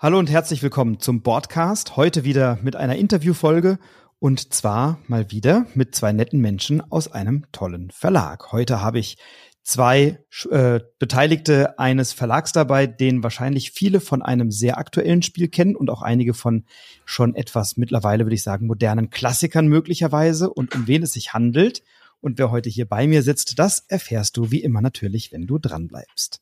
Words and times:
Hallo 0.00 0.16
und 0.20 0.30
herzlich 0.30 0.62
willkommen 0.62 1.00
zum 1.00 1.24
Podcast. 1.24 1.96
Heute 1.96 2.22
wieder 2.22 2.60
mit 2.62 2.76
einer 2.76 2.94
Interviewfolge 2.94 3.80
und 4.20 4.54
zwar 4.54 5.00
mal 5.08 5.32
wieder 5.32 5.66
mit 5.74 5.92
zwei 5.92 6.12
netten 6.12 6.40
Menschen 6.40 6.80
aus 6.92 7.10
einem 7.10 7.46
tollen 7.50 7.90
Verlag. 7.90 8.52
Heute 8.52 8.80
habe 8.80 9.00
ich 9.00 9.16
zwei 9.64 10.20
äh, 10.52 10.78
Beteiligte 11.00 11.80
eines 11.80 12.12
Verlags 12.12 12.52
dabei, 12.52 12.86
den 12.86 13.24
wahrscheinlich 13.24 13.72
viele 13.72 13.98
von 13.98 14.22
einem 14.22 14.52
sehr 14.52 14.78
aktuellen 14.78 15.22
Spiel 15.22 15.48
kennen 15.48 15.74
und 15.74 15.90
auch 15.90 16.02
einige 16.02 16.32
von 16.32 16.64
schon 17.04 17.34
etwas 17.34 17.76
mittlerweile, 17.76 18.24
würde 18.24 18.36
ich 18.36 18.44
sagen, 18.44 18.68
modernen 18.68 19.10
Klassikern 19.10 19.66
möglicherweise 19.66 20.48
und 20.48 20.76
um 20.76 20.86
wen 20.86 21.02
es 21.02 21.14
sich 21.14 21.32
handelt. 21.32 21.82
Und 22.20 22.38
wer 22.38 22.52
heute 22.52 22.70
hier 22.70 22.86
bei 22.86 23.08
mir 23.08 23.24
sitzt, 23.24 23.58
das 23.58 23.80
erfährst 23.88 24.36
du 24.36 24.52
wie 24.52 24.62
immer 24.62 24.80
natürlich, 24.80 25.32
wenn 25.32 25.48
du 25.48 25.58
dran 25.58 25.88
bleibst. 25.88 26.40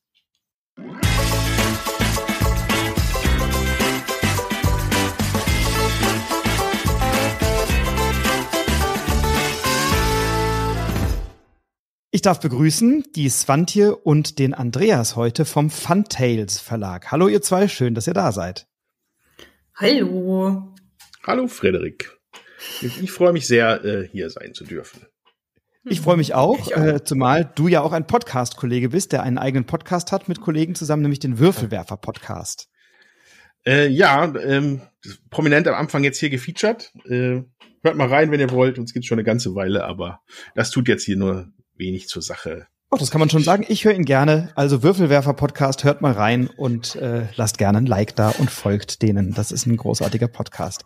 Ich 12.17 12.23
darf 12.23 12.41
begrüßen 12.41 13.05
die 13.15 13.29
Svantje 13.29 13.95
und 13.95 14.39
den 14.39 14.55
Andreas 14.55 15.17
heute 15.17 15.45
vom 15.45 15.69
Funtails 15.69 16.59
Verlag. 16.59 17.13
Hallo 17.13 17.29
ihr 17.29 17.43
zwei, 17.43 17.69
schön, 17.69 17.95
dass 17.95 18.07
ihr 18.07 18.15
da 18.15 18.33
seid. 18.33 18.67
Hallo. 19.75 20.75
Hallo 21.25 21.47
Frederik. 21.47 22.19
Ich 22.81 23.13
freue 23.13 23.35
mich 23.35 23.47
sehr, 23.47 23.85
äh, 23.85 24.09
hier 24.09 24.31
sein 24.31 24.55
zu 24.55 24.65
dürfen. 24.65 25.05
Ich 25.85 26.01
freue 26.01 26.17
mich 26.17 26.33
auch, 26.33 26.73
auch. 26.73 26.77
Äh, 26.79 27.05
zumal 27.05 27.53
du 27.55 27.69
ja 27.69 27.83
auch 27.83 27.93
ein 27.93 28.07
Podcast-Kollege 28.07 28.89
bist, 28.89 29.13
der 29.13 29.23
einen 29.23 29.37
eigenen 29.37 29.67
Podcast 29.67 30.11
hat 30.11 30.27
mit 30.27 30.41
Kollegen 30.41 30.75
zusammen, 30.75 31.03
nämlich 31.03 31.21
den 31.21 31.39
Würfelwerfer-Podcast. 31.39 32.71
Äh, 33.67 33.89
ja, 33.89 34.35
ähm, 34.37 34.81
prominent 35.29 35.69
am 35.69 35.75
Anfang 35.75 36.03
jetzt 36.03 36.19
hier 36.19 36.31
gefeatured. 36.31 36.95
Äh, 37.05 37.43
hört 37.83 37.97
mal 37.97 38.09
rein, 38.09 38.31
wenn 38.31 38.41
ihr 38.41 38.53
wollt. 38.53 38.79
Uns 38.79 38.95
gibt's 38.95 39.07
schon 39.07 39.19
eine 39.19 39.27
ganze 39.27 39.55
Weile, 39.55 39.85
aber 39.85 40.23
das 40.55 40.71
tut 40.71 40.89
jetzt 40.89 41.05
hier 41.05 41.19
nur 41.19 41.53
wenig 41.79 42.09
zur 42.09 42.23
Sache. 42.23 42.67
Oh, 42.91 42.97
das 42.97 43.11
kann 43.11 43.19
man 43.19 43.31
schon 43.31 43.43
sagen. 43.43 43.65
Ich 43.69 43.85
höre 43.85 43.95
ihn 43.95 44.05
gerne. 44.05 44.51
Also 44.55 44.83
Würfelwerfer-Podcast, 44.83 45.83
hört 45.85 46.03
mal 46.03 46.13
rein 46.13 46.47
und 46.47 46.95
äh, 46.97 47.27
lasst 47.35 47.59
gerne 47.59 47.79
ein 47.79 47.87
Like 47.87 48.15
da 48.15 48.31
und 48.31 48.51
folgt 48.51 49.03
denen. 49.03 49.35
Das 49.35 49.51
ist 49.51 49.67
ein 49.67 49.77
großartiger 49.77 50.29
Podcast. 50.29 50.85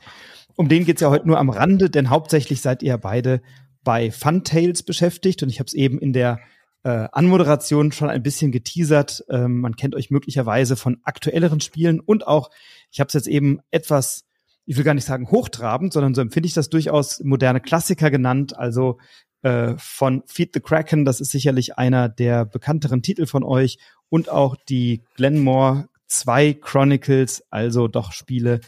Um 0.56 0.68
den 0.68 0.84
geht's 0.84 1.02
ja 1.02 1.10
heute 1.10 1.26
nur 1.26 1.38
am 1.38 1.50
Rande, 1.50 1.90
denn 1.90 2.10
hauptsächlich 2.10 2.62
seid 2.62 2.82
ihr 2.82 2.96
beide 2.96 3.42
bei 3.84 4.10
Funtails 4.10 4.82
beschäftigt 4.82 5.42
und 5.42 5.50
ich 5.50 5.58
habe 5.58 5.66
es 5.66 5.74
eben 5.74 5.98
in 5.98 6.12
der 6.12 6.40
äh, 6.82 7.08
Anmoderation 7.12 7.92
schon 7.92 8.08
ein 8.08 8.22
bisschen 8.22 8.52
geteasert. 8.52 9.24
Ähm, 9.28 9.60
man 9.60 9.76
kennt 9.76 9.94
euch 9.94 10.10
möglicherweise 10.10 10.76
von 10.76 10.98
aktuelleren 11.04 11.60
Spielen 11.60 12.00
und 12.00 12.26
auch, 12.26 12.50
ich 12.90 13.00
habe 13.00 13.08
es 13.08 13.14
jetzt 13.14 13.28
eben 13.28 13.60
etwas, 13.70 14.24
ich 14.70 14.76
will 14.76 14.84
gar 14.84 14.94
nicht 14.94 15.04
sagen 15.04 15.32
hochtrabend, 15.32 15.92
sondern 15.92 16.14
so 16.14 16.20
empfinde 16.20 16.46
ich 16.46 16.54
das 16.54 16.70
durchaus 16.70 17.18
moderne 17.24 17.60
Klassiker 17.60 18.08
genannt. 18.08 18.56
Also 18.56 18.98
äh, 19.42 19.74
von 19.78 20.22
Feed 20.26 20.54
the 20.54 20.60
Kraken, 20.60 21.04
das 21.04 21.20
ist 21.20 21.32
sicherlich 21.32 21.76
einer 21.76 22.08
der 22.08 22.44
bekannteren 22.44 23.02
Titel 23.02 23.26
von 23.26 23.42
euch 23.42 23.78
und 24.10 24.28
auch 24.28 24.54
die 24.68 25.02
Glenmore 25.16 25.88
2 26.06 26.54
Chronicles, 26.54 27.42
also 27.50 27.88
doch 27.88 28.12
Spiele, 28.12 28.60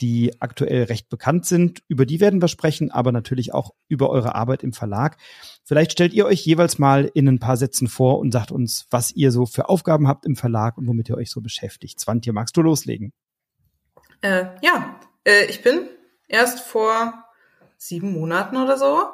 die 0.00 0.40
aktuell 0.40 0.84
recht 0.84 1.08
bekannt 1.08 1.44
sind. 1.44 1.82
Über 1.88 2.06
die 2.06 2.20
werden 2.20 2.40
wir 2.40 2.46
sprechen, 2.46 2.92
aber 2.92 3.10
natürlich 3.10 3.52
auch 3.52 3.74
über 3.88 4.10
eure 4.10 4.36
Arbeit 4.36 4.62
im 4.62 4.72
Verlag. 4.72 5.16
Vielleicht 5.64 5.90
stellt 5.90 6.12
ihr 6.12 6.26
euch 6.26 6.46
jeweils 6.46 6.78
mal 6.78 7.10
in 7.14 7.26
ein 7.26 7.40
paar 7.40 7.56
Sätzen 7.56 7.88
vor 7.88 8.20
und 8.20 8.30
sagt 8.30 8.52
uns, 8.52 8.86
was 8.90 9.10
ihr 9.10 9.32
so 9.32 9.44
für 9.44 9.68
Aufgaben 9.68 10.06
habt 10.06 10.24
im 10.24 10.36
Verlag 10.36 10.78
und 10.78 10.86
womit 10.86 11.08
ihr 11.08 11.16
euch 11.16 11.32
so 11.32 11.40
beschäftigt. 11.40 11.98
Zwantje, 11.98 12.32
magst 12.32 12.56
du 12.56 12.62
loslegen? 12.62 13.12
Äh, 14.20 14.46
ja, 14.62 14.97
äh, 15.28 15.44
ich 15.46 15.62
bin 15.62 15.88
erst 16.26 16.60
vor 16.60 17.24
sieben 17.76 18.12
Monaten 18.12 18.56
oder 18.56 18.76
so 18.78 19.04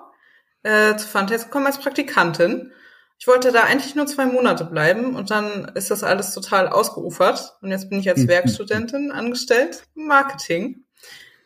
äh, 0.63 0.97
zu 0.97 1.07
Fantasia 1.07 1.47
gekommen 1.47 1.67
als 1.67 1.79
Praktikantin. 1.79 2.73
Ich 3.19 3.27
wollte 3.27 3.53
da 3.53 3.65
eigentlich 3.65 3.95
nur 3.95 4.07
zwei 4.07 4.27
Monate 4.27 4.65
bleiben 4.65 5.15
und 5.17 5.31
dann 5.31 5.71
ist 5.75 5.91
das 5.91 6.03
alles 6.03 6.35
total 6.35 6.69
ausgeufert. 6.69 7.57
Und 7.61 7.71
jetzt 7.71 7.91
bin 7.91 8.01
ich 8.01 8.09
als 8.09 8.21
mhm. 8.21 8.29
Werkstudentin 8.29 9.13
angestellt 9.13 9.85
im 9.95 10.07
Marketing. 10.07 10.85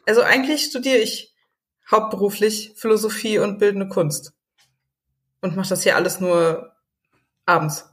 Also 0.06 0.23
eigentlich 0.23 0.65
studiere 0.65 0.99
ich 0.99 1.35
hauptberuflich 1.91 2.73
Philosophie 2.77 3.39
und 3.39 3.59
bildende 3.59 3.89
Kunst. 3.89 4.33
Und 5.41 5.56
mache 5.56 5.69
das 5.69 5.83
hier 5.83 5.97
alles 5.97 6.21
nur 6.21 6.73
abends. 7.47 7.89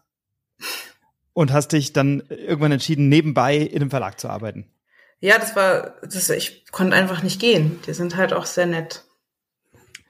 Und 1.33 1.51
hast 1.51 1.73
dich 1.73 1.93
dann 1.93 2.23
irgendwann 2.29 2.71
entschieden, 2.71 3.09
nebenbei 3.09 3.57
in 3.57 3.81
einem 3.81 3.89
Verlag 3.89 4.19
zu 4.19 4.29
arbeiten? 4.29 4.71
Ja, 5.19 5.39
das 5.39 5.55
war, 5.55 5.95
das, 6.01 6.29
ich 6.29 6.65
konnte 6.71 6.95
einfach 6.95 7.23
nicht 7.23 7.39
gehen. 7.39 7.79
Die 7.87 7.93
sind 7.93 8.15
halt 8.15 8.33
auch 8.33 8.45
sehr 8.45 8.65
nett. 8.65 9.05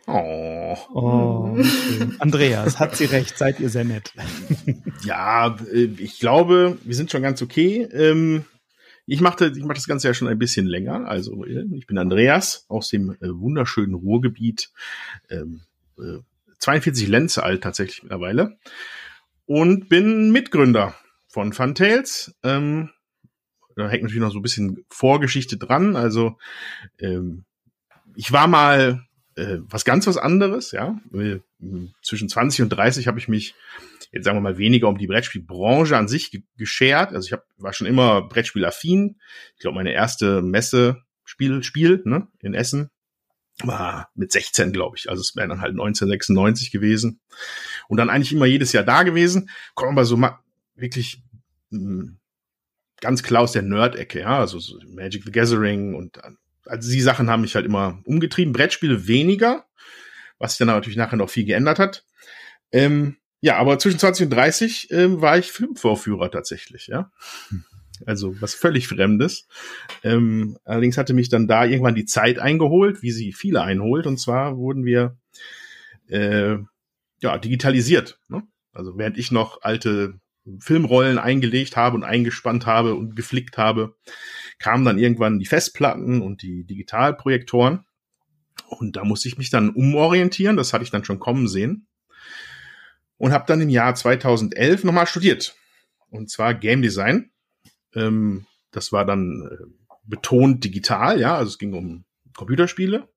Oh. 0.08 0.78
oh 0.94 1.58
Andreas, 2.20 2.80
hat 2.80 2.96
sie 2.96 3.06
recht, 3.06 3.38
seid 3.38 3.60
ihr 3.60 3.70
sehr 3.70 3.86
nett. 3.86 4.14
ja, 5.04 5.58
äh, 5.72 5.90
ich 5.98 6.20
glaube, 6.20 6.78
wir 6.84 6.96
sind 6.96 7.12
schon 7.12 7.24
ganz 7.24 7.42
okay. 7.42 7.84
Ähm, 7.92 8.46
ich 9.08 9.22
mache 9.22 9.48
ich 9.48 9.64
mach 9.64 9.76
das 9.76 9.88
Ganze 9.88 10.08
ja 10.08 10.14
schon 10.14 10.28
ein 10.28 10.40
bisschen 10.40 10.68
länger. 10.68 11.08
Also 11.08 11.46
äh, 11.46 11.66
ich 11.74 11.88
bin 11.88 11.98
Andreas 11.98 12.66
aus 12.68 12.90
dem 12.90 13.12
äh, 13.22 13.30
wunderschönen 13.30 13.94
Ruhrgebiet. 13.96 14.72
42 16.60 17.06
ähm, 17.06 17.12
Lenze 17.12 17.44
alt 17.44 17.64
tatsächlich 17.64 18.04
mittlerweile. 18.04 18.58
Und 19.46 19.90
bin 19.90 20.32
Mitgründer 20.32 20.96
von 21.28 21.54
Funtails. 21.54 22.36
Ähm, 22.44 22.92
da 23.76 23.90
hängt 23.90 24.04
natürlich 24.04 24.22
noch 24.22 24.32
so 24.32 24.40
ein 24.40 24.44
bisschen 24.44 24.86
Vorgeschichte 24.90 25.58
dran. 25.58 25.96
Also 25.96 26.38
ich 28.16 28.32
war 28.32 28.48
mal 28.48 29.02
äh, 29.36 29.58
was 29.62 29.86
ganz 29.86 30.08
was 30.08 30.18
anderes, 30.18 30.72
ja. 30.72 31.00
Zwischen 32.02 32.30
20 32.30 32.62
und 32.62 32.70
30 32.70 33.08
habe 33.08 33.20
ich 33.20 33.28
mich 33.28 33.54
jetzt 34.12 34.26
sagen 34.26 34.38
wir 34.38 34.42
mal 34.42 34.58
weniger 34.58 34.88
um 34.88 34.98
die 34.98 35.08
Brettspielbranche 35.08 35.98
an 35.98 36.08
sich 36.08 36.42
geschert. 36.58 37.14
Also 37.14 37.28
ich 37.28 37.34
hab, 37.34 37.44
war 37.58 37.74
schon 37.74 37.88
immer 37.88 38.28
Brettspielaffin. 38.28 39.18
Ich 39.56 39.60
glaube, 39.60 39.76
meine 39.76 39.94
erste 39.94 40.42
Messe 40.42 41.02
Spiel, 41.26 41.64
Spiel 41.64 42.02
ne, 42.06 42.28
in 42.40 42.54
Essen 42.54 42.90
war 43.64 44.10
mit 44.16 44.32
16, 44.32 44.72
glaube 44.74 44.98
ich. 44.98 45.10
Also 45.10 45.22
es 45.22 45.36
wäre 45.36 45.48
dann 45.48 45.62
halt 45.62 45.72
1996 45.72 46.72
gewesen. 46.72 47.20
Und 47.88 47.98
dann 47.98 48.10
eigentlich 48.10 48.34
immer 48.34 48.46
jedes 48.46 48.72
Jahr 48.74 48.84
da 48.84 49.04
gewesen. 49.04 49.50
Kommen 49.74 49.98
aber 49.98 50.06
so 50.06 50.18
mal 50.18 50.40
wirklich 50.76 51.24
mh, 51.72 51.80
hm, 51.80 52.18
ganz 53.06 53.24
klar 53.24 53.44
aus 53.44 53.52
der 53.52 53.62
Nerd-Ecke, 53.62 54.22
ja. 54.22 54.40
Also 54.40 54.60
so 54.60 54.80
Magic 54.88 55.24
the 55.24 55.32
Gathering 55.32 55.94
und 55.94 56.20
also 56.66 56.92
die 56.92 57.02
Sachen 57.02 57.30
haben 57.30 57.42
mich 57.42 57.56
halt 57.56 57.66
immer 57.66 58.02
umgetrieben. 58.06 58.52
Brettspiele 58.52 59.08
weniger, 59.08 59.66
was 60.40 60.54
sich 60.54 60.58
dann 60.58 60.68
natürlich 60.68 60.98
nachher 60.98 61.18
noch 61.18 61.30
viel 61.30 61.46
geändert 61.46 61.78
hat. 61.78 62.04
Ähm, 62.72 63.18
ja, 63.42 63.58
aber 63.58 63.78
zwischen 63.78 64.00
20 64.00 64.26
und 64.26 64.30
30 64.32 64.92
ähm, 64.92 65.22
war 65.22 65.38
ich 65.38 65.52
Filmvorführer 65.52 66.32
tatsächlich, 66.32 66.88
ja. 66.88 67.12
Also 68.06 68.42
was 68.42 68.56
völlig 68.56 68.88
Fremdes. 68.88 69.48
Ähm, 70.04 70.58
allerdings 70.66 70.98
hatte 70.98 71.14
mich 71.14 71.30
dann 71.30 71.48
da 71.48 71.64
irgendwann 71.64 71.96
die 71.96 72.06
Zeit 72.06 72.40
eingeholt, 72.40 73.04
wie 73.04 73.12
sie 73.12 73.32
viele 73.32 73.62
einholt. 73.62 74.08
Und 74.08 74.20
zwar 74.20 74.58
wurden 74.58 74.84
wir 74.84 75.16
äh, 76.10 76.58
ja 77.22 77.38
digitalisiert. 77.38 78.20
Ne? 78.28 78.44
Also 78.74 78.98
während 78.98 79.18
ich 79.18 79.32
noch 79.32 79.62
alte 79.62 80.20
Filmrollen 80.60 81.18
eingelegt 81.18 81.76
habe 81.76 81.96
und 81.96 82.04
eingespannt 82.04 82.66
habe 82.66 82.96
und 82.96 83.16
geflickt 83.16 83.58
habe, 83.58 83.96
kamen 84.60 84.86
dann 84.86 85.00
irgendwann 85.00 85.40
die 85.40 85.46
Festplatten 85.46 86.22
und 86.22 86.42
die 86.42 86.66
Digitalprojektoren. 86.66 87.86
Und 88.68 88.96
da 88.96 89.04
musste 89.04 89.28
ich 89.28 89.38
mich 89.38 89.50
dann 89.50 89.72
umorientieren, 89.72 90.58
das 90.58 90.74
hatte 90.74 90.84
ich 90.84 90.92
dann 90.92 91.06
schon 91.06 91.20
kommen 91.20 91.48
sehen. 91.48 91.88
Und 93.18 93.32
habe 93.32 93.46
dann 93.48 93.62
im 93.62 93.70
Jahr 93.70 93.96
2011 93.96 94.84
nochmal 94.84 95.08
studiert. 95.08 95.56
Und 96.10 96.30
zwar 96.30 96.54
Game 96.54 96.82
Design. 96.82 97.32
Ähm, 97.94 98.46
das 98.72 98.92
war 98.92 99.06
dann 99.06 99.50
äh, 99.50 99.66
betont 100.04 100.64
digital, 100.64 101.20
ja, 101.20 101.36
also 101.38 101.50
es 101.50 101.58
ging 101.58 101.74
um 101.74 102.06
Computerspiele. 102.36 103.08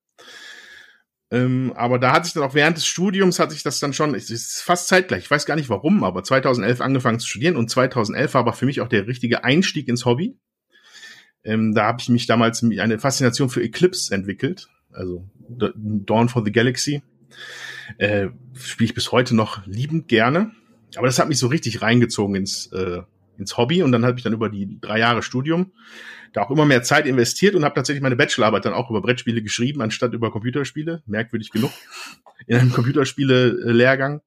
Ähm, 1.31 1.73
aber 1.75 1.99
da 1.99 2.11
hat 2.11 2.25
sich 2.25 2.33
dann 2.33 2.43
auch 2.43 2.55
während 2.55 2.77
des 2.77 2.87
Studiums 2.87 3.37
hat 3.37 3.51
sich 3.51 3.61
das 3.61 3.79
dann 3.79 3.93
schon, 3.93 4.15
es 4.15 4.31
ist 4.31 4.61
fast 4.61 4.87
zeitgleich, 4.87 5.23
ich 5.23 5.31
weiß 5.31 5.45
gar 5.45 5.55
nicht 5.55 5.69
warum, 5.69 6.03
aber 6.03 6.23
2011 6.23 6.81
angefangen 6.81 7.19
zu 7.19 7.27
studieren 7.27 7.55
und 7.55 7.69
2011 7.69 8.33
war 8.33 8.41
aber 8.41 8.53
für 8.53 8.65
mich 8.65 8.81
auch 8.81 8.87
der 8.87 9.05
richtige 9.05 9.43
Einstieg 9.43 9.87
ins 9.87 10.05
Hobby. 10.05 10.37
Ähm, 11.43 11.75
da 11.75 11.85
habe 11.85 12.01
ich 12.01 12.09
mich 12.09 12.25
damals 12.25 12.63
eine 12.63 12.99
Faszination 12.99 13.49
für 13.49 13.61
Eclipse 13.61 14.13
entwickelt, 14.13 14.69
also 14.91 15.29
Dawn 15.47 16.29
for 16.29 16.43
the 16.43 16.51
Galaxy. 16.51 17.03
Äh, 17.97 18.29
Spiele 18.55 18.89
ich 18.89 18.93
bis 18.95 19.11
heute 19.11 19.35
noch 19.35 19.65
liebend 19.65 20.07
gerne. 20.07 20.51
Aber 20.95 21.07
das 21.07 21.19
hat 21.19 21.29
mich 21.29 21.37
so 21.37 21.47
richtig 21.47 21.81
reingezogen 21.81 22.35
ins, 22.35 22.67
äh, 22.67 23.01
ins 23.39 23.57
Hobby 23.57 23.81
und 23.81 23.91
dann 23.91 24.05
habe 24.05 24.17
ich 24.17 24.23
dann 24.23 24.33
über 24.33 24.49
die 24.49 24.79
drei 24.79 24.99
Jahre 24.99 25.23
Studium 25.23 25.71
da 26.33 26.41
auch 26.41 26.51
immer 26.51 26.65
mehr 26.65 26.83
Zeit 26.83 27.07
investiert 27.07 27.55
und 27.55 27.65
habe 27.65 27.73
tatsächlich 27.73 28.03
meine 28.03 28.15
Bachelorarbeit 28.15 28.65
dann 28.65 28.73
auch 28.73 28.89
über 28.89 29.01
Brettspiele 29.01 29.41
geschrieben, 29.41 29.81
anstatt 29.81 30.13
über 30.13 30.31
Computerspiele. 30.31 31.01
Merkwürdig 31.07 31.49
genug. 31.49 31.71
In 32.45 32.57
einem 32.57 32.71
Computerspiele-Lehrgang. 32.71 34.21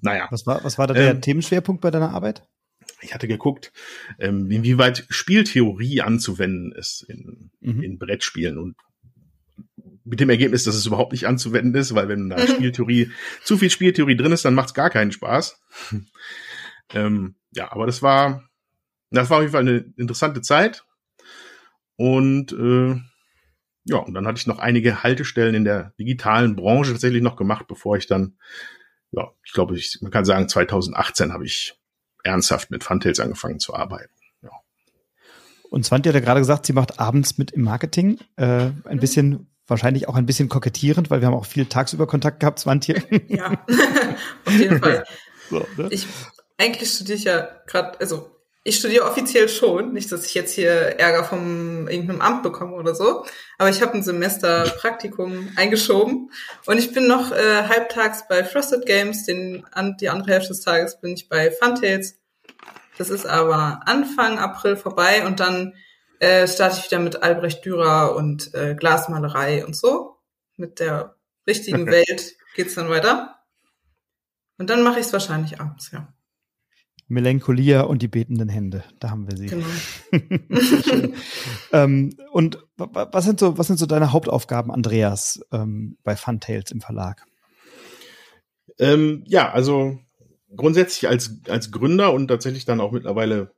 Naja. 0.00 0.28
Was 0.30 0.46
war, 0.46 0.62
was 0.62 0.78
war 0.78 0.86
da 0.86 0.94
der 0.94 1.10
ähm, 1.10 1.20
Themenschwerpunkt 1.20 1.80
bei 1.80 1.90
deiner 1.90 2.10
Arbeit? 2.10 2.42
ich 3.02 3.14
hatte 3.14 3.28
geguckt, 3.28 3.72
ähm, 4.18 4.50
inwieweit 4.50 5.06
Spieltheorie 5.10 6.00
anzuwenden 6.00 6.72
ist 6.72 7.02
in, 7.02 7.50
mhm. 7.60 7.82
in 7.82 7.98
Brettspielen 7.98 8.58
und 8.58 8.76
mit 10.04 10.20
dem 10.20 10.30
Ergebnis, 10.30 10.64
dass 10.64 10.76
es 10.76 10.86
überhaupt 10.86 11.12
nicht 11.12 11.26
anzuwenden 11.26 11.74
ist, 11.74 11.94
weil 11.94 12.08
wenn 12.08 12.30
da. 12.30 12.38
Spieltheorie, 12.46 13.10
zu 13.42 13.58
viel 13.58 13.70
Spieltheorie 13.70 14.16
drin 14.16 14.32
ist, 14.32 14.44
dann 14.44 14.54
macht 14.54 14.68
es 14.68 14.74
gar 14.74 14.90
keinen 14.90 15.12
Spaß. 15.12 15.60
Ähm, 16.94 17.36
ja, 17.52 17.72
aber 17.72 17.86
das 17.86 18.02
war, 18.02 18.48
das 19.10 19.30
war 19.30 19.38
auf 19.38 19.42
jeden 19.42 19.52
Fall 19.52 19.62
eine 19.62 19.92
interessante 19.96 20.42
Zeit. 20.42 20.84
Und 21.96 22.52
äh, 22.52 23.00
ja, 23.84 23.98
und 23.98 24.14
dann 24.14 24.26
hatte 24.26 24.38
ich 24.38 24.46
noch 24.46 24.58
einige 24.58 25.02
Haltestellen 25.02 25.54
in 25.54 25.64
der 25.64 25.92
digitalen 25.98 26.56
Branche 26.56 26.92
tatsächlich 26.92 27.22
noch 27.22 27.36
gemacht, 27.36 27.66
bevor 27.68 27.96
ich 27.96 28.06
dann, 28.06 28.36
ja, 29.12 29.30
ich 29.44 29.52
glaube, 29.52 29.76
ich, 29.76 29.98
man 30.02 30.10
kann 30.10 30.24
sagen, 30.24 30.48
2018 30.48 31.32
habe 31.32 31.46
ich 31.46 31.78
ernsthaft 32.24 32.70
mit 32.70 32.82
Funtails 32.82 33.20
angefangen 33.20 33.60
zu 33.60 33.74
arbeiten. 33.74 34.12
Ja. 34.42 34.50
Und 35.70 35.86
Svante 35.86 36.08
hat 36.08 36.14
ja 36.14 36.20
gerade 36.20 36.40
gesagt, 36.40 36.66
sie 36.66 36.72
macht 36.72 36.98
abends 36.98 37.38
mit 37.38 37.52
im 37.52 37.62
Marketing. 37.62 38.18
Äh, 38.34 38.70
ein 38.84 38.98
bisschen, 38.98 39.46
wahrscheinlich 39.68 40.08
auch 40.08 40.16
ein 40.16 40.26
bisschen 40.26 40.48
kokettierend, 40.48 41.08
weil 41.08 41.20
wir 41.20 41.28
haben 41.28 41.34
auch 41.34 41.46
viel 41.46 41.66
tagsüber 41.66 42.08
Kontakt 42.08 42.40
gehabt, 42.40 42.58
Svante. 42.58 43.00
Ja, 43.28 43.64
auf 44.44 44.52
jeden 44.52 44.78
Fall. 44.80 45.04
So, 45.48 45.64
ne? 45.76 45.86
Ich, 45.92 46.08
eigentlich 46.58 46.90
studiere 46.90 47.18
ich 47.18 47.24
ja 47.24 47.48
gerade, 47.66 47.98
also 48.00 48.30
ich 48.64 48.78
studiere 48.78 49.04
offiziell 49.04 49.48
schon, 49.48 49.92
nicht, 49.92 50.10
dass 50.10 50.26
ich 50.26 50.34
jetzt 50.34 50.52
hier 50.52 50.98
Ärger 50.98 51.22
vom 51.22 51.86
irgendeinem 51.86 52.20
Amt 52.20 52.42
bekomme 52.42 52.74
oder 52.74 52.96
so, 52.96 53.24
aber 53.58 53.68
ich 53.68 53.80
habe 53.80 53.94
ein 53.94 54.02
Semester 54.02 54.64
Praktikum 54.80 55.52
eingeschoben 55.54 56.32
und 56.66 56.78
ich 56.78 56.92
bin 56.92 57.06
noch 57.06 57.30
äh, 57.30 57.62
halbtags 57.68 58.26
bei 58.28 58.42
Frosted 58.42 58.84
Games, 58.84 59.24
den 59.24 59.64
an, 59.70 59.96
die 60.00 60.08
andere 60.08 60.32
Hälfte 60.32 60.48
des 60.48 60.62
Tages 60.62 61.00
bin 61.00 61.12
ich 61.12 61.28
bei 61.28 61.52
Funtails. 61.52 62.16
Das 62.98 63.10
ist 63.10 63.26
aber 63.26 63.82
Anfang 63.84 64.38
April 64.38 64.76
vorbei 64.76 65.24
und 65.24 65.38
dann 65.38 65.74
äh, 66.18 66.48
starte 66.48 66.78
ich 66.78 66.86
wieder 66.86 66.98
mit 66.98 67.22
Albrecht 67.22 67.64
Dürer 67.64 68.16
und 68.16 68.52
äh, 68.54 68.74
Glasmalerei 68.74 69.64
und 69.64 69.76
so. 69.76 70.16
Mit 70.56 70.80
der 70.80 71.14
richtigen 71.46 71.86
Welt 71.90 72.34
geht's 72.54 72.74
dann 72.74 72.88
weiter. 72.88 73.36
Und 74.58 74.70
dann 74.70 74.82
mache 74.82 74.98
ich 74.98 75.06
es 75.06 75.12
wahrscheinlich 75.12 75.60
abends, 75.60 75.90
ja. 75.92 76.12
Melancholia 77.08 77.82
und 77.82 78.02
die 78.02 78.08
betenden 78.08 78.48
Hände. 78.48 78.84
Da 78.98 79.10
haben 79.10 79.30
wir 79.30 79.36
sie. 79.36 79.46
Genau. 79.46 79.66
ähm, 81.72 82.16
und 82.32 82.58
was 82.76 83.24
sind 83.24 83.38
so, 83.38 83.58
was 83.58 83.68
sind 83.68 83.78
so 83.78 83.86
deine 83.86 84.12
Hauptaufgaben, 84.12 84.72
Andreas, 84.72 85.40
ähm, 85.52 85.98
bei 86.02 86.16
Funtails 86.16 86.72
im 86.72 86.80
Verlag? 86.80 87.24
Ähm, 88.78 89.22
ja, 89.26 89.50
also 89.50 89.98
grundsätzlich 90.54 91.08
als, 91.08 91.40
als 91.48 91.70
Gründer 91.70 92.12
und 92.12 92.28
tatsächlich 92.28 92.64
dann 92.64 92.80
auch 92.80 92.92
mittlerweile 92.92 93.54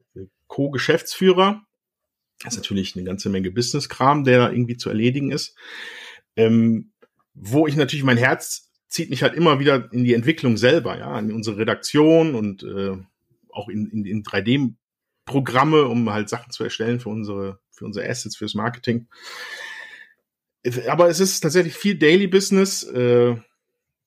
Co-Geschäftsführer. 0.46 1.62
Das 2.42 2.54
ist 2.54 2.58
natürlich 2.58 2.96
eine 2.96 3.04
ganze 3.04 3.30
Menge 3.30 3.50
Business-Kram, 3.50 4.24
der 4.24 4.52
irgendwie 4.52 4.76
zu 4.76 4.88
erledigen 4.88 5.30
ist. 5.32 5.56
Ähm, 6.36 6.92
wo 7.34 7.66
ich 7.66 7.76
natürlich 7.76 8.04
mein 8.04 8.16
Herz 8.16 8.70
zieht 8.88 9.10
mich 9.10 9.22
halt 9.22 9.34
immer 9.34 9.60
wieder 9.60 9.92
in 9.92 10.04
die 10.04 10.14
Entwicklung 10.14 10.56
selber, 10.56 10.98
ja, 10.98 11.18
in 11.18 11.32
unsere 11.32 11.58
Redaktion 11.58 12.34
und 12.34 12.62
äh, 12.62 12.96
auch 13.52 13.68
in, 13.68 13.88
in, 13.90 14.04
in 14.04 14.22
3D-Programme, 14.22 15.86
um 15.86 16.10
halt 16.10 16.28
Sachen 16.28 16.52
zu 16.52 16.64
erstellen 16.64 17.00
für 17.00 17.08
unsere, 17.08 17.60
für 17.70 17.84
unsere 17.84 18.08
Assets, 18.08 18.36
fürs 18.36 18.54
Marketing. 18.54 19.08
Aber 20.88 21.08
es 21.08 21.20
ist 21.20 21.40
tatsächlich 21.40 21.74
viel 21.74 21.96
Daily 21.96 22.26
Business. 22.26 22.82
Äh, 22.84 23.36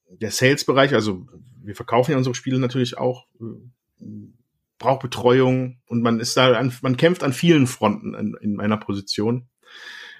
der 0.09 0.31
Sales-Bereich, 0.31 0.93
also 0.93 1.25
wir 1.63 1.75
verkaufen 1.75 2.11
ja 2.11 2.17
unsere 2.17 2.35
Spiele 2.35 2.59
natürlich 2.59 2.97
auch, 2.97 3.27
äh, 3.39 4.05
braucht 4.77 5.01
Betreuung 5.01 5.79
und 5.87 6.01
man 6.01 6.19
ist 6.19 6.35
da, 6.35 6.53
an, 6.53 6.73
man 6.81 6.97
kämpft 6.97 7.23
an 7.23 7.33
vielen 7.33 7.67
Fronten 7.67 8.13
in, 8.15 8.35
in 8.41 8.55
meiner 8.55 8.77
Position. 8.77 9.47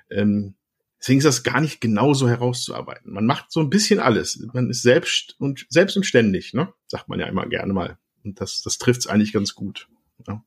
Ähm, 0.10 0.56
deswegen 1.00 1.18
ist 1.18 1.26
das 1.26 1.44
gar 1.44 1.60
nicht 1.62 1.82
genauso 1.82 2.30
herauszuarbeiten. 2.30 3.12
Man 3.12 3.26
macht 3.26 3.52
so 3.52 3.60
ein 3.60 3.72
bisschen 3.72 4.00
alles. 4.00 4.40
Man 4.54 4.70
ist 4.70 4.84
selbst 4.84 5.36
und 5.40 5.66
selbst 5.70 5.98
und 5.98 6.06
ständig, 6.06 6.54
ne? 6.54 6.72
Sagt 6.86 7.10
man 7.10 7.20
ja 7.20 7.26
immer 7.26 7.48
gerne 7.48 7.74
mal. 7.74 7.98
Und 8.24 8.42
das, 8.42 8.62
das 8.62 8.78
trifft 8.78 9.02
es 9.02 9.08
eigentlich 9.08 9.34
ganz 9.34 9.56
gut. 9.56 9.88
Ja. 10.28 10.44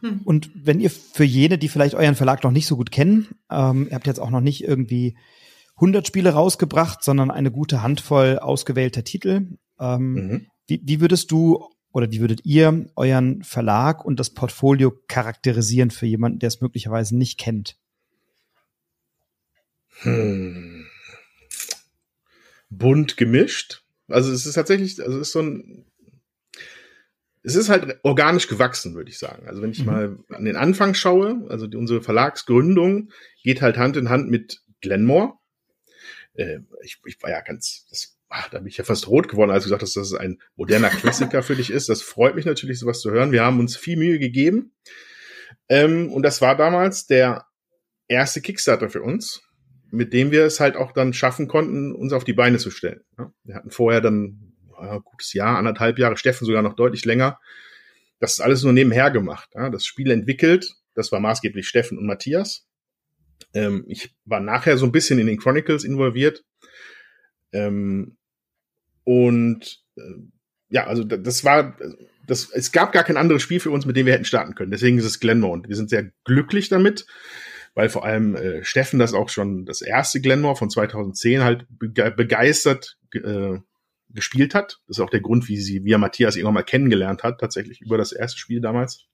Hm. 0.00 0.20
Und 0.24 0.50
wenn 0.54 0.80
ihr 0.80 0.90
für 0.90 1.24
jene, 1.24 1.58
die 1.58 1.68
vielleicht 1.68 1.94
euren 1.94 2.16
Verlag 2.16 2.42
noch 2.42 2.50
nicht 2.50 2.66
so 2.66 2.76
gut 2.76 2.90
kennen, 2.90 3.28
ähm, 3.50 3.86
ihr 3.88 3.94
habt 3.94 4.06
jetzt 4.06 4.20
auch 4.20 4.30
noch 4.30 4.40
nicht 4.40 4.64
irgendwie 4.64 5.16
100 5.76 6.06
Spiele 6.06 6.30
rausgebracht, 6.30 7.02
sondern 7.02 7.30
eine 7.30 7.50
gute 7.50 7.82
Handvoll 7.82 8.38
ausgewählter 8.38 9.04
Titel. 9.04 9.58
Ähm, 9.80 10.12
mhm. 10.12 10.46
wie, 10.66 10.80
wie 10.84 11.00
würdest 11.00 11.30
du 11.30 11.68
oder 11.92 12.10
wie 12.10 12.20
würdet 12.20 12.44
ihr 12.44 12.86
euren 12.96 13.42
Verlag 13.42 14.04
und 14.04 14.18
das 14.18 14.30
Portfolio 14.30 14.92
charakterisieren 15.08 15.90
für 15.90 16.06
jemanden, 16.06 16.38
der 16.38 16.48
es 16.48 16.60
möglicherweise 16.60 17.16
nicht 17.16 17.38
kennt? 17.38 17.76
Hm. 20.00 20.86
Bunt 22.70 23.16
gemischt. 23.16 23.84
Also 24.08 24.32
es 24.32 24.46
ist 24.46 24.54
tatsächlich, 24.54 25.00
also 25.02 25.18
es 25.18 25.28
ist 25.28 25.32
so 25.32 25.40
ein 25.40 25.84
es 27.42 27.56
ist 27.56 27.68
halt 27.68 27.98
organisch 28.02 28.46
gewachsen, 28.46 28.94
würde 28.94 29.10
ich 29.10 29.18
sagen. 29.18 29.48
Also 29.48 29.62
wenn 29.62 29.72
ich 29.72 29.80
mhm. 29.80 29.86
mal 29.86 30.18
an 30.30 30.44
den 30.44 30.56
Anfang 30.56 30.94
schaue, 30.94 31.44
also 31.48 31.66
die, 31.66 31.76
unsere 31.76 32.02
Verlagsgründung 32.02 33.10
geht 33.42 33.62
halt 33.62 33.76
Hand 33.76 33.96
in 33.96 34.10
Hand 34.10 34.30
mit 34.30 34.62
Glenmore. 34.80 35.34
Äh, 36.34 36.60
ich, 36.82 37.00
ich 37.04 37.20
war 37.22 37.30
ja 37.30 37.40
ganz, 37.40 37.86
das, 37.90 38.16
ach, 38.28 38.48
da 38.50 38.58
bin 38.58 38.68
ich 38.68 38.76
ja 38.76 38.84
fast 38.84 39.08
rot 39.08 39.28
geworden, 39.28 39.50
als 39.50 39.64
du 39.64 39.68
gesagt 39.68 39.82
hast, 39.82 39.96
dass 39.96 40.10
das 40.10 40.18
ein 40.18 40.40
moderner 40.54 40.90
Klassiker 40.90 41.42
für 41.42 41.56
dich 41.56 41.70
ist. 41.70 41.88
Das 41.88 42.02
freut 42.02 42.36
mich 42.36 42.44
natürlich, 42.44 42.78
sowas 42.78 43.00
zu 43.00 43.10
hören. 43.10 43.32
Wir 43.32 43.44
haben 43.44 43.58
uns 43.58 43.76
viel 43.76 43.96
Mühe 43.96 44.18
gegeben. 44.18 44.72
Ähm, 45.68 46.12
und 46.12 46.22
das 46.22 46.40
war 46.40 46.56
damals 46.56 47.06
der 47.06 47.46
erste 48.06 48.40
Kickstarter 48.40 48.88
für 48.88 49.02
uns, 49.02 49.42
mit 49.90 50.12
dem 50.12 50.30
wir 50.30 50.44
es 50.44 50.60
halt 50.60 50.76
auch 50.76 50.92
dann 50.92 51.12
schaffen 51.12 51.48
konnten, 51.48 51.92
uns 51.92 52.12
auf 52.12 52.24
die 52.24 52.32
Beine 52.32 52.58
zu 52.58 52.70
stellen. 52.70 53.00
Wir 53.42 53.56
hatten 53.56 53.70
vorher 53.70 54.00
dann 54.00 54.51
äh, 54.82 55.00
gutes 55.04 55.32
Jahr, 55.32 55.56
anderthalb 55.58 55.98
Jahre, 55.98 56.16
Steffen 56.16 56.46
sogar 56.46 56.62
noch 56.62 56.74
deutlich 56.74 57.04
länger. 57.04 57.38
Das 58.20 58.32
ist 58.32 58.40
alles 58.40 58.62
nur 58.62 58.72
nebenher 58.72 59.10
gemacht. 59.10 59.50
Ja? 59.54 59.70
Das 59.70 59.84
Spiel 59.84 60.10
entwickelt, 60.10 60.74
das 60.94 61.12
war 61.12 61.20
maßgeblich 61.20 61.66
Steffen 61.66 61.98
und 61.98 62.06
Matthias. 62.06 62.66
Ähm, 63.54 63.84
ich 63.88 64.14
war 64.24 64.40
nachher 64.40 64.76
so 64.78 64.86
ein 64.86 64.92
bisschen 64.92 65.18
in 65.18 65.26
den 65.26 65.38
Chronicles 65.38 65.84
involviert. 65.84 66.44
Ähm, 67.52 68.16
und 69.04 69.82
äh, 69.96 70.00
ja, 70.68 70.86
also 70.86 71.04
das 71.04 71.44
war, 71.44 71.76
das, 72.26 72.50
es 72.50 72.72
gab 72.72 72.92
gar 72.92 73.04
kein 73.04 73.16
anderes 73.16 73.42
Spiel 73.42 73.60
für 73.60 73.70
uns, 73.70 73.84
mit 73.84 73.96
dem 73.96 74.06
wir 74.06 74.14
hätten 74.14 74.24
starten 74.24 74.54
können. 74.54 74.70
Deswegen 74.70 74.98
ist 74.98 75.04
es 75.04 75.20
Glenmore 75.20 75.52
und 75.52 75.68
wir 75.68 75.76
sind 75.76 75.90
sehr 75.90 76.10
glücklich 76.24 76.68
damit, 76.68 77.06
weil 77.74 77.88
vor 77.88 78.04
allem 78.04 78.36
äh, 78.36 78.64
Steffen 78.64 78.98
das 78.98 79.12
auch 79.12 79.28
schon 79.28 79.66
das 79.66 79.82
erste 79.82 80.20
Glenmore 80.20 80.56
von 80.56 80.70
2010 80.70 81.42
halt 81.42 81.66
begeistert 81.68 82.96
äh, 83.12 83.58
gespielt 84.14 84.54
hat. 84.54 84.80
Das 84.86 84.98
ist 84.98 85.00
auch 85.00 85.10
der 85.10 85.20
Grund, 85.20 85.48
wie 85.48 85.58
sie, 85.58 85.84
wie 85.84 85.92
er 85.92 85.98
Matthias 85.98 86.36
irgendwann 86.36 86.54
mal 86.54 86.62
kennengelernt 86.62 87.22
hat, 87.22 87.40
tatsächlich 87.40 87.80
über 87.80 87.98
das 87.98 88.12
erste 88.12 88.38
Spiel 88.38 88.60
damals. 88.60 89.06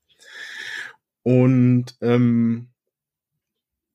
Und 1.23 1.97
ähm, 2.01 2.69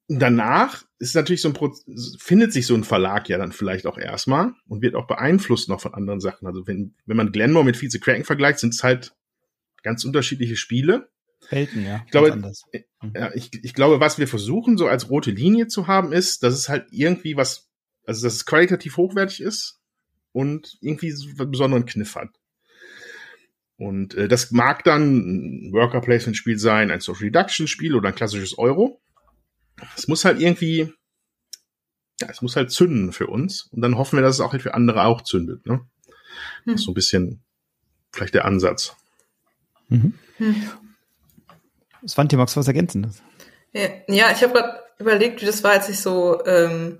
danach 0.07 0.83
ist 0.99 1.15
natürlich 1.15 1.41
so 1.41 1.49
ein 1.49 1.53
Pro 1.53 1.73
findet 2.17 2.53
sich 2.53 2.67
so 2.67 2.75
ein 2.75 2.83
Verlag 2.83 3.29
ja 3.29 3.37
dann 3.37 3.51
vielleicht 3.51 3.85
auch 3.85 3.97
erstmal 3.97 4.53
und 4.67 4.81
wird 4.81 4.95
auch 4.95 5.07
beeinflusst 5.07 5.69
noch 5.69 5.81
von 5.81 5.93
anderen 5.93 6.19
Sachen. 6.19 6.47
Also 6.47 6.67
wenn, 6.67 6.95
wenn 7.05 7.17
man 7.17 7.31
Glenmore 7.31 7.65
mit 7.65 7.81
Vize 7.81 7.99
Kraken 7.99 8.23
vergleicht, 8.23 8.59
sind 8.59 8.73
es 8.73 8.83
halt 8.83 9.15
ganz 9.81 10.05
unterschiedliche 10.05 10.55
Spiele. 10.55 11.09
Welten, 11.49 11.85
ja. 11.85 12.01
Ich 12.05 12.11
glaube, 12.11 12.53
äh, 12.71 12.83
ja, 13.13 13.33
ich, 13.33 13.51
ich 13.63 13.73
glaube, 13.73 13.99
was 13.99 14.17
wir 14.17 14.27
versuchen, 14.27 14.77
so 14.77 14.87
als 14.87 15.09
rote 15.09 15.31
Linie 15.31 15.67
zu 15.67 15.87
haben, 15.87 16.13
ist, 16.13 16.43
dass 16.43 16.53
es 16.53 16.69
halt 16.69 16.87
irgendwie 16.91 17.35
was, 17.35 17.69
also 18.05 18.25
dass 18.25 18.33
es 18.33 18.45
qualitativ 18.45 18.97
hochwertig 18.97 19.41
ist, 19.41 19.81
und 20.33 20.77
irgendwie 20.81 21.11
so 21.11 21.29
einen 21.29 21.51
besonderen 21.51 21.85
Kniff 21.85 22.15
hat. 22.15 22.29
Und 23.77 24.15
äh, 24.15 24.27
das 24.27 24.51
mag 24.51 24.83
dann 24.83 25.67
ein 25.67 25.73
Worker 25.73 26.01
Placement 26.01 26.37
Spiel 26.37 26.59
sein, 26.59 26.91
ein 26.91 26.99
Social 26.99 27.23
Reduction 27.23 27.67
Spiel 27.67 27.95
oder 27.95 28.09
ein 28.09 28.15
klassisches 28.15 28.57
Euro. 28.57 29.01
Es 29.95 30.07
muss 30.07 30.25
halt 30.25 30.39
irgendwie, 30.39 30.93
ja, 32.21 32.27
es 32.29 32.41
muss 32.41 32.55
halt 32.55 32.71
zünden 32.71 33.13
für 33.13 33.27
uns. 33.27 33.69
Und 33.71 33.81
dann 33.81 33.97
hoffen 33.97 34.17
wir, 34.17 34.23
dass 34.23 34.35
es 34.35 34.41
auch 34.41 34.51
halt 34.51 34.61
für 34.61 34.73
andere 34.73 35.05
auch 35.05 35.21
zündet. 35.21 35.65
Ne? 35.65 35.75
Hm. 35.75 35.83
Das 36.65 36.75
ist 36.75 36.83
so 36.83 36.91
ein 36.91 36.95
bisschen 36.95 37.43
vielleicht 38.11 38.35
der 38.35 38.45
Ansatz. 38.45 38.95
Mhm. 39.89 40.13
Hm. 40.37 40.55
Svante, 42.07 42.37
magst 42.37 42.55
du 42.55 42.59
was 42.59 42.67
ergänzen? 42.67 43.13
Ja, 43.73 44.31
ich 44.31 44.43
habe 44.43 44.53
gerade 44.53 44.83
überlegt, 44.99 45.41
wie 45.41 45.45
das 45.45 45.63
war, 45.63 45.71
als 45.71 45.89
ich 45.89 45.99
so 45.99 46.45
ähm, 46.45 46.99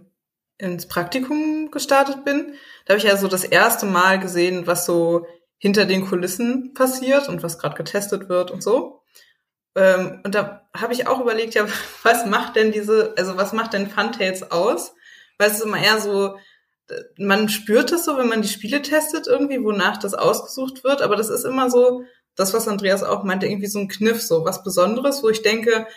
ins 0.58 0.88
Praktikum 0.88 1.72
gestartet 1.72 2.24
bin. 2.26 2.54
Da 2.86 2.94
habe 2.94 2.98
ich 3.00 3.04
ja 3.04 3.18
so 3.18 3.28
das 3.28 3.44
erste 3.44 3.86
Mal 3.86 4.20
gesehen, 4.20 4.68
was 4.68 4.86
so 4.86 5.26
hinter 5.58 5.86
den 5.86 6.06
Kulissen 6.06 6.74
passiert 6.74 7.30
und 7.30 7.44
was 7.44 7.58
gerade 7.58 7.76
getestet 7.76 8.30
wird 8.30 8.52
und 8.52 8.62
so. 8.62 9.02
Ähm, 9.76 10.22
und 10.24 10.36
da 10.36 10.68
habe 10.76 10.94
ich 10.94 11.08
auch 11.08 11.20
überlegt, 11.20 11.54
ja, 11.56 11.66
was 12.04 12.26
macht 12.26 12.56
denn 12.56 12.72
diese, 12.72 13.14
also 13.18 13.38
was 13.38 13.54
macht 13.54 13.74
denn 13.74 13.90
Funtails 13.90 14.52
aus? 14.52 14.94
Weil 15.38 15.50
es 15.50 15.56
ist 15.56 15.66
immer 15.66 15.82
eher 15.82 16.00
so, 16.00 16.38
man 17.18 17.50
spürt 17.50 17.92
es 17.92 18.06
so, 18.06 18.18
wenn 18.18 18.28
man 18.28 18.42
die 18.42 18.48
Spiele 18.48 18.82
testet 18.82 19.28
irgendwie, 19.28 19.64
wonach 19.64 19.98
das 19.98 20.14
ausgesucht 20.14 20.84
wird, 20.84 21.02
aber 21.02 21.16
das 21.16 21.30
ist 21.30 21.46
immer 21.46 21.70
so, 21.70 22.04
das, 22.36 22.54
was 22.54 22.68
Andreas 22.68 23.04
auch 23.04 23.24
meinte, 23.24 23.46
irgendwie 23.46 23.68
so 23.68 23.80
ein 23.80 23.88
Kniff, 23.88 24.22
so 24.22 24.44
was 24.44 24.64
Besonderes, 24.64 25.24
wo 25.24 25.30
ich 25.30 25.44
denke, 25.44 25.88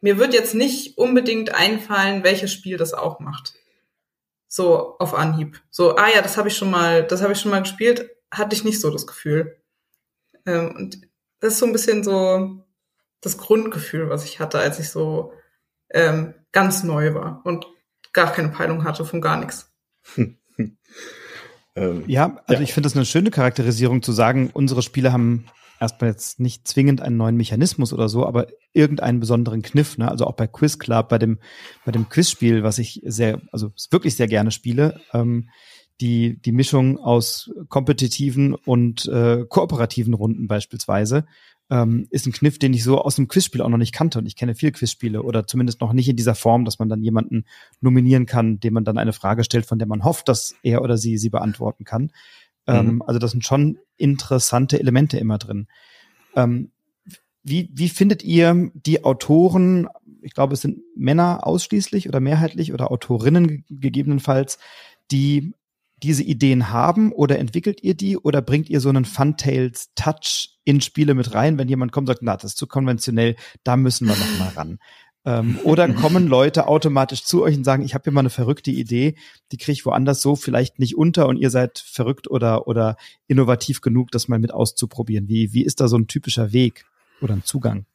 mir 0.00 0.18
wird 0.18 0.34
jetzt 0.34 0.54
nicht 0.54 0.98
unbedingt 0.98 1.54
einfallen, 1.54 2.24
welches 2.24 2.52
Spiel 2.52 2.76
das 2.76 2.94
auch 2.94 3.20
macht. 3.20 3.54
So 4.54 4.96
auf 5.00 5.14
Anhieb. 5.14 5.60
So, 5.68 5.96
ah 5.96 6.06
ja, 6.14 6.22
das 6.22 6.36
habe 6.36 6.46
ich 6.46 6.56
schon 6.56 6.70
mal, 6.70 7.02
das 7.04 7.22
habe 7.22 7.32
ich 7.32 7.40
schon 7.40 7.50
mal 7.50 7.62
gespielt, 7.62 8.08
hatte 8.30 8.54
ich 8.54 8.62
nicht 8.62 8.80
so 8.80 8.88
das 8.88 9.04
Gefühl. 9.04 9.60
Ähm, 10.46 10.76
und 10.76 11.00
das 11.40 11.54
ist 11.54 11.58
so 11.58 11.66
ein 11.66 11.72
bisschen 11.72 12.04
so 12.04 12.64
das 13.20 13.36
Grundgefühl, 13.36 14.10
was 14.10 14.24
ich 14.24 14.38
hatte, 14.38 14.60
als 14.60 14.78
ich 14.78 14.90
so 14.90 15.32
ähm, 15.90 16.34
ganz 16.52 16.84
neu 16.84 17.14
war 17.14 17.42
und 17.42 17.66
gar 18.12 18.32
keine 18.32 18.50
Peilung 18.50 18.84
hatte 18.84 19.04
von 19.04 19.20
gar 19.20 19.38
nichts. 19.38 19.74
Ähm, 21.76 22.04
ja, 22.06 22.40
also 22.46 22.60
ja. 22.60 22.68
ich 22.68 22.72
finde 22.72 22.86
das 22.86 22.94
eine 22.94 23.04
schöne 23.04 23.32
Charakterisierung 23.32 24.00
zu 24.00 24.12
sagen, 24.12 24.48
unsere 24.52 24.80
Spiele 24.80 25.12
haben 25.12 25.46
erstmal 25.84 26.10
jetzt 26.10 26.40
nicht 26.40 26.66
zwingend 26.66 27.00
einen 27.00 27.16
neuen 27.16 27.36
Mechanismus 27.36 27.92
oder 27.92 28.08
so, 28.08 28.26
aber 28.26 28.48
irgendeinen 28.72 29.20
besonderen 29.20 29.62
Kniff, 29.62 29.96
ne? 29.98 30.10
Also 30.10 30.26
auch 30.26 30.34
bei 30.34 30.46
Quiz 30.46 30.78
Club, 30.78 31.08
bei 31.08 31.18
dem, 31.18 31.38
bei 31.84 31.92
dem 31.92 32.08
Quizspiel, 32.08 32.62
was 32.62 32.78
ich 32.78 33.00
sehr, 33.04 33.40
also 33.52 33.70
wirklich 33.90 34.16
sehr 34.16 34.26
gerne 34.26 34.50
spiele, 34.50 35.00
ähm, 35.12 35.48
die, 36.00 36.40
die 36.42 36.52
Mischung 36.52 36.98
aus 36.98 37.50
kompetitiven 37.68 38.54
und 38.54 39.06
äh, 39.06 39.44
kooperativen 39.48 40.14
Runden 40.14 40.48
beispielsweise, 40.48 41.24
ähm, 41.70 42.06
ist 42.10 42.26
ein 42.26 42.32
Kniff, 42.32 42.58
den 42.58 42.74
ich 42.74 42.84
so 42.84 43.00
aus 43.00 43.16
dem 43.16 43.28
Quizspiel 43.28 43.62
auch 43.62 43.68
noch 43.68 43.78
nicht 43.78 43.94
kannte. 43.94 44.18
Und 44.18 44.26
ich 44.26 44.36
kenne 44.36 44.54
viele 44.54 44.72
Quizspiele 44.72 45.22
oder 45.22 45.46
zumindest 45.46 45.80
noch 45.80 45.92
nicht 45.92 46.08
in 46.08 46.16
dieser 46.16 46.34
Form, 46.34 46.64
dass 46.64 46.78
man 46.78 46.88
dann 46.88 47.02
jemanden 47.02 47.44
nominieren 47.80 48.26
kann, 48.26 48.60
dem 48.60 48.74
man 48.74 48.84
dann 48.84 48.98
eine 48.98 49.12
Frage 49.12 49.44
stellt, 49.44 49.66
von 49.66 49.78
der 49.78 49.88
man 49.88 50.04
hofft, 50.04 50.28
dass 50.28 50.56
er 50.62 50.82
oder 50.82 50.98
sie 50.98 51.16
sie 51.16 51.30
beantworten 51.30 51.84
kann. 51.84 52.10
Ähm, 52.66 52.94
mhm. 52.94 53.02
also 53.02 53.18
das 53.18 53.32
sind 53.32 53.44
schon 53.44 53.78
interessante 53.96 54.78
Elemente 54.78 55.18
immer 55.18 55.38
drin. 55.38 55.66
Ähm, 56.34 56.70
wie, 57.42 57.70
wie 57.74 57.90
findet 57.90 58.24
ihr 58.24 58.70
die 58.74 59.04
Autoren, 59.04 59.88
ich 60.22 60.32
glaube, 60.32 60.54
es 60.54 60.62
sind 60.62 60.78
Männer 60.96 61.46
ausschließlich 61.46 62.08
oder 62.08 62.20
mehrheitlich 62.20 62.72
oder 62.72 62.90
Autorinnen 62.90 63.64
gegebenenfalls, 63.68 64.58
die 65.10 65.52
diese 66.02 66.22
Ideen 66.22 66.70
haben 66.70 67.12
oder 67.12 67.38
entwickelt 67.38 67.82
ihr 67.82 67.94
die 67.94 68.18
oder 68.18 68.42
bringt 68.42 68.68
ihr 68.68 68.80
so 68.80 68.88
einen 68.88 69.04
Funtails-Touch 69.04 70.58
in 70.64 70.80
Spiele 70.80 71.14
mit 71.14 71.34
rein, 71.34 71.58
wenn 71.58 71.68
jemand 71.68 71.92
kommt 71.92 72.08
und 72.08 72.14
sagt, 72.14 72.22
na, 72.22 72.36
das 72.36 72.52
ist 72.52 72.58
zu 72.58 72.66
konventionell, 72.66 73.36
da 73.62 73.76
müssen 73.76 74.08
wir 74.08 74.16
noch 74.16 74.38
mal 74.38 74.48
ran. 74.48 74.78
Ähm, 75.26 75.58
oder 75.64 75.92
kommen 75.92 76.26
Leute 76.26 76.66
automatisch 76.66 77.24
zu 77.24 77.42
euch 77.42 77.56
und 77.56 77.64
sagen, 77.64 77.82
ich 77.82 77.94
habe 77.94 78.04
hier 78.04 78.12
mal 78.12 78.20
eine 78.20 78.30
verrückte 78.30 78.70
Idee, 78.70 79.16
die 79.52 79.56
kriege 79.56 79.72
ich 79.72 79.86
woanders 79.86 80.20
so 80.20 80.36
vielleicht 80.36 80.78
nicht 80.78 80.96
unter 80.96 81.28
und 81.28 81.38
ihr 81.38 81.50
seid 81.50 81.78
verrückt 81.78 82.30
oder, 82.30 82.66
oder 82.66 82.96
innovativ 83.26 83.80
genug, 83.80 84.10
das 84.10 84.28
mal 84.28 84.38
mit 84.38 84.52
auszuprobieren. 84.52 85.26
Wie, 85.28 85.54
wie 85.54 85.64
ist 85.64 85.80
da 85.80 85.88
so 85.88 85.96
ein 85.96 86.08
typischer 86.08 86.52
Weg 86.52 86.84
oder 87.22 87.34
ein 87.34 87.44
Zugang? 87.44 87.86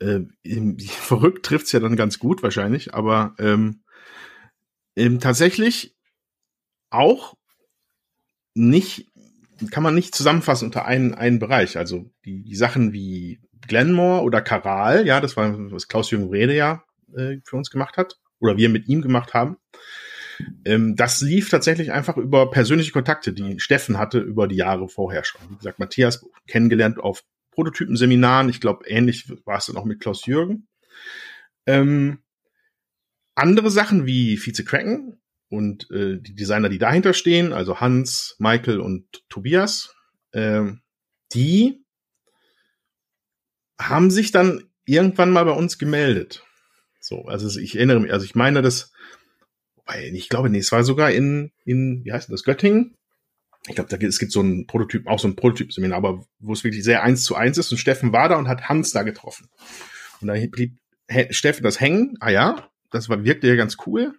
Äh, 0.00 0.20
verrückt 0.88 1.46
trifft's 1.46 1.70
ja 1.72 1.78
dann 1.78 1.94
ganz 1.94 2.18
gut 2.18 2.42
wahrscheinlich, 2.42 2.94
aber 2.94 3.34
ähm, 3.38 3.82
ähm, 4.96 5.20
tatsächlich 5.20 5.94
auch 6.90 7.36
nicht, 8.54 9.12
kann 9.70 9.84
man 9.84 9.94
nicht 9.94 10.16
zusammenfassen 10.16 10.66
unter 10.66 10.84
einen, 10.84 11.14
einen 11.14 11.38
Bereich. 11.38 11.78
Also 11.78 12.10
die, 12.24 12.42
die 12.42 12.56
Sachen 12.56 12.92
wie 12.92 13.38
Glenmore 13.66 14.22
oder 14.22 14.40
Karal, 14.40 15.06
ja, 15.06 15.20
das 15.20 15.36
war, 15.36 15.54
was 15.72 15.88
Klaus-Jürgen 15.88 16.30
Rede 16.30 16.54
ja 16.54 16.84
äh, 17.16 17.38
für 17.44 17.56
uns 17.56 17.70
gemacht 17.70 17.96
hat, 17.96 18.18
oder 18.40 18.56
wir 18.56 18.68
mit 18.68 18.88
ihm 18.88 19.02
gemacht 19.02 19.34
haben. 19.34 19.56
Ähm, 20.64 20.96
das 20.96 21.20
lief 21.20 21.50
tatsächlich 21.50 21.92
einfach 21.92 22.16
über 22.16 22.50
persönliche 22.50 22.92
Kontakte, 22.92 23.32
die 23.32 23.58
Steffen 23.60 23.98
hatte 23.98 24.20
über 24.20 24.46
die 24.46 24.56
Jahre 24.56 24.88
vorher 24.88 25.24
schon. 25.24 25.40
Wie 25.50 25.56
gesagt, 25.56 25.78
Matthias 25.78 26.24
kennengelernt 26.46 26.98
auf 26.98 27.24
Prototypenseminaren. 27.52 28.48
Ich 28.48 28.60
glaube, 28.60 28.86
ähnlich 28.86 29.28
war 29.44 29.58
es 29.58 29.66
dann 29.66 29.76
auch 29.76 29.84
mit 29.84 30.00
Klaus 30.00 30.26
Jürgen. 30.26 30.68
Ähm, 31.66 32.20
andere 33.34 33.70
Sachen 33.70 34.06
wie 34.06 34.36
Vize 34.36 34.64
Kraken 34.64 35.20
und 35.48 35.90
äh, 35.90 36.20
die 36.20 36.34
Designer, 36.34 36.68
die 36.68 36.78
dahinter 36.78 37.14
stehen, 37.14 37.52
also 37.52 37.80
Hans, 37.80 38.36
Michael 38.38 38.80
und 38.80 39.24
Tobias, 39.28 39.94
äh, 40.32 40.64
die 41.32 41.84
haben 43.78 44.10
sich 44.10 44.32
dann 44.32 44.64
irgendwann 44.84 45.30
mal 45.30 45.44
bei 45.44 45.52
uns 45.52 45.78
gemeldet. 45.78 46.44
So, 47.00 47.24
also 47.24 47.58
ich 47.58 47.76
erinnere 47.76 48.00
mich, 48.00 48.12
also 48.12 48.24
ich 48.24 48.34
meine, 48.34 48.62
das, 48.62 48.92
ich 50.12 50.28
glaube, 50.28 50.50
nee, 50.50 50.58
es 50.58 50.72
war 50.72 50.84
sogar 50.84 51.10
in, 51.10 51.52
in, 51.64 52.04
wie 52.04 52.12
heißt 52.12 52.30
das, 52.30 52.42
Göttingen. 52.42 52.94
Ich 53.66 53.74
glaube, 53.74 53.90
da 53.90 53.96
gibt, 53.96 54.12
es 54.12 54.18
gibt 54.18 54.32
so 54.32 54.40
ein 54.40 54.66
Prototyp, 54.66 55.06
auch 55.06 55.18
so 55.18 55.28
ein 55.28 55.36
Prototyp-Seminar, 55.36 55.98
aber 55.98 56.26
wo 56.38 56.52
es 56.52 56.64
wirklich 56.64 56.84
sehr 56.84 57.02
eins 57.02 57.24
zu 57.24 57.34
eins 57.34 57.58
ist 57.58 57.70
und 57.70 57.78
Steffen 57.78 58.12
war 58.12 58.28
da 58.28 58.36
und 58.36 58.48
hat 58.48 58.68
Hans 58.68 58.90
da 58.92 59.02
getroffen. 59.02 59.48
Und 60.20 60.28
da 60.28 60.34
blieb 60.50 60.78
Steffen 61.30 61.62
das 61.62 61.80
hängen. 61.80 62.16
Ah 62.20 62.30
ja, 62.30 62.70
das 62.90 63.08
war, 63.08 63.24
wirkte 63.24 63.46
ja 63.46 63.56
ganz 63.56 63.76
cool. 63.86 64.14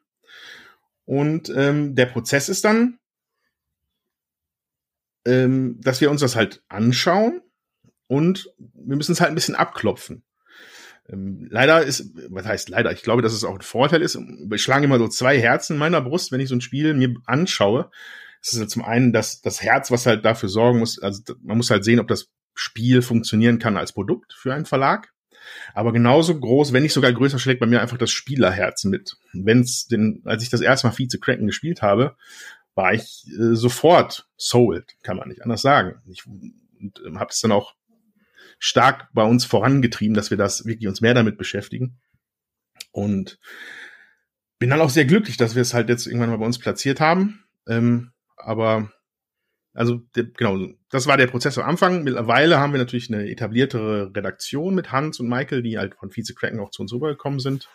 Und 1.06 1.52
ähm, 1.56 1.96
der 1.96 2.06
Prozess 2.06 2.50
ist 2.50 2.64
dann, 2.66 3.00
ähm, 5.26 5.80
dass 5.82 6.02
wir 6.02 6.12
uns 6.12 6.22
das 6.22 6.36
halt 6.36 6.64
anschauen 6.70 7.42
und 8.10 8.52
wir 8.58 8.98
müssen 8.98 9.12
es 9.12 9.22
halt 9.22 9.32
ein 9.32 9.36
bisschen 9.36 9.56
abklopfen. 9.56 10.24
Ähm, 11.08 11.48
leider 11.50 11.84
ist, 11.84 12.12
was 12.30 12.46
heißt 12.46 12.70
leider, 12.70 12.92
ich 12.92 13.04
glaube, 13.04 13.22
dass 13.22 13.34
es 13.34 13.44
auch 13.44 13.54
ein 13.54 13.62
Vorteil 13.62 14.02
ist. 14.02 14.18
Ich 14.52 14.64
schlage 14.64 14.86
immer 14.86 14.98
so 14.98 15.08
zwei 15.08 15.40
Herzen 15.40 15.74
in 15.74 15.80
meiner 15.80 16.02
Brust, 16.02 16.32
wenn 16.32 16.40
ich 16.40 16.50
so 16.50 16.56
ein 16.56 16.62
Spiel 16.62 16.94
mir 16.96 17.14
anschaue. 17.26 17.92
Es 18.42 18.54
ist 18.54 18.60
ja 18.60 18.68
zum 18.68 18.84
einen 18.84 19.14
das, 19.14 19.42
das 19.42 19.62
Herz, 19.62 19.92
was 19.92 20.08
halt 20.08 20.26
dafür 20.26 20.50
sorgen 20.50 20.80
muss, 20.80 21.00
also 21.00 21.22
man 21.42 21.58
muss 21.58 21.70
halt 21.70 21.84
sehen, 21.84 22.00
ob 22.00 22.08
das 22.08 22.30
Spiel 22.56 23.02
funktionieren 23.02 23.60
kann 23.60 23.78
als 23.78 23.94
Produkt 23.94 24.34
für 24.34 24.54
einen 24.54 24.66
Verlag. 24.66 25.14
Aber 25.74 25.94
genauso 25.94 26.40
groß, 26.40 26.74
wenn 26.74 26.84
nicht 26.84 26.94
sogar 26.94 27.14
größer, 27.14 27.38
schlägt 27.38 27.60
bei 27.60 27.66
mir 27.68 27.82
einfach 27.82 27.98
das 27.98 28.12
Spielerherz 28.12 28.86
mit. 28.86 29.18
Wenn's 29.34 29.88
den, 29.88 30.22
als 30.26 30.42
ich 30.42 30.50
das 30.50 30.62
erste 30.62 30.88
Mal 30.88 30.94
Vize 30.94 31.20
Kraken 31.20 31.46
gespielt 31.46 31.82
habe, 31.82 32.16
war 32.74 32.94
ich 32.94 33.28
äh, 33.28 33.56
sofort 33.56 34.28
sold, 34.36 34.96
kann 35.04 35.18
man 35.18 35.30
nicht 35.30 35.44
anders 35.44 35.62
sagen. 35.62 36.02
Ich 36.08 36.24
äh, 36.26 37.16
habe 37.16 37.30
es 37.30 37.42
dann 37.42 37.52
auch 37.52 37.76
stark 38.60 39.08
bei 39.14 39.24
uns 39.24 39.46
vorangetrieben, 39.46 40.14
dass 40.14 40.30
wir 40.30 40.38
das 40.38 40.66
wirklich 40.66 40.88
uns 40.88 41.02
mehr 41.02 41.14
damit 41.14 41.38
beschäftigen. 41.38 42.00
Und 42.92 43.40
bin 44.60 44.70
dann 44.70 44.82
auch 44.82 44.90
sehr 44.90 45.06
glücklich, 45.06 45.38
dass 45.38 45.56
wir 45.56 45.62
es 45.62 45.74
halt 45.74 45.90
jetzt 45.90 46.06
irgendwann 46.06 46.30
mal 46.30 46.38
bei 46.38 46.46
uns 46.46 46.60
platziert 46.60 47.00
haben. 47.00 47.46
Ähm, 47.68 48.12
aber 48.36 48.92
also 49.74 50.02
genau, 50.14 50.68
das 50.90 51.08
war 51.08 51.16
der 51.16 51.28
Prozess 51.28 51.58
am 51.58 51.70
Anfang. 51.70 52.04
Mittlerweile 52.04 52.60
haben 52.60 52.74
wir 52.74 52.80
natürlich 52.80 53.12
eine 53.12 53.30
etabliertere 53.30 54.12
Redaktion 54.14 54.76
mit 54.76 54.92
Hans 54.92 55.20
und 55.20 55.30
Michael, 55.30 55.62
die 55.62 55.78
halt 55.78 55.96
von 55.96 56.12
Vize 56.12 56.34
Kraken 56.34 56.60
auch 56.60 56.72
zu 56.72 56.82
uns 56.82 56.92
rübergekommen 56.92 57.40
sind. 57.40 57.70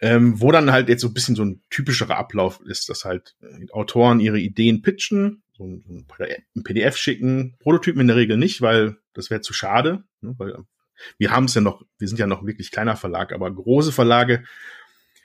Ähm, 0.00 0.40
wo 0.40 0.50
dann 0.50 0.72
halt 0.72 0.88
jetzt 0.88 1.00
so 1.00 1.08
ein 1.08 1.14
bisschen 1.14 1.36
so 1.36 1.44
ein 1.44 1.62
typischerer 1.70 2.16
Ablauf 2.16 2.60
ist, 2.66 2.88
dass 2.88 3.04
halt 3.04 3.36
Autoren 3.70 4.20
ihre 4.20 4.40
Ideen 4.40 4.82
pitchen, 4.82 5.43
so 5.56 5.64
ein, 5.64 6.06
ein 6.56 6.62
PDF 6.64 6.96
schicken, 6.96 7.56
Prototypen 7.60 8.00
in 8.00 8.08
der 8.08 8.16
Regel 8.16 8.36
nicht, 8.36 8.60
weil 8.60 8.96
das 9.12 9.30
wäre 9.30 9.40
zu 9.40 9.52
schade, 9.52 10.04
ne, 10.20 10.34
weil 10.38 10.54
wir 11.18 11.30
haben 11.30 11.44
es 11.44 11.54
ja 11.54 11.60
noch, 11.60 11.82
wir 11.98 12.08
sind 12.08 12.18
ja 12.18 12.26
noch 12.26 12.46
wirklich 12.46 12.70
kleiner 12.70 12.96
Verlag, 12.96 13.32
aber 13.32 13.52
große 13.52 13.92
Verlage 13.92 14.44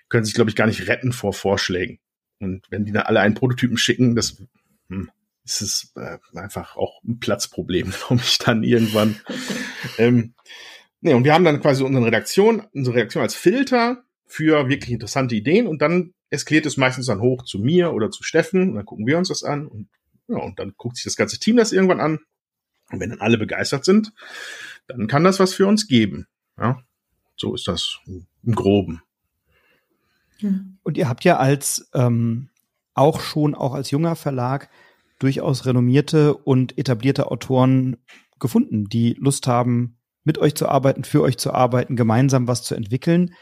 können 0.08 0.26
sich, 0.26 0.34
glaube 0.34 0.50
ich, 0.50 0.56
gar 0.56 0.68
nicht 0.68 0.88
retten 0.88 1.12
vor 1.12 1.34
Vorschlägen. 1.34 2.00
Und 2.40 2.66
wenn 2.70 2.86
die 2.86 2.92
dann 2.92 3.04
alle 3.04 3.20
einen 3.20 3.36
Prototypen 3.36 3.78
schicken, 3.78 4.16
das 4.16 4.42
hm, 4.90 5.12
ist 5.46 5.62
es 5.62 5.94
äh, 5.96 6.18
einfach 6.38 6.76
auch 6.76 7.04
ein 7.04 7.20
Platzproblem, 7.20 7.94
glaube 8.08 8.22
ich, 8.24 8.38
dann 8.38 8.64
irgendwann. 8.64 9.20
ähm, 9.98 10.34
nee, 11.02 11.14
und 11.14 11.24
wir 11.24 11.34
haben 11.34 11.44
dann 11.44 11.62
quasi 11.62 11.84
unsere 11.84 12.06
Redaktion, 12.06 12.66
unsere 12.74 12.98
Redaktion 12.98 13.24
als 13.24 13.36
Filter 13.36 14.04
für 14.26 14.70
wirklich 14.70 14.92
interessante 14.92 15.36
Ideen 15.36 15.68
und 15.68 15.82
dann 15.82 16.14
eskaliert 16.30 16.68
es 16.68 16.78
meistens 16.78 17.08
dann 17.08 17.22
hoch 17.22 17.44
zu 17.44 17.60
mir 17.60 17.94
oder 17.94 18.12
zu 18.12 18.24
Steffen 18.24 18.70
und 18.70 18.76
dann 18.76 18.86
gucken 18.86 19.08
wir 19.08 19.18
uns 19.18 19.30
das 19.30 19.44
an 19.44 19.68
und 19.68 19.90
ja, 20.30 20.38
und 20.38 20.60
dann 20.60 20.74
guckt 20.78 20.96
sich 20.96 21.06
das 21.06 21.16
ganze 21.16 21.40
Team 21.40 21.58
das 21.58 21.72
irgendwann 21.72 22.00
an. 22.00 22.20
Und 22.92 23.00
wenn 23.00 23.10
dann 23.10 23.22
alle 23.22 23.38
begeistert 23.38 23.86
sind, 23.86 24.14
dann 24.88 25.08
kann 25.08 25.24
das 25.24 25.40
was 25.40 25.54
für 25.54 25.68
uns 25.68 25.88
geben. 25.88 26.28
Ja, 26.58 26.82
so 27.36 27.54
ist 27.56 27.68
das 27.68 28.00
im 28.08 28.56
Groben. 28.56 29.02
Und 30.84 30.98
ihr 30.98 31.10
habt 31.10 31.26
ja 31.26 31.38
als 31.38 31.90
ähm, 31.94 32.50
auch 32.94 33.20
schon 33.20 33.56
auch 33.56 33.74
als 33.74 33.92
junger 33.92 34.16
Verlag 34.16 34.70
durchaus 35.20 35.66
renommierte 35.66 36.34
und 36.34 36.78
etablierte 36.78 37.30
Autoren 37.30 37.98
gefunden, 38.40 38.86
die 38.86 39.16
Lust 39.20 39.48
haben, 39.48 39.98
mit 40.24 40.38
euch 40.38 40.56
zu 40.56 40.68
arbeiten, 40.70 41.04
für 41.04 41.22
euch 41.22 41.38
zu 41.38 41.54
arbeiten, 41.54 41.96
gemeinsam 41.96 42.48
was 42.48 42.64
zu 42.64 42.76
entwickeln. 42.76 43.34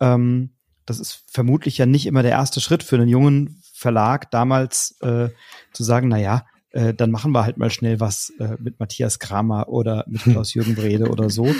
Ähm, 0.00 0.54
das 0.86 1.00
ist 1.00 1.24
vermutlich 1.26 1.78
ja 1.78 1.86
nicht 1.86 2.06
immer 2.06 2.22
der 2.22 2.32
erste 2.32 2.60
Schritt 2.60 2.82
für 2.82 2.96
einen 2.96 3.08
jungen 3.08 3.60
Verlag, 3.76 4.30
damals 4.30 4.96
äh, 5.02 5.28
zu 5.72 5.84
sagen, 5.84 6.08
na 6.08 6.18
ja, 6.18 6.46
äh, 6.70 6.94
dann 6.94 7.10
machen 7.10 7.32
wir 7.32 7.44
halt 7.44 7.58
mal 7.58 7.70
schnell 7.70 8.00
was 8.00 8.32
äh, 8.38 8.56
mit 8.58 8.80
Matthias 8.80 9.18
Kramer 9.18 9.68
oder 9.68 10.04
mit 10.08 10.24
hm. 10.24 10.32
Klaus-Jürgen 10.32 10.74
Brede 10.74 11.08
oder 11.10 11.28
so. 11.30 11.54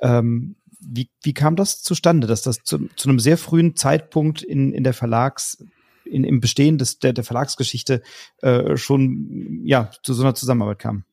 Ähm, 0.00 0.56
wie, 0.80 1.10
wie 1.22 1.32
kam 1.32 1.56
das 1.56 1.82
zustande, 1.82 2.26
dass 2.26 2.42
das 2.42 2.62
zu, 2.62 2.88
zu 2.96 3.08
einem 3.08 3.18
sehr 3.18 3.38
frühen 3.38 3.76
Zeitpunkt 3.76 4.42
in, 4.42 4.72
in 4.72 4.84
der 4.84 4.92
Verlags, 4.92 5.64
in, 6.04 6.24
im 6.24 6.40
Bestehen 6.40 6.76
des, 6.76 6.98
der, 6.98 7.12
der 7.12 7.24
Verlagsgeschichte 7.24 8.02
äh, 8.42 8.76
schon 8.76 9.60
ja, 9.64 9.90
zu 10.02 10.12
so 10.12 10.22
einer 10.22 10.34
Zusammenarbeit 10.34 10.80
kam? 10.80 11.04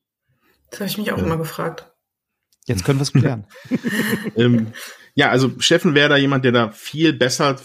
Das 0.70 0.80
habe 0.80 0.90
ich 0.90 0.98
mich 0.98 1.12
auch 1.12 1.18
ja. 1.18 1.24
immer 1.24 1.38
gefragt. 1.38 1.90
Jetzt 2.66 2.84
können 2.84 2.98
wir 2.98 3.04
es 3.04 3.12
klären. 3.12 3.46
ähm, 4.36 4.72
ja, 5.14 5.30
also 5.30 5.52
Steffen 5.58 5.94
wäre 5.94 6.08
da 6.08 6.16
jemand, 6.16 6.44
der 6.44 6.52
da 6.52 6.70
viel 6.70 7.12
besser 7.12 7.56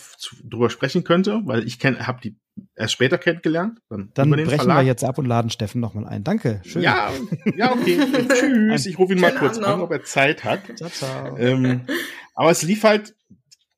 drüber 0.43 0.69
sprechen 0.69 1.03
könnte, 1.03 1.41
weil 1.45 1.67
ich 1.67 1.79
habe 1.83 2.21
die 2.21 2.37
erst 2.75 2.93
später 2.93 3.17
kennengelernt. 3.17 3.79
Dann, 3.89 4.11
dann 4.13 4.29
brechen 4.29 4.49
Verlag. 4.49 4.77
wir 4.77 4.85
jetzt 4.85 5.03
ab 5.03 5.17
und 5.17 5.25
laden 5.25 5.49
Steffen 5.49 5.81
nochmal 5.81 6.05
ein. 6.05 6.23
Danke. 6.23 6.61
Schön. 6.65 6.81
Ja, 6.81 7.11
ja, 7.55 7.71
okay. 7.73 7.99
Tschüss. 8.33 8.85
Ich 8.85 8.97
rufe 8.97 9.13
ihn 9.13 9.19
mal 9.19 9.33
kurz 9.33 9.57
an, 9.57 9.81
ob 9.81 9.91
er 9.91 10.03
Zeit 10.03 10.43
hat. 10.43 10.61
Ciao, 10.75 10.89
ciao. 10.89 11.37
Ähm, 11.37 11.81
aber 12.33 12.51
es 12.51 12.61
lief 12.61 12.83
halt 12.83 13.15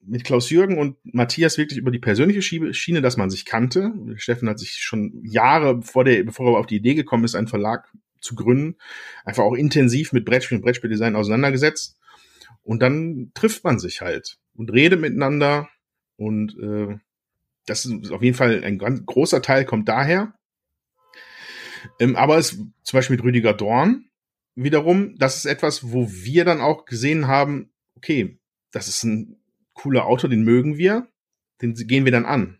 mit 0.01 0.23
Klaus 0.23 0.49
Jürgen 0.49 0.77
und 0.77 0.97
Matthias 1.03 1.57
wirklich 1.57 1.79
über 1.79 1.91
die 1.91 1.99
persönliche 1.99 2.41
Schiene, 2.41 3.01
dass 3.01 3.17
man 3.17 3.29
sich 3.29 3.45
kannte. 3.45 3.93
Steffen 4.15 4.47
hat 4.49 4.59
sich 4.59 4.77
schon 4.77 5.21
Jahre 5.23 5.81
vor 5.81 6.05
der, 6.05 6.23
bevor 6.23 6.53
er 6.53 6.59
auf 6.59 6.67
die 6.67 6.77
Idee 6.77 6.95
gekommen 6.95 7.25
ist, 7.25 7.35
einen 7.35 7.47
Verlag 7.47 7.91
zu 8.21 8.35
gründen, 8.35 8.77
einfach 9.25 9.43
auch 9.43 9.53
intensiv 9.53 10.13
mit 10.13 10.25
Brettspiel 10.25 10.57
und 10.57 10.63
Brettspieldesign 10.63 11.15
auseinandergesetzt. 11.15 11.97
Und 12.63 12.81
dann 12.81 13.31
trifft 13.33 13.63
man 13.63 13.79
sich 13.79 14.01
halt 14.01 14.37
und 14.55 14.71
redet 14.71 14.99
miteinander. 14.99 15.69
Und 16.15 16.57
äh, 16.57 16.97
das 17.67 17.85
ist 17.85 18.11
auf 18.11 18.23
jeden 18.23 18.35
Fall 18.35 18.63
ein 18.63 18.79
ganz 18.79 19.05
großer 19.05 19.41
Teil 19.41 19.65
kommt 19.65 19.87
daher. 19.87 20.33
Ähm, 21.99 22.15
aber 22.15 22.37
es 22.37 22.51
zum 22.83 22.97
Beispiel 22.97 23.17
mit 23.17 23.23
Rüdiger 23.23 23.53
Dorn 23.53 24.09
wiederum, 24.55 25.15
das 25.17 25.37
ist 25.37 25.45
etwas, 25.45 25.91
wo 25.91 26.09
wir 26.09 26.43
dann 26.43 26.61
auch 26.61 26.85
gesehen 26.85 27.27
haben, 27.27 27.71
okay, 27.95 28.39
das 28.71 28.87
ist 28.87 29.03
ein 29.03 29.39
cooler 29.73 30.05
Autor, 30.05 30.29
den 30.29 30.43
mögen 30.43 30.77
wir, 30.77 31.07
den 31.61 31.75
gehen 31.75 32.05
wir 32.05 32.11
dann 32.11 32.25
an. 32.25 32.59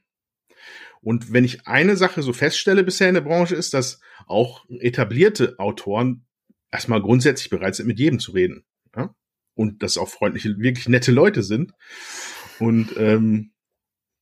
Und 1.01 1.31
wenn 1.31 1.45
ich 1.45 1.67
eine 1.67 1.95
Sache 1.95 2.21
so 2.21 2.33
feststelle 2.33 2.83
bisher 2.83 3.07
in 3.07 3.15
der 3.15 3.21
Branche, 3.21 3.55
ist, 3.55 3.73
dass 3.73 4.01
auch 4.27 4.65
etablierte 4.69 5.57
Autoren 5.57 6.25
erstmal 6.71 7.01
grundsätzlich 7.01 7.49
bereit 7.49 7.75
sind, 7.75 7.87
mit 7.87 7.99
jedem 7.99 8.19
zu 8.19 8.31
reden. 8.31 8.65
Ja? 8.95 9.15
Und 9.55 9.81
dass 9.83 9.97
auch 9.97 10.09
freundliche, 10.09 10.57
wirklich 10.59 10.89
nette 10.89 11.11
Leute 11.11 11.43
sind. 11.43 11.71
Und 12.59 12.95
ähm, 12.97 13.53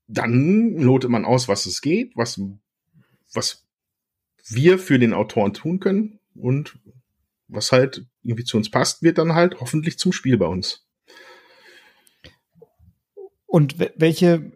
dann 0.07 0.75
lotet 0.77 1.09
man 1.09 1.25
aus, 1.25 1.47
was 1.47 1.65
es 1.65 1.81
geht, 1.81 2.15
was, 2.15 2.39
was 3.33 3.65
wir 4.47 4.77
für 4.77 4.99
den 4.99 5.13
Autoren 5.13 5.53
tun 5.53 5.79
können 5.79 6.19
und 6.35 6.77
was 7.47 7.71
halt 7.71 8.05
irgendwie 8.23 8.43
zu 8.43 8.57
uns 8.57 8.69
passt, 8.69 9.03
wird 9.03 9.17
dann 9.17 9.33
halt 9.33 9.59
hoffentlich 9.59 9.97
zum 9.97 10.11
Spiel 10.11 10.37
bei 10.37 10.47
uns. 10.47 10.85
Und 13.45 13.77
welche, 13.95 14.51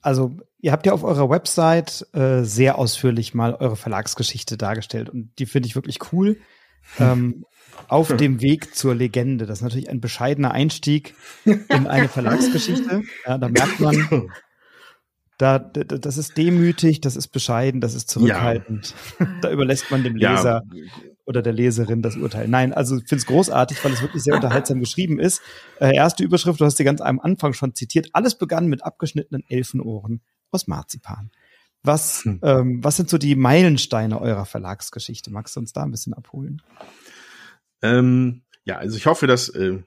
also 0.00 0.36
ihr 0.60 0.72
habt 0.72 0.86
ja 0.86 0.92
auf 0.92 1.04
eurer 1.04 1.28
Website 1.28 2.06
äh, 2.14 2.42
sehr 2.42 2.78
ausführlich 2.78 3.34
mal 3.34 3.54
eure 3.54 3.76
Verlagsgeschichte 3.76 4.56
dargestellt 4.56 5.10
und 5.10 5.30
die 5.38 5.46
finde 5.46 5.66
ich 5.66 5.74
wirklich 5.74 5.98
cool. 6.12 6.38
Ähm, 6.98 7.44
auf 7.88 8.16
dem 8.16 8.40
Weg 8.40 8.74
zur 8.74 8.94
Legende. 8.94 9.44
Das 9.44 9.58
ist 9.58 9.62
natürlich 9.62 9.90
ein 9.90 10.00
bescheidener 10.00 10.52
Einstieg 10.52 11.14
in 11.44 11.86
eine 11.86 12.08
Verlagsgeschichte. 12.08 13.02
Ja, 13.26 13.36
da 13.36 13.48
merkt 13.50 13.78
man, 13.78 14.30
da, 15.38 15.58
das 15.58 16.18
ist 16.18 16.36
demütig, 16.36 17.00
das 17.00 17.16
ist 17.16 17.28
bescheiden, 17.28 17.80
das 17.80 17.94
ist 17.94 18.10
zurückhaltend. 18.10 18.94
Ja. 19.18 19.26
da 19.40 19.50
überlässt 19.50 19.90
man 19.90 20.02
dem 20.02 20.16
Leser 20.16 20.62
ja 20.70 20.82
oder 21.28 21.42
der 21.42 21.52
Leserin 21.52 22.00
das 22.00 22.16
Urteil. 22.16 22.48
Nein, 22.48 22.72
also 22.72 22.96
ich 22.96 23.06
finde 23.06 23.20
es 23.20 23.26
großartig, 23.26 23.84
weil 23.84 23.92
es 23.92 24.00
wirklich 24.00 24.22
sehr 24.22 24.34
unterhaltsam 24.34 24.80
geschrieben 24.80 25.20
ist. 25.20 25.42
Äh, 25.78 25.94
erste 25.94 26.24
Überschrift, 26.24 26.58
du 26.58 26.64
hast 26.64 26.78
sie 26.78 26.84
ganz 26.84 27.02
am 27.02 27.20
Anfang 27.20 27.52
schon 27.52 27.74
zitiert. 27.74 28.08
Alles 28.14 28.38
begann 28.38 28.66
mit 28.66 28.82
abgeschnittenen 28.82 29.44
Elfenohren 29.46 30.22
aus 30.50 30.68
Marzipan. 30.68 31.30
Was, 31.82 32.24
hm. 32.24 32.40
ähm, 32.42 32.82
was 32.82 32.96
sind 32.96 33.10
so 33.10 33.18
die 33.18 33.36
Meilensteine 33.36 34.18
eurer 34.18 34.46
Verlagsgeschichte? 34.46 35.30
Magst 35.30 35.54
du 35.54 35.60
uns 35.60 35.74
da 35.74 35.82
ein 35.82 35.90
bisschen 35.90 36.14
abholen? 36.14 36.62
Ähm, 37.82 38.40
ja, 38.64 38.78
also 38.78 38.96
ich 38.96 39.04
hoffe, 39.04 39.26
dass 39.26 39.50
äh, 39.50 39.82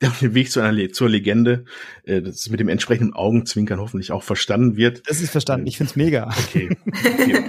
auf 0.06 0.18
dem 0.20 0.34
Weg 0.34 0.50
zu 0.50 0.60
einer 0.60 0.92
zur 0.92 1.08
Legende, 1.08 1.64
äh, 2.04 2.22
das 2.22 2.48
mit 2.48 2.60
dem 2.60 2.68
entsprechenden 2.68 3.14
Augenzwinkern 3.14 3.80
hoffentlich 3.80 4.12
auch 4.12 4.22
verstanden 4.22 4.76
wird. 4.76 5.08
Das 5.08 5.20
ist 5.20 5.30
verstanden. 5.30 5.66
Ich 5.66 5.76
finde 5.76 5.90
es 5.90 5.96
mega. 5.96 6.30
Okay. 6.50 6.76
Okay, 6.96 7.44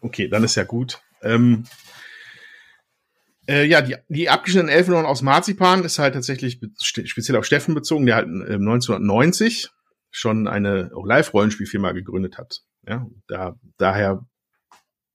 okay. 0.00 0.28
dann 0.28 0.42
ist 0.42 0.56
ja 0.56 0.64
gut. 0.64 1.00
Ähm, 1.22 1.64
äh, 3.46 3.64
ja, 3.64 3.80
die, 3.82 3.96
die 4.08 4.28
abgeschnittenen 4.28 4.74
Elfenohren 4.74 5.06
aus 5.06 5.22
Marzipan 5.22 5.84
ist 5.84 5.98
halt 5.98 6.14
tatsächlich 6.14 6.60
speziell 6.80 7.36
auf 7.36 7.44
Steffen 7.44 7.74
bezogen, 7.74 8.06
der 8.06 8.16
halt 8.16 8.26
äh, 8.26 8.54
1990 8.54 9.68
schon 10.10 10.48
eine 10.48 10.90
Live-Rollenspielfirma 10.92 11.92
gegründet 11.92 12.38
hat. 12.38 12.62
Ja, 12.86 13.06
da, 13.28 13.56
daher, 13.76 14.26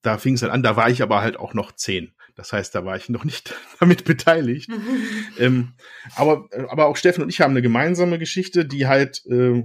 da 0.02 0.18
fing 0.18 0.36
es 0.36 0.42
halt 0.42 0.52
an, 0.52 0.64
da 0.64 0.76
war 0.76 0.90
ich 0.90 1.02
aber 1.02 1.22
halt 1.22 1.38
auch 1.38 1.54
noch 1.54 1.74
zehn. 1.74 2.15
Das 2.36 2.52
heißt, 2.52 2.76
da 2.76 2.86
war 2.86 2.98
ich 2.98 3.10
noch 3.10 3.24
nicht 3.24 3.56
damit 3.80 4.04
beteiligt. 4.04 4.70
ähm, 5.40 5.74
aber, 6.16 6.48
aber 6.70 6.88
auch 6.88 6.98
Steffen 6.98 7.24
und 7.24 7.30
ich 7.30 7.42
haben 7.42 7.52
eine 7.52 7.62
gemeinsame 7.62 8.20
Geschichte, 8.20 8.66
die 8.66 8.88
halt 8.88 9.26
äh, 9.26 9.64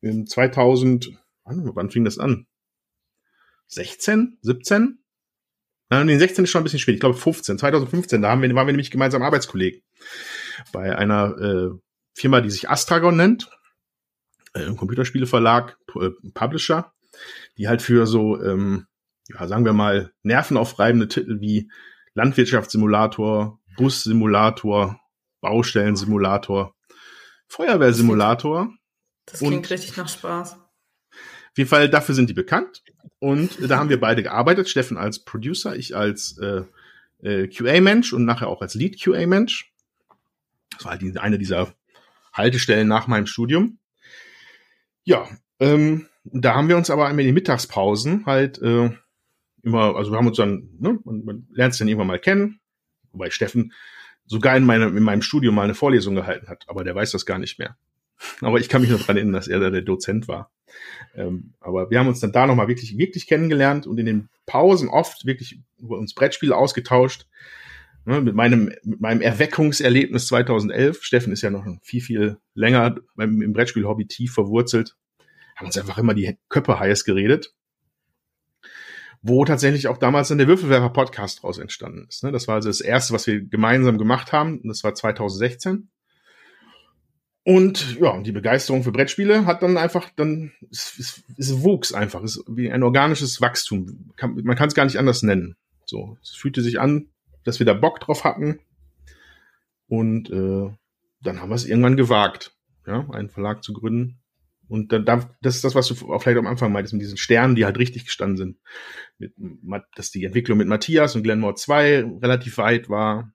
in 0.00 0.26
2000, 0.26 1.10
wann, 1.44 1.90
fing 1.90 2.04
das 2.04 2.18
an? 2.18 2.46
16, 3.66 4.38
17? 4.42 5.02
Nein, 5.90 6.06
den 6.06 6.18
16 6.18 6.44
ist 6.44 6.50
schon 6.50 6.60
ein 6.60 6.64
bisschen 6.64 6.78
spät. 6.78 6.94
Ich 6.94 7.00
glaube 7.00 7.16
15, 7.16 7.58
2015. 7.58 8.22
Da 8.22 8.30
haben 8.30 8.42
wir, 8.42 8.54
waren 8.54 8.66
wir 8.66 8.72
nämlich 8.72 8.90
gemeinsam 8.90 9.22
Arbeitskollegen 9.22 9.82
bei 10.72 10.96
einer 10.96 11.36
äh, 11.38 11.70
Firma, 12.14 12.40
die 12.40 12.50
sich 12.50 12.68
Astragon 12.68 13.16
nennt, 13.16 13.50
äh, 14.54 14.64
ein 14.64 14.76
Computerspieleverlag, 14.76 15.78
äh, 16.00 16.10
Publisher, 16.34 16.92
die 17.56 17.68
halt 17.68 17.82
für 17.82 18.06
so, 18.06 18.42
ähm, 18.42 18.86
ja, 19.28 19.46
sagen 19.46 19.64
wir 19.64 19.72
mal, 19.72 20.12
nervenaufreibende 20.22 21.08
Titel 21.08 21.40
wie 21.40 21.70
Landwirtschaftssimulator, 22.14 23.60
Bussimulator, 23.76 25.00
Baustellensimulator, 25.40 26.74
Feuerwehrsimulator. 27.46 28.72
Das 29.26 29.40
klingt 29.40 29.68
richtig 29.70 29.96
nach 29.96 30.08
Spaß. 30.08 30.54
Auf 30.54 31.56
jeden 31.56 31.68
Fall, 31.68 31.88
dafür 31.88 32.14
sind 32.14 32.30
die 32.30 32.34
bekannt. 32.34 32.82
Und 33.18 33.50
da 33.68 33.78
haben 33.78 33.88
wir 33.88 34.00
beide 34.00 34.22
gearbeitet. 34.22 34.68
Steffen 34.68 34.96
als 34.96 35.24
Producer, 35.24 35.76
ich 35.76 35.96
als 35.96 36.38
äh, 36.38 36.62
äh, 37.22 37.48
QA-Mensch 37.48 38.12
und 38.12 38.24
nachher 38.24 38.48
auch 38.48 38.62
als 38.62 38.74
Lead-QA-Mensch. 38.74 39.72
Das 40.70 40.84
war 40.84 40.92
halt 40.92 41.18
eine 41.18 41.38
dieser 41.38 41.74
Haltestellen 42.32 42.88
nach 42.88 43.06
meinem 43.06 43.26
Studium. 43.26 43.78
Ja, 45.04 45.28
ähm, 45.58 46.08
da 46.24 46.54
haben 46.54 46.68
wir 46.68 46.76
uns 46.76 46.90
aber 46.90 47.10
in 47.10 47.16
den 47.16 47.34
Mittagspausen 47.34 48.26
halt 48.26 48.60
äh, 48.62 48.90
immer, 49.62 49.96
also 49.96 50.10
wir 50.10 50.18
haben 50.18 50.26
uns 50.26 50.36
dann, 50.36 50.68
ne, 50.78 50.98
man, 51.04 51.24
man 51.24 51.46
lernt 51.50 51.74
sich 51.74 51.78
dann 51.78 51.88
irgendwann 51.88 52.08
mal 52.08 52.18
kennen, 52.18 52.60
wobei 53.12 53.30
Steffen 53.30 53.72
sogar 54.26 54.56
in, 54.56 54.64
meinem 54.64 54.96
in 54.96 55.02
meinem 55.02 55.22
Studium 55.22 55.54
mal 55.54 55.62
eine 55.62 55.74
Vorlesung 55.74 56.14
gehalten 56.14 56.48
hat, 56.48 56.64
aber 56.68 56.84
der 56.84 56.94
weiß 56.94 57.12
das 57.12 57.26
gar 57.26 57.38
nicht 57.38 57.58
mehr. 57.58 57.76
Aber 58.40 58.58
ich 58.58 58.68
kann 58.68 58.80
mich 58.80 58.90
noch 58.90 59.00
dran 59.00 59.16
erinnern, 59.16 59.34
dass 59.34 59.48
er 59.48 59.60
da 59.60 59.70
der 59.70 59.82
Dozent 59.82 60.28
war. 60.28 60.50
Ähm, 61.14 61.54
aber 61.60 61.90
wir 61.90 61.98
haben 61.98 62.08
uns 62.08 62.20
dann 62.20 62.32
da 62.32 62.46
nochmal 62.46 62.68
wirklich, 62.68 62.98
wirklich 62.98 63.26
kennengelernt 63.26 63.86
und 63.86 63.98
in 63.98 64.06
den 64.06 64.28
Pausen 64.44 64.88
oft 64.88 65.24
wirklich 65.24 65.60
über 65.78 65.98
uns 65.98 66.14
Brettspiele 66.14 66.56
ausgetauscht. 66.56 67.26
Ne, 68.04 68.20
mit 68.20 68.34
meinem, 68.34 68.72
mit 68.84 69.00
meinem 69.00 69.20
Erweckungserlebnis 69.20 70.28
2011. 70.28 71.02
Steffen 71.02 71.32
ist 71.32 71.42
ja 71.42 71.50
noch 71.50 71.66
viel, 71.82 72.00
viel 72.00 72.38
länger 72.54 72.96
beim, 73.16 73.42
im 73.42 73.52
Brettspiel-Hobby 73.52 74.06
tief 74.06 74.32
verwurzelt. 74.32 74.96
Haben 75.56 75.66
uns 75.66 75.76
einfach 75.76 75.98
immer 75.98 76.14
die 76.14 76.38
Köpfe 76.48 76.80
heiß 76.80 77.04
geredet. 77.04 77.52
Wo 79.22 79.44
tatsächlich 79.44 79.88
auch 79.88 79.98
damals 79.98 80.28
dann 80.28 80.38
der 80.38 80.46
Würfelwerfer-Podcast 80.46 81.42
draus 81.42 81.58
entstanden 81.58 82.06
ist. 82.08 82.22
Ne? 82.22 82.30
Das 82.30 82.46
war 82.46 82.56
also 82.56 82.68
das 82.68 82.80
erste, 82.80 83.12
was 83.12 83.26
wir 83.26 83.40
gemeinsam 83.40 83.98
gemacht 83.98 84.32
haben. 84.32 84.60
Das 84.64 84.84
war 84.84 84.94
2016. 84.94 85.88
Und 87.48 87.98
ja, 87.98 88.20
die 88.20 88.32
Begeisterung 88.32 88.82
für 88.82 88.92
Brettspiele 88.92 89.46
hat 89.46 89.62
dann 89.62 89.78
einfach, 89.78 90.10
dann, 90.14 90.52
es, 90.70 90.98
es, 90.98 91.22
es 91.38 91.62
wuchs 91.62 91.94
einfach, 91.94 92.22
es 92.22 92.36
ist 92.36 92.44
wie 92.46 92.70
ein 92.70 92.82
organisches 92.82 93.40
Wachstum. 93.40 94.12
Kann, 94.16 94.34
man 94.44 94.54
kann 94.54 94.68
es 94.68 94.74
gar 94.74 94.84
nicht 94.84 94.98
anders 94.98 95.22
nennen. 95.22 95.56
So, 95.86 96.18
es 96.22 96.30
fühlte 96.30 96.60
sich 96.60 96.78
an, 96.78 97.08
dass 97.44 97.58
wir 97.58 97.64
da 97.64 97.72
Bock 97.72 98.00
drauf 98.00 98.24
hatten. 98.24 98.60
Und 99.88 100.30
äh, 100.30 100.70
dann 101.22 101.40
haben 101.40 101.48
wir 101.48 101.54
es 101.54 101.64
irgendwann 101.64 101.96
gewagt, 101.96 102.52
ja, 102.86 103.08
einen 103.10 103.30
Verlag 103.30 103.64
zu 103.64 103.72
gründen. 103.72 104.18
Und 104.68 104.92
dann, 104.92 105.30
das 105.40 105.56
ist 105.56 105.64
das, 105.64 105.74
was 105.74 105.88
du 105.88 106.12
auch 106.12 106.22
vielleicht 106.22 106.38
am 106.38 106.46
Anfang 106.46 106.72
meintest, 106.72 106.92
mit 106.92 107.02
diesen 107.02 107.16
Sternen, 107.16 107.54
die 107.54 107.64
halt 107.64 107.78
richtig 107.78 108.04
gestanden 108.04 108.36
sind. 108.36 108.58
Mit, 109.18 109.82
dass 109.94 110.10
die 110.10 110.24
Entwicklung 110.24 110.58
mit 110.58 110.68
Matthias 110.68 111.16
und 111.16 111.22
Glenmore 111.22 111.54
2 111.54 112.04
relativ 112.22 112.58
weit 112.58 112.88
war, 112.88 113.32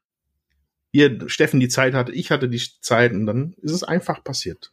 ihr 0.91 1.28
Steffen 1.28 1.60
die 1.60 1.69
Zeit 1.69 1.96
hatte, 1.96 2.12
ich 2.12 2.32
hatte 2.32 2.48
die 2.48 2.62
Zeit 2.82 3.12
und 3.12 3.26
dann 3.26 3.56
ist 3.62 3.72
es 3.72 3.84
einfach 3.84 4.24
passiert. 4.24 4.72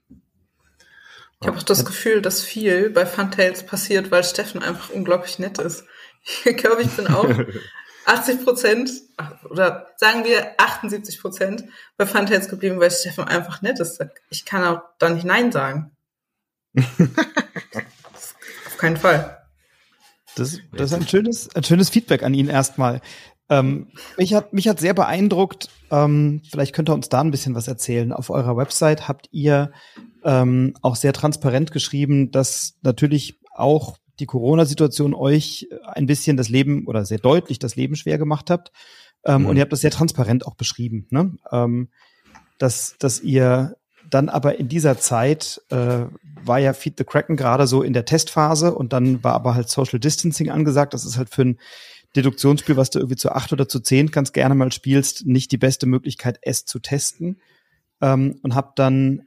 Ich 1.40 1.48
habe 1.48 1.56
auch 1.56 1.62
das 1.62 1.86
Gefühl, 1.86 2.20
dass 2.20 2.42
viel 2.42 2.90
bei 2.90 3.06
Funtails 3.06 3.64
passiert, 3.64 4.10
weil 4.10 4.22
Steffen 4.22 4.62
einfach 4.62 4.90
unglaublich 4.90 5.38
nett 5.38 5.58
ist. 5.58 5.84
Ich 6.44 6.58
glaube, 6.58 6.82
ich 6.82 6.90
bin 6.90 7.06
auch 7.06 7.26
80 8.04 8.44
Prozent 8.44 8.90
oder 9.48 9.86
sagen 9.96 10.24
wir 10.24 10.52
78 10.58 11.18
Prozent 11.18 11.64
bei 11.96 12.04
Funtails 12.04 12.48
geblieben, 12.48 12.78
weil 12.78 12.90
Steffen 12.90 13.24
einfach 13.24 13.62
nett 13.62 13.80
ist. 13.80 14.04
Ich 14.28 14.44
kann 14.44 14.62
auch 14.64 14.82
da 14.98 15.08
nicht 15.08 15.24
Nein 15.24 15.50
sagen. 15.50 15.96
Auf 18.66 18.76
keinen 18.78 18.96
Fall. 18.96 19.38
Das, 20.36 20.58
das 20.72 20.92
ist 20.92 20.96
ein 20.96 21.08
schönes, 21.08 21.54
ein 21.54 21.64
schönes 21.64 21.90
Feedback 21.90 22.22
an 22.22 22.34
ihn 22.34 22.48
erstmal. 22.48 23.00
Ähm, 23.48 23.88
mich, 24.16 24.32
hat, 24.34 24.52
mich 24.52 24.68
hat 24.68 24.78
sehr 24.78 24.94
beeindruckt, 24.94 25.68
ähm, 25.90 26.40
vielleicht 26.48 26.72
könnt 26.72 26.88
ihr 26.88 26.94
uns 26.94 27.08
da 27.08 27.20
ein 27.20 27.32
bisschen 27.32 27.56
was 27.56 27.66
erzählen. 27.66 28.12
Auf 28.12 28.30
eurer 28.30 28.56
Website 28.56 29.08
habt 29.08 29.28
ihr 29.32 29.72
ähm, 30.24 30.74
auch 30.82 30.94
sehr 30.94 31.12
transparent 31.12 31.72
geschrieben, 31.72 32.30
dass 32.30 32.78
natürlich 32.82 33.40
auch 33.52 33.98
die 34.20 34.26
Corona-Situation 34.26 35.14
euch 35.14 35.68
ein 35.84 36.06
bisschen 36.06 36.36
das 36.36 36.48
Leben 36.48 36.86
oder 36.86 37.04
sehr 37.04 37.18
deutlich 37.18 37.58
das 37.58 37.74
Leben 37.74 37.96
schwer 37.96 38.18
gemacht 38.18 38.50
habt. 38.50 38.70
Ähm, 39.24 39.42
mhm. 39.42 39.46
Und 39.48 39.56
ihr 39.56 39.62
habt 39.62 39.72
das 39.72 39.80
sehr 39.80 39.90
transparent 39.90 40.46
auch 40.46 40.54
beschrieben, 40.54 41.08
ne? 41.10 41.36
ähm, 41.50 41.88
dass, 42.58 42.96
dass 42.98 43.20
ihr 43.20 43.76
dann 44.10 44.28
aber 44.28 44.58
in 44.58 44.68
dieser 44.68 44.98
Zeit 44.98 45.62
äh, 45.70 46.04
war 46.44 46.58
ja 46.58 46.72
Feed 46.72 46.98
the 46.98 47.04
Kraken 47.04 47.36
gerade 47.36 47.66
so 47.66 47.82
in 47.82 47.92
der 47.92 48.04
Testphase 48.04 48.74
und 48.74 48.92
dann 48.92 49.22
war 49.22 49.34
aber 49.34 49.54
halt 49.54 49.68
Social 49.68 50.00
Distancing 50.00 50.50
angesagt. 50.50 50.94
Das 50.94 51.04
ist 51.04 51.16
halt 51.16 51.30
für 51.30 51.42
ein 51.42 51.58
Deduktionsspiel, 52.16 52.76
was 52.76 52.90
du 52.90 52.98
irgendwie 52.98 53.16
zu 53.16 53.30
acht 53.30 53.52
oder 53.52 53.68
zu 53.68 53.80
zehn 53.80 54.10
ganz 54.10 54.32
gerne 54.32 54.54
mal 54.54 54.72
spielst, 54.72 55.26
nicht 55.26 55.52
die 55.52 55.58
beste 55.58 55.86
Möglichkeit, 55.86 56.38
es 56.42 56.64
zu 56.64 56.80
testen. 56.80 57.40
Ähm, 58.00 58.38
und 58.42 58.54
habt 58.54 58.78
dann 58.78 59.22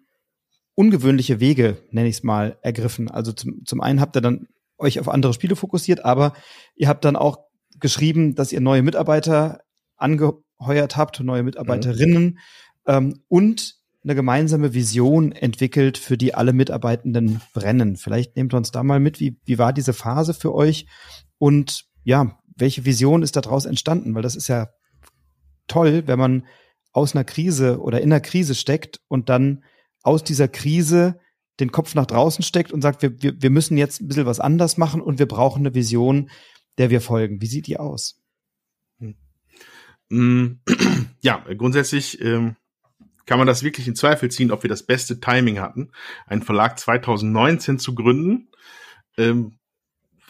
ungewöhnliche 0.76 1.40
Wege, 1.40 1.78
nenne 1.92 2.10
ich 2.10 2.18
es 2.18 2.24
mal, 2.24 2.58
ergriffen. 2.62 3.10
Also 3.10 3.32
zum, 3.32 3.66
zum 3.66 3.82
einen 3.82 4.02
habt 4.02 4.16
ihr 4.18 4.22
dann 4.22 4.48
euch 4.78 5.00
auf 5.00 5.08
andere 5.08 5.34
Spiele 5.34 5.56
fokussiert, 5.56 6.04
aber 6.04 6.34
ihr 6.76 6.88
habt 6.88 7.06
dann 7.06 7.16
auch 7.16 7.38
geschrieben, 7.80 8.36
dass 8.36 8.52
ihr 8.52 8.62
neue 8.62 8.82
Mitarbeiter 8.82 9.62
angeheuert 9.98 10.98
habt, 10.98 11.20
neue 11.20 11.44
Mitarbeiterinnen 11.44 12.24
mhm. 12.24 12.38
ähm, 12.88 13.24
und 13.28 13.83
eine 14.04 14.16
gemeinsame 14.16 14.74
Vision 14.74 15.32
entwickelt, 15.32 15.98
für 15.98 16.18
die 16.18 16.34
alle 16.34 16.54
Mitarbeitenden 16.54 17.42
brennen. 17.54 17.96
Vielleicht 17.96 18.36
nehmt 18.36 18.54
uns 18.54 18.72
da 18.72 18.84
mal 18.84 19.00
mit, 19.00 19.20
wie, 19.20 19.38
wie 19.46 19.58
war 19.58 19.74
diese 19.74 19.94
Phase 19.94 20.34
für 20.34 20.54
euch 20.54 20.88
und 21.38 21.86
ja, 22.04 22.40
welche 22.56 22.86
Vision 22.86 23.24
ist 23.24 23.36
daraus 23.36 23.66
entstanden? 23.66 24.14
Weil 24.14 24.22
das 24.22 24.36
ist 24.36 24.48
ja 24.48 24.70
toll, 25.68 26.04
wenn 26.06 26.20
man 26.20 26.46
aus 26.92 27.16
einer 27.16 27.24
Krise 27.24 27.80
oder 27.80 28.02
in 28.02 28.12
einer 28.12 28.22
Krise 28.22 28.56
steckt 28.56 29.00
und 29.08 29.30
dann 29.30 29.64
aus 30.04 30.24
dieser 30.24 30.48
Krise 30.48 31.20
den 31.60 31.72
Kopf 31.72 31.96
nach 31.96 32.06
draußen 32.06 32.44
steckt 32.44 32.72
und 32.72 32.82
sagt, 32.82 33.02
wir, 33.02 33.22
wir, 33.22 33.42
wir 33.42 33.50
müssen 33.50 33.78
jetzt 33.78 34.02
ein 34.02 34.08
bisschen 34.08 34.26
was 34.26 34.40
anders 34.40 34.78
machen 34.78 35.02
und 35.02 35.20
wir 35.20 35.28
brauchen 35.28 35.62
eine 35.62 35.76
Vision, 35.76 36.30
der 36.78 36.90
wir 36.90 37.02
folgen. 37.02 37.42
Wie 37.42 37.48
sieht 37.48 37.68
die 37.68 37.80
aus? 37.80 38.22
Hm. 39.00 40.60
Ja, 41.22 41.46
grundsätzlich 41.58 42.20
ähm, 42.20 42.58
kann 43.26 43.38
man 43.38 43.48
das 43.48 43.64
wirklich 43.64 43.88
in 43.88 43.96
Zweifel 43.96 44.30
ziehen, 44.30 44.52
ob 44.52 44.64
wir 44.64 44.70
das 44.70 44.84
beste 44.84 45.20
Timing 45.20 45.60
hatten, 45.60 45.92
einen 46.28 46.42
Verlag 46.42 46.78
2019 46.78 47.80
zu 47.80 47.96
gründen, 47.96 48.50
ähm, 49.18 49.58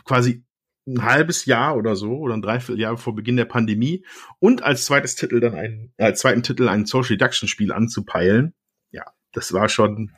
quasi 0.06 0.44
ein 0.86 1.04
halbes 1.04 1.46
Jahr 1.46 1.78
oder 1.78 1.96
so 1.96 2.18
oder 2.18 2.34
ein 2.34 2.42
Dreivierteljahr 2.42 2.98
vor 2.98 3.16
Beginn 3.16 3.38
der 3.38 3.46
Pandemie 3.46 4.06
und 4.40 4.64
als 4.64 4.86
zweites 4.86 5.16
Titel 5.16 5.40
dann 5.40 5.56
ein, 5.56 5.94
als 5.98 6.20
zweiten 6.20 6.44
Titel 6.44 6.68
ein 6.68 6.86
Social 6.86 7.14
Reduction 7.14 7.48
Spiel 7.48 7.72
anzupeilen. 7.72 8.54
Ja, 8.92 9.06
das 9.32 9.54
war 9.54 9.70
schon, 9.70 10.12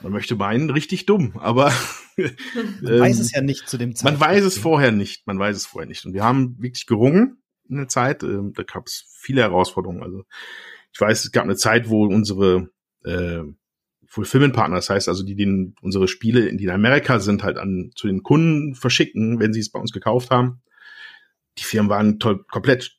man 0.00 0.12
möchte 0.12 0.36
meinen, 0.36 0.70
richtig 0.70 1.04
dumm, 1.04 1.34
aber 1.38 1.72
man 2.16 3.00
weiß 3.00 3.18
es 3.18 3.32
ja 3.32 3.42
nicht 3.42 3.68
zu 3.68 3.76
dem 3.76 3.94
Zeitpunkt. 3.94 4.20
Man 4.20 4.30
weiß 4.30 4.44
es 4.44 4.58
vorher 4.58 4.90
nicht, 4.90 5.26
man 5.26 5.38
weiß 5.38 5.56
es 5.56 5.66
vorher 5.66 5.88
nicht 5.88 6.06
und 6.06 6.14
wir 6.14 6.24
haben 6.24 6.56
wirklich 6.58 6.86
gerungen 6.86 7.42
in 7.68 7.76
der 7.76 7.88
Zeit, 7.88 8.22
ähm, 8.22 8.54
da 8.54 8.62
gab 8.62 8.86
es 8.86 9.04
viele 9.18 9.42
Herausforderungen, 9.42 10.02
also 10.02 10.24
ich 10.92 11.00
weiß, 11.00 11.24
es 11.24 11.32
gab 11.32 11.44
eine 11.44 11.56
Zeit, 11.56 11.88
wo 11.88 12.06
unsere 12.06 12.70
äh, 13.04 13.42
Fulfillment-Partner, 14.06 14.76
das 14.76 14.90
heißt 14.90 15.08
also, 15.08 15.22
die 15.22 15.36
den 15.36 15.74
unsere 15.82 16.08
Spiele, 16.08 16.54
die 16.56 16.64
in 16.64 16.70
Amerika 16.70 17.20
sind, 17.20 17.42
halt 17.42 17.58
an 17.58 17.90
zu 17.94 18.06
den 18.06 18.22
Kunden 18.22 18.74
verschicken, 18.74 19.38
wenn 19.38 19.52
sie 19.52 19.60
es 19.60 19.70
bei 19.70 19.78
uns 19.78 19.92
gekauft 19.92 20.30
haben. 20.30 20.62
Die 21.58 21.64
Firmen 21.64 21.90
waren 21.90 22.18
toll, 22.18 22.44
komplett 22.44 22.98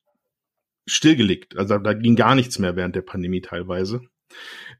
stillgelegt. 0.86 1.58
Also 1.58 1.78
da 1.78 1.94
ging 1.94 2.16
gar 2.16 2.36
nichts 2.36 2.60
mehr 2.60 2.76
während 2.76 2.96
der 2.96 3.02
Pandemie 3.02 3.42
teilweise. 3.42 4.02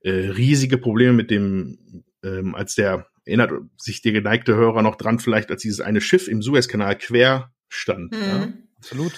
Äh, 0.02 0.12
riesige 0.12 0.78
Probleme 0.78 1.14
mit 1.14 1.32
dem, 1.32 2.04
ähm, 2.24 2.56
als 2.56 2.76
der 2.76 3.08
erinnert 3.26 3.52
sich 3.78 4.02
der 4.02 4.12
geneigte 4.12 4.56
Hörer 4.56 4.82
noch 4.82 4.96
dran, 4.96 5.20
vielleicht 5.20 5.52
als 5.52 5.62
dieses 5.62 5.82
eine 5.82 6.02
Schiff 6.02 6.28
im 6.28 6.42
Suezkanal 6.42 6.98
quer 6.98 7.52
stand. 7.70 8.12
Mhm. 8.12 8.20
Ja. 8.22 8.54
Absolut. 8.78 9.14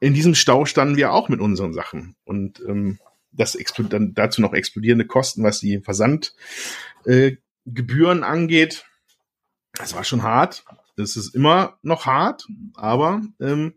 In 0.00 0.14
diesem 0.14 0.34
Stau 0.34 0.64
standen 0.64 0.96
wir 0.96 1.12
auch 1.12 1.28
mit 1.28 1.40
unseren 1.40 1.72
Sachen. 1.72 2.16
Und 2.24 2.60
ähm, 2.66 2.98
das 3.38 3.54
dann 3.92 4.14
dazu 4.14 4.40
noch 4.40 4.52
explodierende 4.52 5.06
Kosten, 5.06 5.44
was 5.44 5.60
die 5.60 5.80
Versandgebühren 5.80 8.22
äh, 8.22 8.26
angeht. 8.26 8.84
Das 9.74 9.94
war 9.94 10.04
schon 10.04 10.22
hart. 10.22 10.64
Das 10.96 11.16
ist 11.16 11.34
immer 11.34 11.78
noch 11.82 12.06
hart, 12.06 12.46
aber 12.74 13.22
ähm, 13.40 13.74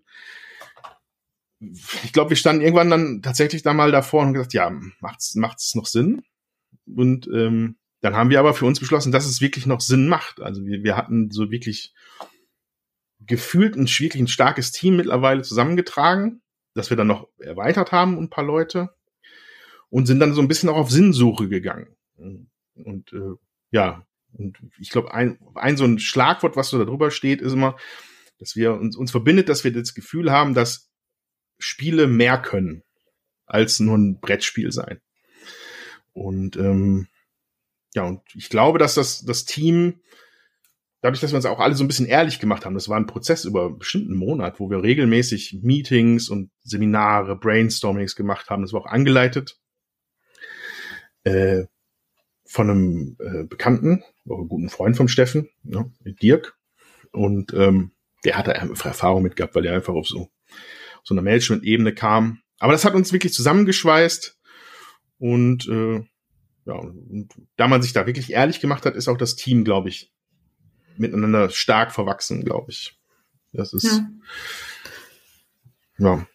ich 1.59 2.11
glaube, 2.11 2.31
wir 2.31 2.37
standen 2.37 2.63
irgendwann 2.63 2.89
dann 2.89 3.21
tatsächlich 3.21 3.61
da 3.61 3.73
mal 3.73 3.91
davor 3.91 4.23
und 4.23 4.33
gesagt, 4.33 4.53
ja, 4.53 4.71
macht's 4.99 5.35
macht's 5.35 5.75
noch 5.75 5.85
Sinn? 5.85 6.23
Und 6.87 7.27
ähm, 7.27 7.77
dann 8.01 8.15
haben 8.15 8.31
wir 8.31 8.39
aber 8.39 8.55
für 8.55 8.65
uns 8.65 8.79
beschlossen, 8.79 9.11
dass 9.11 9.25
es 9.25 9.41
wirklich 9.41 9.67
noch 9.67 9.81
Sinn 9.81 10.07
macht. 10.07 10.41
Also 10.41 10.65
wir, 10.65 10.83
wir 10.83 10.97
hatten 10.97 11.29
so 11.29 11.51
wirklich 11.51 11.93
gefühlt 13.19 13.75
ein 13.75 13.87
wirklich 13.87 14.21
ein 14.21 14.27
starkes 14.27 14.71
Team 14.71 14.95
mittlerweile 14.95 15.43
zusammengetragen, 15.43 16.41
dass 16.73 16.89
wir 16.89 16.97
dann 16.97 17.07
noch 17.07 17.27
erweitert 17.37 17.91
haben, 17.91 18.17
ein 18.17 18.31
paar 18.31 18.43
Leute 18.43 18.89
und 19.91 20.07
sind 20.07 20.19
dann 20.19 20.33
so 20.33 20.41
ein 20.41 20.47
bisschen 20.47 20.69
auch 20.69 20.77
auf 20.77 20.89
Sinnsuche 20.89 21.47
gegangen. 21.47 21.95
Und 22.15 23.13
äh, 23.13 23.35
ja, 23.69 24.07
und 24.33 24.57
ich 24.79 24.89
glaube, 24.89 25.13
ein, 25.13 25.37
ein 25.53 25.77
so 25.77 25.83
ein 25.83 25.99
Schlagwort, 25.99 26.55
was 26.55 26.69
so 26.69 26.79
da 26.79 26.85
drüber 26.85 27.11
steht, 27.11 27.41
ist 27.41 27.53
immer, 27.53 27.77
dass 28.39 28.55
wir 28.55 28.73
uns, 28.73 28.95
uns 28.95 29.11
verbindet, 29.11 29.49
dass 29.49 29.63
wir 29.63 29.73
das 29.73 29.93
Gefühl 29.93 30.31
haben, 30.31 30.55
dass 30.55 30.89
Spiele 31.59 32.07
mehr 32.07 32.41
können 32.41 32.83
als 33.45 33.79
nur 33.79 33.97
ein 33.97 34.19
Brettspiel 34.19 34.71
sein. 34.71 35.01
Und 36.13 36.55
ähm, 36.55 37.07
ja, 37.93 38.03
und 38.03 38.21
ich 38.33 38.49
glaube, 38.49 38.79
dass 38.79 38.95
das, 38.95 39.25
das 39.25 39.43
Team, 39.43 39.99
dadurch, 41.01 41.19
dass 41.19 41.33
wir 41.33 41.35
uns 41.35 41.45
auch 41.45 41.59
alle 41.59 41.75
so 41.75 41.83
ein 41.83 41.87
bisschen 41.87 42.05
ehrlich 42.05 42.39
gemacht 42.39 42.65
haben, 42.65 42.75
das 42.75 42.87
war 42.87 42.97
ein 42.97 43.07
Prozess 43.07 43.43
über 43.43 43.65
einen 43.65 43.77
bestimmten 43.77 44.15
Monat, 44.15 44.61
wo 44.61 44.69
wir 44.69 44.81
regelmäßig 44.81 45.59
Meetings 45.61 46.29
und 46.29 46.49
Seminare, 46.63 47.35
Brainstormings 47.35 48.15
gemacht 48.15 48.49
haben. 48.49 48.61
Das 48.61 48.71
war 48.71 48.81
auch 48.81 48.85
angeleitet 48.85 49.60
äh, 51.23 51.65
von 52.45 52.69
einem 52.69 53.17
äh, 53.19 53.43
Bekannten, 53.45 54.03
auch 54.29 54.45
guten 54.47 54.69
Freund 54.69 54.97
vom 54.97 55.07
Steffen, 55.07 55.49
ja, 55.63 55.85
Dirk. 56.03 56.57
Und 57.11 57.53
ähm, 57.53 57.91
der 58.23 58.37
hatte 58.37 58.55
einfach 58.55 58.87
Erfahrung 58.87 59.23
mit 59.23 59.35
gehabt, 59.35 59.55
weil 59.55 59.65
er 59.65 59.75
einfach 59.75 59.93
auf 59.93 60.07
so, 60.07 60.21
auf 60.21 61.01
so 61.03 61.13
einer 61.13 61.21
Management-Ebene 61.21 61.93
kam. 61.93 62.39
Aber 62.59 62.73
das 62.73 62.85
hat 62.85 62.93
uns 62.93 63.13
wirklich 63.13 63.33
zusammengeschweißt. 63.33 64.37
Und 65.17 65.67
äh, 65.67 66.03
ja, 66.65 66.73
und 66.73 67.29
da 67.55 67.67
man 67.67 67.81
sich 67.81 67.93
da 67.93 68.05
wirklich 68.05 68.31
ehrlich 68.31 68.59
gemacht 68.59 68.85
hat, 68.85 68.95
ist 68.95 69.07
auch 69.07 69.17
das 69.17 69.35
Team, 69.35 69.63
glaube 69.63 69.89
ich, 69.89 70.11
miteinander 70.97 71.49
stark 71.49 71.91
verwachsen, 71.91 72.43
glaube 72.43 72.71
ich. 72.71 72.99
Das 73.53 73.73
ist 73.73 73.83
ja. 73.85 74.09
ja. 75.97 76.27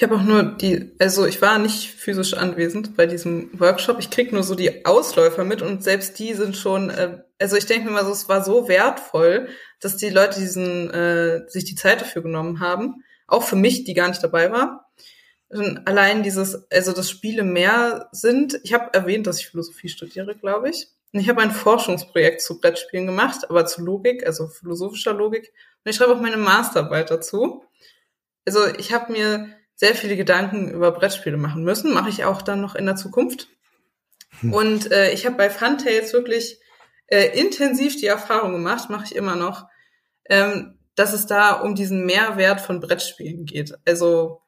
Ich 0.00 0.04
habe 0.04 0.14
auch 0.14 0.22
nur 0.22 0.42
die, 0.44 0.92
also 0.98 1.26
ich 1.26 1.42
war 1.42 1.58
nicht 1.58 1.90
physisch 1.90 2.32
anwesend 2.32 2.96
bei 2.96 3.04
diesem 3.04 3.50
Workshop. 3.60 3.98
Ich 3.98 4.08
krieg 4.08 4.32
nur 4.32 4.42
so 4.42 4.54
die 4.54 4.86
Ausläufer 4.86 5.44
mit 5.44 5.60
und 5.60 5.84
selbst 5.84 6.18
die 6.18 6.32
sind 6.32 6.56
schon, 6.56 6.88
äh, 6.88 7.18
also 7.38 7.56
ich 7.56 7.66
denke 7.66 7.84
mir 7.84 7.90
mal 7.90 8.06
so, 8.06 8.12
es 8.12 8.26
war 8.26 8.42
so 8.42 8.66
wertvoll, 8.66 9.50
dass 9.78 9.98
die 9.98 10.08
Leute 10.08 10.40
diesen, 10.40 10.88
äh, 10.88 11.42
sich 11.48 11.66
die 11.66 11.74
Zeit 11.74 12.00
dafür 12.00 12.22
genommen 12.22 12.60
haben. 12.60 13.04
Auch 13.26 13.42
für 13.42 13.56
mich, 13.56 13.84
die 13.84 13.92
gar 13.92 14.08
nicht 14.08 14.24
dabei 14.24 14.50
war. 14.50 14.90
Und 15.50 15.86
allein 15.86 16.22
dieses, 16.22 16.66
also 16.72 16.94
dass 16.94 17.10
Spiele 17.10 17.42
mehr 17.42 18.08
sind. 18.10 18.58
Ich 18.62 18.72
habe 18.72 18.94
erwähnt, 18.94 19.26
dass 19.26 19.38
ich 19.38 19.48
Philosophie 19.48 19.90
studiere, 19.90 20.34
glaube 20.34 20.70
ich. 20.70 20.88
Und 21.12 21.20
ich 21.20 21.28
habe 21.28 21.42
ein 21.42 21.50
Forschungsprojekt 21.50 22.40
zu 22.40 22.58
Brettspielen 22.58 23.04
gemacht, 23.04 23.50
aber 23.50 23.66
zu 23.66 23.84
Logik, 23.84 24.24
also 24.24 24.46
philosophischer 24.46 25.12
Logik. 25.12 25.52
Und 25.84 25.90
ich 25.90 25.96
schreibe 25.96 26.14
auch 26.14 26.22
meine 26.22 26.38
Masterarbeit 26.38 27.10
dazu. 27.10 27.64
Also 28.46 28.66
ich 28.78 28.94
habe 28.94 29.12
mir 29.12 29.59
sehr 29.80 29.94
viele 29.94 30.14
Gedanken 30.14 30.70
über 30.70 30.92
Brettspiele 30.92 31.38
machen 31.38 31.64
müssen. 31.64 31.94
Mache 31.94 32.10
ich 32.10 32.26
auch 32.26 32.42
dann 32.42 32.60
noch 32.60 32.74
in 32.74 32.84
der 32.84 32.96
Zukunft. 32.96 33.48
Hm. 34.40 34.52
Und 34.52 34.92
äh, 34.92 35.10
ich 35.12 35.24
habe 35.24 35.36
bei 35.36 35.48
Funtails 35.48 36.12
wirklich 36.12 36.60
äh, 37.06 37.28
intensiv 37.40 37.96
die 37.96 38.06
Erfahrung 38.06 38.52
gemacht, 38.52 38.90
mache 38.90 39.06
ich 39.06 39.16
immer 39.16 39.36
noch, 39.36 39.64
ähm, 40.28 40.78
dass 40.96 41.14
es 41.14 41.24
da 41.24 41.52
um 41.52 41.74
diesen 41.74 42.04
Mehrwert 42.04 42.60
von 42.60 42.80
Brettspielen 42.80 43.46
geht. 43.46 43.72
Also 43.86 44.42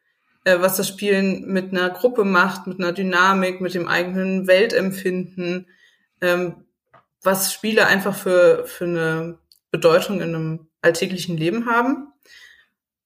äh, 0.45 0.61
was 0.61 0.77
das 0.77 0.89
Spielen 0.89 1.47
mit 1.47 1.73
einer 1.73 1.89
Gruppe 1.89 2.25
macht, 2.25 2.67
mit 2.67 2.79
einer 2.79 2.93
Dynamik, 2.93 3.63
mit 3.63 3.73
dem 3.73 3.89
eigenen 3.89 4.47
Weltempfinden, 4.47 5.67
ähm, 6.21 6.67
was 7.23 7.55
Spiele 7.55 7.87
einfach 7.87 8.15
für, 8.15 8.67
für 8.67 8.85
eine 8.85 9.39
Bedeutung 9.71 10.21
in 10.21 10.35
einem 10.35 10.69
alltäglichen 10.83 11.39
Leben 11.39 11.65
haben. 11.65 12.12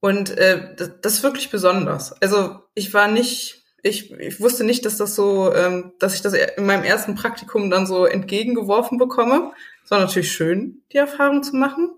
Und 0.01 0.31
äh, 0.37 0.75
das, 0.77 0.93
das 1.01 1.13
ist 1.15 1.23
wirklich 1.23 1.51
besonders. 1.51 2.13
Also 2.23 2.61
ich 2.75 2.93
war 2.95 3.09
nicht, 3.09 3.65
ich, 3.83 4.13
ich 4.13 4.41
wusste 4.41 4.65
nicht, 4.65 4.85
dass 4.85 4.99
das 4.99 5.15
so, 5.15 5.53
ähm, 5.55 5.93
dass 5.99 6.15
ich 6.15 6.23
das 6.23 6.35
in 6.35 6.67
meinem 6.67 6.85
ersten 6.85 7.15
Praktikum 7.15 7.71
dann 7.71 7.87
so 7.87 8.05
entgegengeworfen 8.05 8.99
bekomme. 8.99 9.53
Es 9.85 9.91
war 9.91 10.01
natürlich 10.01 10.33
schön, 10.33 10.83
die 10.93 10.99
Erfahrung 10.99 11.43
zu 11.43 11.57
machen. 11.57 11.91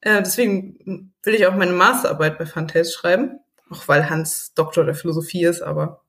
Äh, 0.00 0.22
deswegen 0.22 1.12
will 1.22 1.34
ich 1.34 1.46
auch 1.46 1.56
meine 1.56 1.72
Masterarbeit 1.72 2.38
bei 2.38 2.46
Fantails 2.46 2.94
schreiben. 2.94 3.40
auch 3.70 3.88
weil 3.88 4.08
Hans 4.08 4.54
Doktor 4.54 4.84
der 4.84 4.94
Philosophie 4.94 5.44
ist, 5.44 5.62
aber 5.62 6.02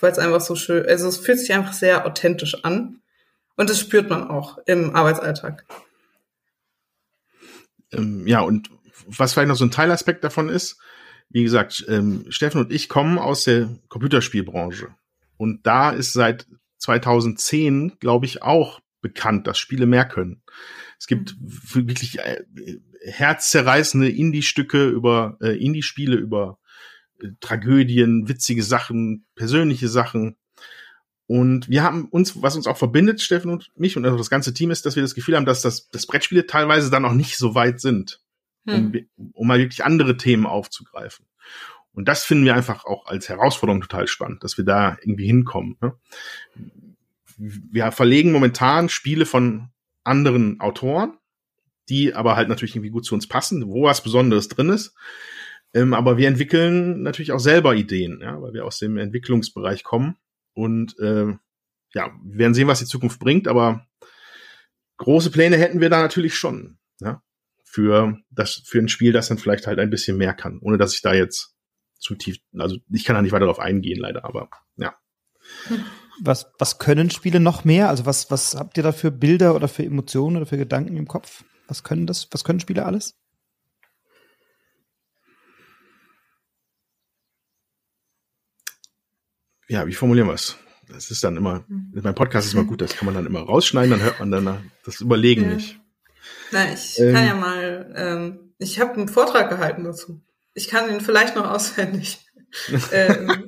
weil 0.00 0.12
es 0.12 0.18
einfach 0.18 0.40
so 0.40 0.54
schön, 0.54 0.86
also 0.86 1.08
es 1.08 1.18
fühlt 1.18 1.38
sich 1.38 1.52
einfach 1.52 1.72
sehr 1.72 2.06
authentisch 2.06 2.64
an 2.64 3.00
und 3.56 3.70
das 3.70 3.80
spürt 3.80 4.08
man 4.10 4.28
auch 4.28 4.58
im 4.66 4.94
Arbeitsalltag. 4.94 5.64
Ähm, 7.92 8.26
ja, 8.26 8.40
und 8.40 8.70
was 9.06 9.32
vielleicht 9.32 9.48
noch 9.48 9.56
so 9.56 9.64
ein 9.64 9.70
Teilaspekt 9.70 10.24
davon 10.24 10.48
ist, 10.48 10.78
wie 11.30 11.42
gesagt, 11.42 11.84
ähm, 11.88 12.24
Steffen 12.30 12.60
und 12.60 12.72
ich 12.72 12.88
kommen 12.88 13.18
aus 13.18 13.44
der 13.44 13.68
Computerspielbranche. 13.88 14.88
Und 15.36 15.66
da 15.66 15.90
ist 15.90 16.12
seit 16.12 16.46
2010, 16.78 17.98
glaube 18.00 18.26
ich, 18.26 18.42
auch 18.42 18.80
bekannt, 19.00 19.46
dass 19.46 19.58
Spiele 19.58 19.86
mehr 19.86 20.06
können. 20.06 20.42
Es 20.98 21.06
gibt 21.06 21.36
wirklich 21.38 22.18
äh, 22.18 22.42
herzzerreißende 23.04 24.08
Indie-Stücke 24.10 24.88
über 24.88 25.36
äh, 25.40 25.56
Indie-Spiele, 25.62 26.16
über 26.16 26.58
äh, 27.20 27.28
Tragödien, 27.40 28.28
witzige 28.28 28.62
Sachen, 28.62 29.26
persönliche 29.36 29.88
Sachen. 29.88 30.36
Und 31.26 31.68
wir 31.68 31.82
haben 31.82 32.08
uns, 32.08 32.40
was 32.42 32.56
uns 32.56 32.66
auch 32.66 32.78
verbindet, 32.78 33.20
Steffen 33.20 33.50
und 33.50 33.70
mich 33.76 33.96
und 33.96 34.02
das 34.02 34.30
ganze 34.30 34.54
Team 34.54 34.70
ist, 34.70 34.86
dass 34.86 34.96
wir 34.96 35.02
das 35.02 35.14
Gefühl 35.14 35.36
haben, 35.36 35.44
dass 35.44 35.60
das, 35.60 35.88
das 35.90 36.06
Brettspiele 36.06 36.46
teilweise 36.46 36.90
dann 36.90 37.02
noch 37.02 37.12
nicht 37.12 37.36
so 37.36 37.54
weit 37.54 37.80
sind, 37.80 38.12
hm. 38.12 38.27
Um, 38.68 38.92
um 39.32 39.46
mal 39.46 39.58
wirklich 39.58 39.84
andere 39.84 40.16
Themen 40.16 40.46
aufzugreifen. 40.46 41.26
Und 41.92 42.06
das 42.06 42.24
finden 42.24 42.44
wir 42.44 42.54
einfach 42.54 42.84
auch 42.84 43.06
als 43.06 43.28
Herausforderung 43.28 43.80
total 43.80 44.06
spannend, 44.06 44.44
dass 44.44 44.56
wir 44.56 44.64
da 44.64 44.96
irgendwie 45.00 45.26
hinkommen. 45.26 45.76
Ne? 45.80 45.94
Wir 47.36 47.90
verlegen 47.92 48.32
momentan 48.32 48.88
Spiele 48.88 49.26
von 49.26 49.70
anderen 50.04 50.60
Autoren, 50.60 51.18
die 51.88 52.14
aber 52.14 52.36
halt 52.36 52.48
natürlich 52.48 52.76
irgendwie 52.76 52.90
gut 52.90 53.04
zu 53.04 53.14
uns 53.14 53.26
passen, 53.26 53.66
wo 53.66 53.84
was 53.84 54.02
Besonderes 54.02 54.48
drin 54.48 54.68
ist. 54.68 54.94
Ähm, 55.74 55.92
aber 55.92 56.16
wir 56.16 56.28
entwickeln 56.28 57.02
natürlich 57.02 57.32
auch 57.32 57.40
selber 57.40 57.74
Ideen, 57.74 58.20
ja, 58.22 58.40
weil 58.40 58.52
wir 58.52 58.64
aus 58.64 58.78
dem 58.78 58.96
Entwicklungsbereich 58.96 59.84
kommen. 59.84 60.16
Und 60.54 60.98
äh, 60.98 61.34
ja, 61.94 62.10
wir 62.22 62.38
werden 62.38 62.54
sehen, 62.54 62.68
was 62.68 62.78
die 62.78 62.86
Zukunft 62.86 63.20
bringt, 63.20 63.48
aber 63.48 63.86
große 64.98 65.30
Pläne 65.30 65.56
hätten 65.56 65.80
wir 65.80 65.90
da 65.90 66.00
natürlich 66.00 66.36
schon, 66.36 66.78
ja, 67.00 67.22
für 67.70 68.16
das, 68.30 68.62
für 68.64 68.78
ein 68.78 68.88
Spiel, 68.88 69.12
das 69.12 69.28
dann 69.28 69.38
vielleicht 69.38 69.66
halt 69.66 69.78
ein 69.78 69.90
bisschen 69.90 70.16
mehr 70.16 70.34
kann, 70.34 70.58
ohne 70.60 70.78
dass 70.78 70.94
ich 70.94 71.02
da 71.02 71.12
jetzt 71.12 71.54
zu 71.98 72.14
tief, 72.14 72.38
also 72.56 72.76
ich 72.90 73.04
kann 73.04 73.14
da 73.14 73.22
nicht 73.22 73.32
weiter 73.32 73.44
darauf 73.44 73.58
eingehen, 73.58 73.98
leider, 74.00 74.24
aber 74.24 74.48
ja. 74.76 74.94
Was, 76.20 76.50
was 76.58 76.78
können 76.78 77.10
Spiele 77.10 77.40
noch 77.40 77.64
mehr? 77.64 77.88
Also 77.88 78.06
was, 78.06 78.30
was 78.30 78.54
habt 78.54 78.76
ihr 78.76 78.82
da 78.82 78.92
für 78.92 79.10
Bilder 79.10 79.54
oder 79.54 79.68
für 79.68 79.84
Emotionen 79.84 80.36
oder 80.36 80.46
für 80.46 80.56
Gedanken 80.56 80.96
im 80.96 81.06
Kopf? 81.06 81.44
Was 81.66 81.84
können 81.84 82.06
das, 82.06 82.28
was 82.30 82.44
können 82.44 82.60
Spiele 82.60 82.86
alles? 82.86 83.16
Ja, 89.68 89.86
wie 89.86 89.92
formulieren 89.92 90.28
wir 90.28 90.34
es? 90.34 90.56
Das 90.88 91.10
ist 91.10 91.22
dann 91.22 91.36
immer, 91.36 91.64
mhm. 91.68 91.92
mein 92.02 92.14
Podcast 92.14 92.46
ist 92.46 92.54
immer 92.54 92.64
gut, 92.64 92.80
das 92.80 92.96
kann 92.96 93.04
man 93.04 93.14
dann 93.14 93.26
immer 93.26 93.40
rausschneiden, 93.40 93.90
dann 93.90 94.02
hört 94.02 94.20
man 94.20 94.30
dann 94.30 94.70
das 94.84 95.02
Überlegen 95.02 95.42
ja. 95.42 95.54
nicht. 95.54 95.80
Na, 96.50 96.72
ich 96.72 96.98
ähm, 96.98 97.14
kann 97.14 97.26
ja 97.26 97.34
mal, 97.34 97.94
ähm, 97.96 98.54
ich 98.58 98.80
habe 98.80 98.94
einen 98.94 99.08
Vortrag 99.08 99.50
gehalten 99.50 99.84
dazu. 99.84 100.20
Ich 100.54 100.68
kann 100.68 100.90
ihn 100.90 101.00
vielleicht 101.00 101.36
noch 101.36 101.50
auswendig. 101.50 102.18
ähm, 102.92 103.46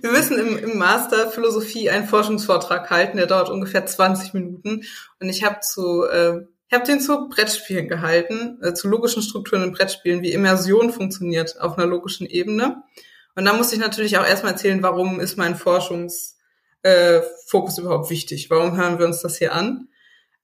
wir 0.00 0.10
müssen 0.10 0.38
im, 0.38 0.56
im 0.56 0.78
Master 0.78 1.30
Philosophie 1.30 1.90
einen 1.90 2.06
Forschungsvortrag 2.06 2.88
halten, 2.90 3.16
der 3.16 3.26
dauert 3.26 3.50
ungefähr 3.50 3.84
20 3.84 4.32
Minuten. 4.34 4.82
Und 5.20 5.28
ich 5.28 5.44
habe 5.44 5.60
zu, 5.60 6.04
äh, 6.04 6.42
ich 6.68 6.74
habe 6.74 6.86
den 6.86 7.00
zu 7.00 7.28
Brettspielen 7.28 7.88
gehalten, 7.88 8.58
äh, 8.62 8.74
zu 8.74 8.88
logischen 8.88 9.22
Strukturen 9.22 9.64
in 9.64 9.72
Brettspielen, 9.72 10.22
wie 10.22 10.32
Immersion 10.32 10.92
funktioniert 10.92 11.60
auf 11.60 11.76
einer 11.76 11.86
logischen 11.86 12.26
Ebene. 12.26 12.82
Und 13.34 13.44
da 13.44 13.54
muss 13.54 13.72
ich 13.72 13.78
natürlich 13.78 14.16
auch 14.18 14.26
erstmal 14.26 14.52
erzählen, 14.52 14.82
warum 14.82 15.18
ist 15.18 15.36
mein 15.36 15.56
Forschungsfokus 15.56 16.38
äh, 16.82 17.80
überhaupt 17.80 18.10
wichtig? 18.10 18.50
Warum 18.50 18.76
hören 18.76 18.98
wir 18.98 19.06
uns 19.06 19.20
das 19.20 19.38
hier 19.38 19.52
an? 19.52 19.88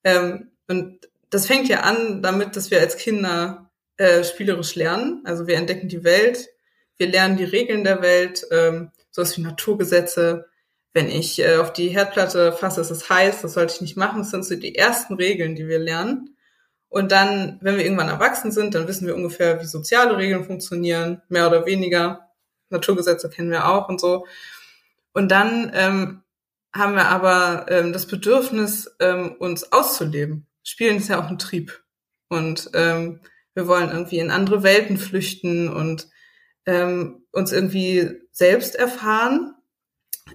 Ähm, 0.05 0.51
und 0.69 1.09
das 1.31 1.47
fängt 1.47 1.69
ja 1.69 1.81
an 1.81 2.23
damit, 2.23 2.57
dass 2.57 2.71
wir 2.71 2.81
als 2.81 2.97
Kinder 2.97 3.71
äh, 3.97 4.25
spielerisch 4.25 4.75
lernen. 4.75 5.23
Also 5.25 5.47
wir 5.47 5.57
entdecken 5.57 5.89
die 5.89 6.05
Welt, 6.05 6.49
wir 6.97 7.09
lernen 7.09 7.37
die 7.37 7.45
Regeln 7.45 7.85
der 7.85 8.03
Welt, 8.03 8.47
ähm, 8.51 8.91
sowas 9.11 9.37
wie 9.37 9.43
Naturgesetze. 9.43 10.47
Wenn 10.93 11.09
ich 11.09 11.39
äh, 11.39 11.57
auf 11.57 11.73
die 11.73 11.89
Herdplatte 11.89 12.53
fasse, 12.53 12.81
ist 12.81 12.91
es 12.91 13.09
heiß, 13.09 13.43
das 13.43 13.55
sollte 13.55 13.75
ich 13.75 13.81
nicht 13.81 13.97
machen. 13.97 14.19
Das 14.19 14.31
sind 14.31 14.45
so 14.45 14.57
die 14.57 14.75
ersten 14.75 15.15
Regeln, 15.15 15.55
die 15.55 15.69
wir 15.69 15.79
lernen. 15.79 16.37
Und 16.89 17.13
dann, 17.13 17.59
wenn 17.61 17.77
wir 17.77 17.85
irgendwann 17.85 18.09
erwachsen 18.09 18.51
sind, 18.51 18.75
dann 18.75 18.89
wissen 18.89 19.07
wir 19.07 19.15
ungefähr, 19.15 19.61
wie 19.61 19.67
soziale 19.67 20.17
Regeln 20.17 20.45
funktionieren, 20.45 21.23
mehr 21.29 21.47
oder 21.47 21.67
weniger. 21.67 22.31
Naturgesetze 22.71 23.31
kennen 23.31 23.51
wir 23.51 23.69
auch 23.69 23.89
und 23.89 24.01
so. 24.01 24.27
Und 25.13 25.31
dann 25.31 25.71
ähm, 25.75 26.23
haben 26.73 26.95
wir 26.95 27.07
aber 27.07 27.67
ähm, 27.69 27.93
das 27.93 28.07
Bedürfnis, 28.07 28.95
ähm, 29.01 29.37
uns 29.39 29.73
auszuleben. 29.73 30.48
Spielen 30.69 30.99
ist 30.99 31.09
ja 31.09 31.19
auch 31.19 31.31
ein 31.31 31.39
Trieb. 31.39 31.83
Und 32.29 32.71
ähm, 32.75 33.21
wir 33.55 33.67
wollen 33.67 33.91
irgendwie 33.91 34.19
in 34.19 34.31
andere 34.31 34.63
Welten 34.63 34.99
flüchten 34.99 35.69
und 35.69 36.09
ähm, 36.67 37.25
uns 37.33 37.53
irgendwie 37.53 38.21
selbst 38.31 38.75
erfahren 38.75 39.55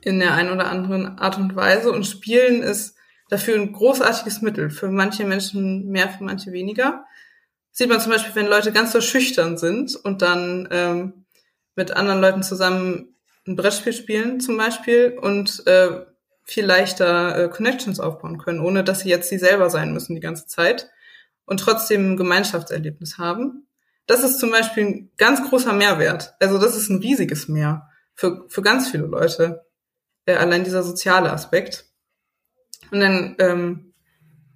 in 0.02 0.18
der 0.20 0.34
einen 0.34 0.52
oder 0.52 0.72
anderen 0.72 1.20
Art 1.20 1.38
und 1.38 1.56
Weise. 1.56 1.92
Und 1.92 2.08
Spielen 2.08 2.64
ist 2.64 2.96
dafür 3.30 3.56
ein 3.56 3.74
großartiges 3.74 4.42
Mittel. 4.42 4.72
Für 4.72 4.90
manche 4.90 5.24
Menschen 5.24 5.90
mehr, 5.90 6.10
für 6.10 6.24
manche 6.24 6.52
weniger. 6.52 7.06
Sieht 7.72 7.90
man 7.90 8.02
zum 8.02 8.12
Beispiel, 8.12 8.34
wenn 8.34 8.48
Leute 8.48 8.72
ganz 8.72 8.92
so 8.92 9.02
schüchtern 9.02 9.60
sind 9.60 9.96
und 9.96 10.24
dann 10.24 10.68
ähm, 10.72 11.26
mit 11.76 11.92
anderen 11.92 12.22
Leuten 12.22 12.42
zusammen 12.42 13.16
ein 13.46 13.56
Brettspiel 13.56 13.94
spielen 13.94 14.40
zum 14.40 14.58
Beispiel 14.58 15.16
und 15.22 15.66
äh, 15.68 16.06
viel 16.44 16.66
leichter 16.66 17.46
äh, 17.46 17.50
Connections 17.50 18.00
aufbauen 18.00 18.38
können, 18.38 18.60
ohne 18.60 18.84
dass 18.84 19.02
sie 19.02 19.10
jetzt 19.10 19.30
sie 19.30 19.38
selber 19.38 19.70
sein 19.70 19.94
müssen 19.94 20.16
die 20.16 20.22
ganze 20.22 20.46
Zeit 20.46 20.90
und 21.46 21.60
trotzdem 21.60 22.14
ein 22.14 22.18
Gemeinschaftserlebnis 22.18 23.18
haben. 23.18 23.68
Das 24.08 24.24
ist 24.24 24.40
zum 24.40 24.52
Beispiel 24.52 24.86
ein 24.86 25.12
ganz 25.18 25.48
großer 25.50 25.74
Mehrwert. 25.74 26.36
Also 26.40 26.58
das 26.58 26.76
ist 26.76 26.90
ein 26.90 27.00
riesiges 27.00 27.48
Mehr 27.48 27.90
für, 28.14 28.46
für 28.50 28.62
ganz 28.62 28.90
viele 28.90 29.06
Leute. 29.06 29.66
Äh, 30.26 30.36
allein 30.36 30.64
dieser 30.64 30.84
soziale 30.84 31.32
Aspekt. 31.32 31.86
Und 32.92 33.00
dann, 33.00 33.36
ähm, 33.40 33.94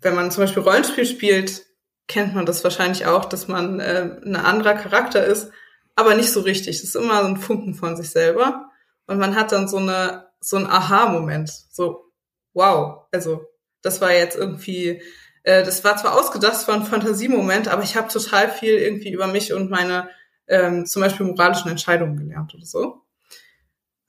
wenn 0.02 0.16
man 0.16 0.32
zum 0.32 0.44
Beispiel 0.44 0.64
Rollenspiel 0.64 1.06
spielt, 1.06 1.66
kennt 2.08 2.36
man 2.36 2.46
das 2.46 2.64
wahrscheinlich 2.64 3.06
auch, 3.06 3.26
dass 3.26 3.48
man 3.48 3.80
äh, 3.80 4.18
ein 4.24 4.36
anderer 4.36 4.76
Charakter 4.76 5.26
ist, 5.26 5.52
aber 5.96 6.16
nicht 6.16 6.32
so 6.32 6.42
richtig. 6.42 6.78
Das 6.78 6.90
ist 6.90 6.96
immer 6.96 7.22
so 7.22 7.28
ein 7.28 7.38
Funken 7.38 7.74
von 7.74 7.98
sich 7.98 8.10
selber. 8.10 8.70
Und 9.08 9.18
man 9.18 9.36
hat 9.36 9.52
dann 9.52 9.68
so 9.68 9.78
eine, 9.78 10.28
so 10.40 10.58
ein 10.58 10.68
Aha-Moment. 10.68 11.50
So, 11.72 12.12
wow, 12.54 13.08
also 13.12 13.46
das 13.82 14.02
war 14.02 14.12
jetzt 14.12 14.36
irgendwie 14.36 15.02
äh, 15.48 15.64
das 15.64 15.86
war 15.86 15.96
zwar 15.96 16.20
ausgedacht, 16.20 16.56
es 16.56 16.68
war 16.68 16.76
ein 16.76 16.84
Fantasiemoment, 16.84 17.70
aber 17.70 17.82
ich 17.82 17.96
habe 17.96 18.10
total 18.10 18.52
viel 18.52 18.74
irgendwie 18.74 19.14
über 19.14 19.28
mich 19.28 19.54
und 19.54 19.70
meine 19.70 20.10
ähm, 20.48 20.86
zum 20.86 21.02
Beispiel 21.02 21.26
moralischen 21.26 21.72
Entscheidungen 21.72 22.18
gelernt 22.18 22.54
oder 22.54 22.66
so. 22.66 23.04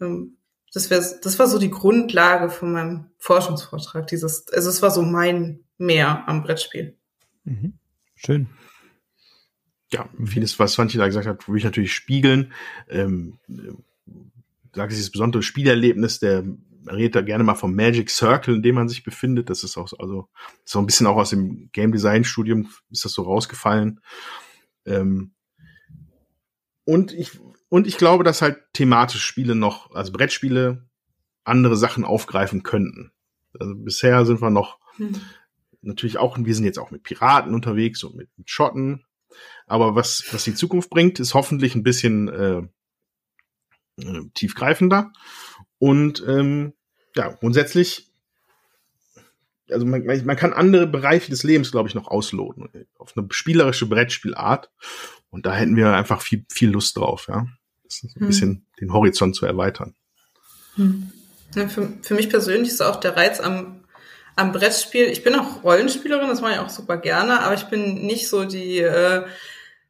Ähm, 0.01 0.37
das, 0.75 0.91
wär, 0.91 0.99
das 0.99 1.38
war 1.38 1.47
so 1.47 1.61
die 1.61 1.71
Grundlage 1.71 2.51
von 2.51 2.73
meinem 2.73 3.11
Forschungsvortrag. 3.19 4.09
Dieses, 4.09 4.49
also 4.49 4.69
es 4.69 4.83
war 4.83 4.91
so 4.91 5.03
mein 5.03 5.61
Mehr 5.79 6.25
am 6.27 6.43
Brettspiel. 6.43 6.97
Mhm. 7.45 7.75
Schön. 8.17 8.49
Ja, 9.93 10.09
vieles, 10.25 10.59
was 10.59 10.73
Swantje 10.73 10.99
da 10.99 11.07
gesagt 11.07 11.29
hat, 11.29 11.49
will 11.49 11.57
ich 11.57 11.64
natürlich 11.64 11.95
spiegeln. 11.95 12.53
Ähm, 12.88 13.38
äh, 14.73 14.77
sagt 14.77 14.93
dieses 14.93 15.11
besondere 15.11 15.43
Spielerlebnis 15.43 16.19
der 16.19 16.45
man 16.89 16.97
redet 16.97 17.17
da 17.17 17.21
gerne 17.21 17.45
mal 17.45 17.55
vom 17.55 17.75
Magic 17.75 18.09
Circle, 18.09 18.55
in 18.55 18.63
dem 18.63 18.75
man 18.75 18.89
sich 18.89 19.05
befindet. 19.05 19.51
Das 19.51 19.63
ist 19.63 19.77
auch 19.77 19.93
also 19.99 20.29
so 20.65 20.79
ein 20.79 20.87
bisschen 20.87 21.07
auch 21.07 21.17
aus 21.17 21.31
dem 21.31 21.71
Game 21.73 21.93
Design 21.93 22.25
Studium 22.25 22.71
ist 22.91 23.05
das 23.05 23.13
so 23.13 23.23
rausgefallen. 23.23 24.01
Ähm, 24.87 25.33
und 26.85 27.13
ich 27.13 27.39
und 27.69 27.87
ich 27.87 27.99
glaube, 27.99 28.25
dass 28.25 28.41
halt 28.41 28.59
thematisch 28.73 29.23
Spiele 29.23 29.55
noch, 29.55 29.95
also 29.95 30.13
Brettspiele, 30.13 30.89
andere 31.45 31.77
Sachen 31.77 32.05
aufgreifen 32.05 32.63
könnten. 32.63 33.13
Also 33.59 33.75
bisher 33.75 34.25
sind 34.25 34.41
wir 34.41 34.51
noch 34.51 34.79
hm. 34.97 35.21
natürlich 35.83 36.17
auch, 36.17 36.39
wir 36.39 36.55
sind 36.55 36.65
jetzt 36.65 36.79
auch 36.79 36.91
mit 36.91 37.03
Piraten 37.03 37.55
unterwegs 37.55 38.03
und 38.05 38.17
mit, 38.17 38.31
mit 38.39 38.49
Schotten. 38.49 39.05
Aber 39.67 39.95
was, 39.95 40.25
was 40.33 40.45
die 40.45 40.55
Zukunft 40.55 40.89
bringt, 40.89 41.21
ist 41.21 41.35
hoffentlich 41.35 41.75
ein 41.75 41.83
bisschen 41.83 42.29
äh, 42.29 42.63
äh, 43.99 44.23
tiefgreifender. 44.35 45.13
Und 45.79 46.25
ähm, 46.27 46.75
ja, 47.15 47.29
grundsätzlich, 47.29 48.11
also 49.71 49.87
man, 49.87 50.05
man 50.07 50.37
kann 50.37 50.53
andere 50.53 50.87
Bereiche 50.87 51.31
des 51.31 51.43
Lebens, 51.43 51.71
glaube 51.71 51.89
ich, 51.89 51.95
noch 51.95 52.09
ausloten. 52.09 52.69
Auf 52.97 53.17
eine 53.17 53.27
spielerische 53.31 53.87
Brettspielart. 53.87 54.71
Und 55.31 55.47
da 55.47 55.55
hätten 55.55 55.77
wir 55.77 55.93
einfach 55.93 56.23
viel, 56.23 56.45
viel 56.51 56.71
Lust 56.71 56.97
drauf, 56.97 57.27
ja. 57.29 57.47
Das 57.85 58.03
ist 58.03 58.17
ein 58.17 58.21
hm. 58.21 58.27
bisschen 58.27 58.67
den 58.81 58.93
Horizont 58.93 59.35
zu 59.35 59.47
erweitern. 59.47 59.95
Hm. 60.75 61.11
Ja, 61.55 61.69
für, 61.69 61.93
für 62.03 62.15
mich 62.15 62.29
persönlich 62.29 62.69
ist 62.69 62.83
auch 62.83 62.97
der 62.97 63.17
Reiz 63.17 63.41
am, 63.41 63.85
am 64.37 64.53
Brettspiel. 64.53 65.07
Ich 65.07 65.25
bin 65.25 65.35
auch 65.35 65.65
Rollenspielerin, 65.65 66.29
das 66.29 66.41
mache 66.41 66.53
ich 66.53 66.59
auch 66.59 66.69
super 66.69 66.99
gerne, 66.99 67.41
aber 67.41 67.55
ich 67.55 67.65
bin 67.65 68.07
nicht 68.07 68.29
so 68.29 68.45
die 68.45 68.79
äh, 68.79 69.25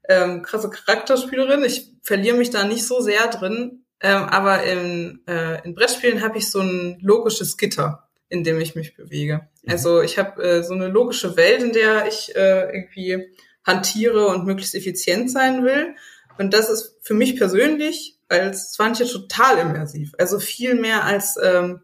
ähm, 0.09 0.43
krasse 0.43 0.71
Charakterspielerin. 0.71 1.65
Ich 1.65 1.93
verliere 2.03 2.37
mich 2.37 2.51
da 2.51 2.65
nicht 2.65 2.87
so 2.87 3.01
sehr 3.01 3.27
drin. 3.29 3.85
Ähm, 4.01 4.23
aber 4.25 4.63
in, 4.63 5.23
äh, 5.27 5.65
in 5.65 5.75
Brettspielen 5.75 6.23
habe 6.23 6.39
ich 6.39 6.51
so 6.51 6.61
ein 6.61 6.99
logisches 7.01 7.57
Gitter, 7.57 8.09
in 8.29 8.45
dem 8.45 8.61
ich 8.61 8.75
mich 8.75 8.97
bewege. 8.97 9.49
Mhm. 9.63 9.71
Also 9.71 10.03
ich 10.03 10.19
habe 10.19 10.43
äh, 10.43 10.63
so 10.63 10.75
eine 10.75 10.89
logische 10.89 11.37
Welt, 11.37 11.63
in 11.63 11.73
der 11.73 12.07
ich 12.07 12.35
äh, 12.37 12.71
irgendwie 12.75 13.35
hantiere 13.65 14.29
und 14.29 14.47
möglichst 14.47 14.75
effizient 14.75 15.31
sein 15.31 15.65
will. 15.65 15.95
Und 16.39 16.55
das 16.55 16.71
ist 16.71 16.99
für 17.03 17.15
mich 17.15 17.37
persönlich 17.37 18.19
als 18.29 18.73
Zwanche 18.73 19.07
total 19.07 19.59
immersiv. 19.59 20.13
Also 20.19 20.39
viel 20.39 20.75
mehr 20.75 21.05
als 21.05 21.37
ähm, 21.43 21.81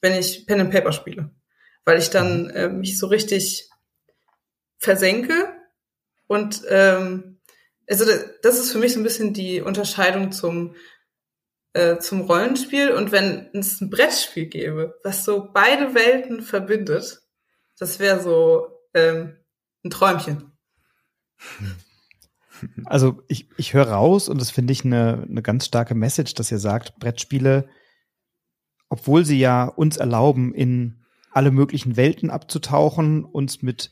wenn 0.00 0.18
ich 0.18 0.46
Pen 0.46 0.60
and 0.60 0.70
Paper 0.70 0.92
spiele. 0.92 1.30
Weil 1.84 1.98
ich 1.98 2.10
dann 2.10 2.44
mhm. 2.44 2.50
äh, 2.50 2.68
mich 2.68 2.98
so 2.98 3.06
richtig 3.06 3.68
versenke 4.78 5.52
und 6.26 6.62
ähm, 6.68 7.38
also 7.88 8.04
das 8.42 8.58
ist 8.58 8.72
für 8.72 8.78
mich 8.78 8.92
so 8.92 9.00
ein 9.00 9.02
bisschen 9.02 9.34
die 9.34 9.60
Unterscheidung 9.60 10.32
zum 10.32 10.76
äh, 11.72 11.98
zum 11.98 12.22
Rollenspiel 12.22 12.90
und 12.90 13.12
wenn 13.12 13.48
es 13.52 13.80
ein 13.80 13.90
Brettspiel 13.90 14.46
gäbe, 14.46 14.98
was 15.04 15.24
so 15.24 15.50
beide 15.52 15.94
Welten 15.94 16.42
verbindet, 16.42 17.20
das 17.78 17.98
wäre 17.98 18.20
so 18.20 18.66
ähm, 18.94 19.36
ein 19.84 19.90
Träumchen. 19.90 20.52
Also 22.84 23.22
ich, 23.26 23.48
ich 23.56 23.72
höre 23.72 23.88
raus 23.88 24.28
und 24.28 24.38
das 24.38 24.50
finde 24.50 24.74
ich 24.74 24.84
eine, 24.84 25.26
eine 25.26 25.40
ganz 25.40 25.64
starke 25.64 25.94
Message, 25.94 26.34
dass 26.34 26.52
ihr 26.52 26.58
sagt, 26.58 26.98
Brettspiele, 26.98 27.70
obwohl 28.90 29.24
sie 29.24 29.38
ja 29.38 29.64
uns 29.64 29.96
erlauben, 29.96 30.52
in 30.52 31.02
alle 31.32 31.52
möglichen 31.52 31.96
Welten 31.96 32.28
abzutauchen, 32.28 33.24
uns 33.24 33.62
mit 33.62 33.90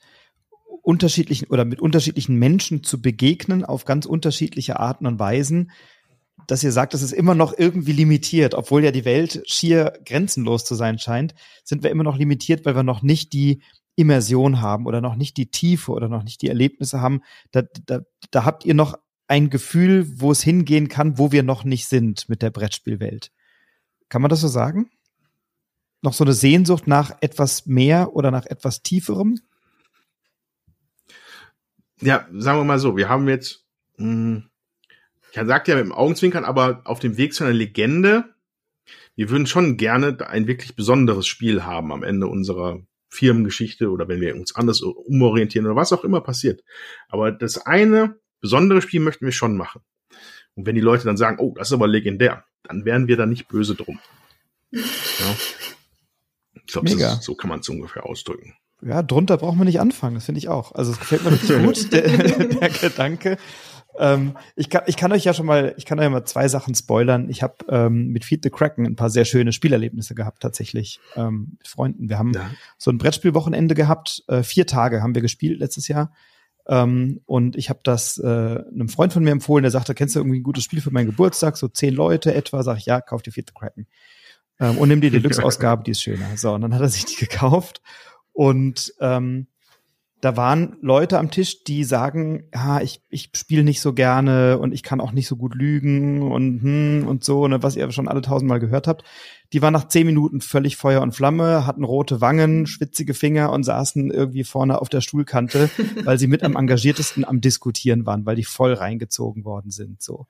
unterschiedlichen 0.83 1.49
oder 1.49 1.65
mit 1.65 1.81
unterschiedlichen 1.81 2.37
Menschen 2.37 2.83
zu 2.83 3.01
begegnen 3.01 3.65
auf 3.65 3.85
ganz 3.85 4.07
unterschiedliche 4.07 4.79
Arten 4.79 5.07
und 5.07 5.19
Weisen, 5.19 5.71
dass 6.49 6.65
ihr 6.65 6.73
sagt, 6.73 6.95
das 6.95 7.03
ist 7.03 7.13
immer 7.13 7.35
noch 7.35 7.57
irgendwie 7.57 7.93
limitiert, 7.93 8.55
obwohl 8.55 8.83
ja 8.83 8.91
die 8.91 9.05
Welt 9.05 9.43
schier 9.45 9.93
grenzenlos 10.07 10.65
zu 10.65 10.75
sein 10.75 10.99
scheint, 10.99 11.35
sind 11.63 11.83
wir 11.83 11.91
immer 11.91 12.05
noch 12.05 12.17
limitiert, 12.17 12.65
weil 12.65 12.75
wir 12.75 12.83
noch 12.83 13.03
nicht 13.03 13.35
die 13.35 13.63
Immersion 13.97 14.63
haben 14.63 14.87
oder 14.87 15.03
noch 15.03 15.15
nicht 15.15 15.37
die 15.37 15.51
Tiefe 15.51 15.93
oder 15.93 16.09
noch 16.09 16.23
nicht 16.23 16.41
die 16.41 16.49
Erlebnisse 16.49 17.03
haben. 17.03 17.21
Da, 17.53 17.63
da, 17.85 18.01
da 18.31 18.45
habt 18.45 18.65
ihr 18.65 18.73
noch 18.73 18.99
ein 19.27 19.51
Gefühl, 19.51 20.21
wo 20.21 20.33
es 20.33 20.43
hingehen 20.43 20.89
kann, 20.89 21.19
wo 21.19 21.33
wir 21.33 21.43
noch 21.43 21.65
nicht 21.65 21.87
sind 21.87 22.31
mit 22.31 22.41
der 22.41 22.51
Brettspielwelt. 22.51 23.31
Kann 24.09 24.23
man 24.23 24.31
das 24.31 24.41
so 24.41 24.49
sagen? 24.49 24.91
Noch 26.01 26.15
so 26.15 26.25
eine 26.25 26.33
Sehnsucht 26.33 26.87
nach 26.87 27.15
etwas 27.21 27.67
mehr 27.67 28.17
oder 28.17 28.31
nach 28.31 28.47
etwas 28.47 28.83
Tieferem? 28.83 29.39
Ja, 32.01 32.27
sagen 32.33 32.59
wir 32.59 32.65
mal 32.65 32.79
so, 32.79 32.97
wir 32.97 33.11
haben 33.11 33.29
jetzt, 33.29 33.67
mh, 33.99 34.07
hm, 34.07 34.48
ich 35.31 35.41
sagte 35.47 35.71
ja 35.71 35.77
mit 35.77 35.87
dem 35.87 35.93
Augenzwinkern, 35.93 36.45
aber 36.45 36.83
auf 36.85 37.01
dem 37.01 37.17
Weg 37.17 37.35
zu 37.35 37.45
einer 37.45 37.53
Legende, 37.53 38.25
wir 39.15 39.31
würden 39.31 39.47
schon 39.47 39.77
gerne 39.77 40.17
ein 40.29 40.47
wirklich 40.47 40.77
besonderes 40.77 41.27
Spiel 41.27 41.65
haben 41.65 41.93
am 41.93 42.03
Ende 42.03 42.27
unserer 42.27 42.81
Firmengeschichte 43.11 43.91
oder 43.91 44.09
wenn 44.09 44.21
wir 44.21 44.35
uns 44.35 44.55
anders 44.55 44.81
umorientieren 44.81 45.67
oder 45.67 45.77
was 45.77 45.93
auch 45.93 46.05
immer 46.05 46.21
passiert. 46.21 46.63
Aber 47.09 47.33
das 47.33 47.59
eine 47.59 48.17
besondere 48.41 48.83
Spiel 48.83 49.01
möchten 49.01 49.25
wir 49.25 49.33
schon 49.33 49.57
machen. 49.57 49.83
Und 50.55 50.67
wenn 50.67 50.75
die 50.75 50.81
Leute 50.81 51.05
dann 51.05 51.17
sagen, 51.17 51.39
oh, 51.41 51.55
das 51.57 51.69
ist 51.69 51.73
aber 51.73 51.89
legendär, 51.89 52.45
dann 52.63 52.85
wären 52.85 53.09
wir 53.09 53.17
da 53.17 53.27
nicht 53.27 53.49
böse 53.49 53.75
drum. 53.75 53.99
Ja. 54.73 54.81
Ich 56.55 56.73
glaube, 56.73 57.19
so 57.21 57.35
kann 57.35 57.49
man 57.49 57.61
es 57.61 57.69
ungefähr 57.69 58.05
ausdrücken. 58.05 58.55
Ja, 58.83 59.03
drunter 59.03 59.37
braucht 59.39 59.57
man 59.57 59.67
nicht 59.67 59.81
anfangen, 59.81 60.15
das 60.15 60.27
finde 60.27 60.39
ich 60.39 60.49
auch. 60.49 60.73
Also 60.73 60.93
es 60.93 61.01
gefällt 61.01 61.25
mir 61.25 61.33
richtig 61.33 61.63
gut, 61.63 61.93
der, 61.93 62.03
der 62.49 62.69
Gedanke. 62.69 63.39
Ähm, 63.99 64.37
ich, 64.55 64.71
kann, 64.71 64.83
ich 64.87 64.97
kann 64.97 65.13
euch 65.13 65.25
ja 65.25 65.35
schon 65.35 65.47
mal, 65.47 65.75
ich 65.77 65.85
kann 65.85 65.99
euch 65.99 66.09
mal 66.09 66.25
zwei 66.25 66.49
Sachen 66.49 66.75
spoilern. 66.75 67.29
Ich 67.29 67.43
habe 67.43 67.57
ähm, 67.69 68.09
mit 68.09 68.25
Feed 68.25 68.43
the 68.45 68.51
Kraken 68.51 68.87
ein 68.87 68.97
paar 68.97 69.11
sehr 69.11 69.25
schöne 69.25 69.53
Spielerlebnisse 69.53 70.15
gehabt, 70.15 70.41
tatsächlich, 70.43 71.01
ähm, 71.17 71.57
mit 71.59 71.69
Freunden. 71.69 72.09
Wir 72.09 72.19
haben 72.19 72.33
ja. 72.33 72.51
so 72.79 72.91
ein 72.91 72.99
Brettspielwochenende 72.99 73.75
gehabt. 73.75 74.23
Äh, 74.29 74.43
vier 74.43 74.67
Tage 74.67 75.03
haben 75.03 75.15
wir 75.15 75.23
gespielt 75.23 75.59
letztes 75.59 75.89
Jahr. 75.89 76.13
Ähm, 76.69 77.21
und 77.27 77.57
ich 77.57 77.71
habe 77.71 77.81
das 77.83 78.19
äh, 78.19 78.27
einem 78.27 78.89
Freund 78.89 79.13
von 79.13 79.25
mir 79.25 79.31
empfohlen, 79.31 79.63
der 79.63 79.71
sagte, 79.71 79.95
kennst 79.95 80.15
du 80.15 80.21
irgendwie 80.21 80.41
ein 80.41 80.45
gutes 80.45 80.65
Spiel 80.65 80.81
für 80.81 80.91
meinen 80.91 81.07
Geburtstag? 81.07 81.57
So 81.57 81.67
zehn 81.67 81.95
Leute 81.95 82.35
etwa, 82.35 82.63
sag 82.63 82.79
ich, 82.79 82.87
ja, 82.87 83.01
kauf 83.01 83.23
dir 83.23 83.33
Feed 83.33 83.49
the 83.49 83.55
Kraken. 83.59 83.87
Ähm, 84.61 84.79
und 84.79 84.89
nimm 84.89 85.01
die 85.01 85.11
Deluxe-Ausgabe, 85.11 85.83
die 85.83 85.93
ist 85.93 86.03
schöner. 86.03 86.37
So, 86.37 86.53
und 86.53 86.61
dann 86.61 86.75
hat 86.75 86.83
er 86.83 86.89
sich 86.89 87.07
die 87.07 87.17
gekauft. 87.17 87.81
Und 88.33 88.95
ähm, 89.01 89.49
da 90.21 90.37
waren 90.37 90.77
Leute 90.81 91.19
am 91.19 91.31
Tisch, 91.31 91.63
die 91.63 91.85
sagen, 91.85 92.45
ja, 92.53 92.81
ich, 92.81 93.03
ich 93.09 93.31
spiele 93.35 93.63
nicht 93.63 93.81
so 93.81 93.93
gerne 93.93 94.59
und 94.59 94.73
ich 94.73 94.83
kann 94.83 95.01
auch 95.01 95.13
nicht 95.13 95.29
so 95.29 95.37
gut 95.37 95.55
lügen 95.55 96.23
und 96.23 96.63
hm, 96.63 97.07
und 97.07 97.23
so, 97.23 97.47
ne, 97.47 97.63
was 97.63 97.77
ihr 97.77 97.91
schon 97.93 98.09
alle 98.09 98.21
tausendmal 98.21 98.59
gehört 98.59 98.89
habt. 98.89 99.05
Die 99.53 99.63
waren 99.63 99.73
nach 99.73 99.89
zehn 99.89 100.07
Minuten 100.07 100.41
völlig 100.41 100.77
Feuer 100.77 101.03
und 101.03 101.13
Flamme, 101.13 101.67
hatten 101.67 101.85
rote 101.85 102.21
Wangen, 102.21 102.67
schwitzige 102.67 103.15
Finger 103.15 103.53
und 103.53 103.63
saßen 103.63 104.11
irgendwie 104.11 104.45
vorne 104.45 104.81
auf 104.81 104.89
der 104.89 105.01
Stuhlkante, 105.01 105.71
weil 106.05 106.19
sie 106.19 106.27
mit 106.27 106.43
am 106.43 106.57
engagiertesten 106.57 107.25
am 107.25 107.41
Diskutieren 107.41 108.05
waren, 108.05 108.27
weil 108.27 108.37
die 108.37 108.45
voll 108.45 108.73
reingezogen 108.73 109.45
worden 109.45 109.71
sind. 109.71 110.03
So. 110.03 110.27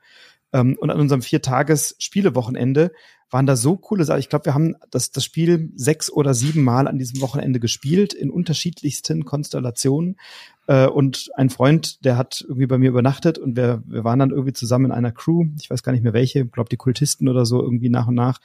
Ähm, 0.53 0.77
und 0.79 0.91
an 0.91 1.01
unserem 1.01 1.23
Viertages-Spielewochenende 1.23 2.93
waren 3.31 3.47
da 3.47 3.57
so 3.57 3.77
coole 3.77 4.05
Sachen. 4.05 4.21
Ich 4.21 4.29
glaube, 4.29 4.47
wir 4.47 4.55
haben 4.55 4.75
das, 4.91 5.11
das 5.11 5.25
Spiel 5.25 5.71
sechs 5.77 6.11
oder 6.11 6.33
sieben 6.33 6.63
Mal 6.63 6.89
an 6.89 6.99
diesem 6.99 7.21
Wochenende 7.21 7.61
gespielt, 7.61 8.15
in 8.15 8.31
unterschiedlichsten 8.31 9.25
Konstellationen. 9.25 10.17
Äh, 10.67 10.87
und 10.87 11.31
ein 11.35 11.51
Freund, 11.51 12.05
der 12.05 12.17
hat 12.17 12.45
irgendwie 12.47 12.67
bei 12.67 12.79
mir 12.79 12.89
übernachtet 12.89 13.39
und 13.39 13.57
wir, 13.57 13.83
wir 13.87 14.05
waren 14.05 14.19
dann 14.19 14.31
irgendwie 14.31 14.55
zusammen 14.55 14.87
in 14.87 14.93
einer 14.93 15.13
Crew. 15.13 15.47
Ich 15.61 15.69
weiß 15.69 15.83
gar 15.83 15.93
nicht 15.93 16.05
mehr 16.05 16.15
welche, 16.15 16.47
glaube 16.47 16.71
die 16.71 16.77
Kultisten 16.77 17.29
oder 17.29 17.45
so 17.45 17.63
irgendwie 17.63 17.91
nach 17.91 18.09
und 18.09 18.15
nach. 18.15 18.41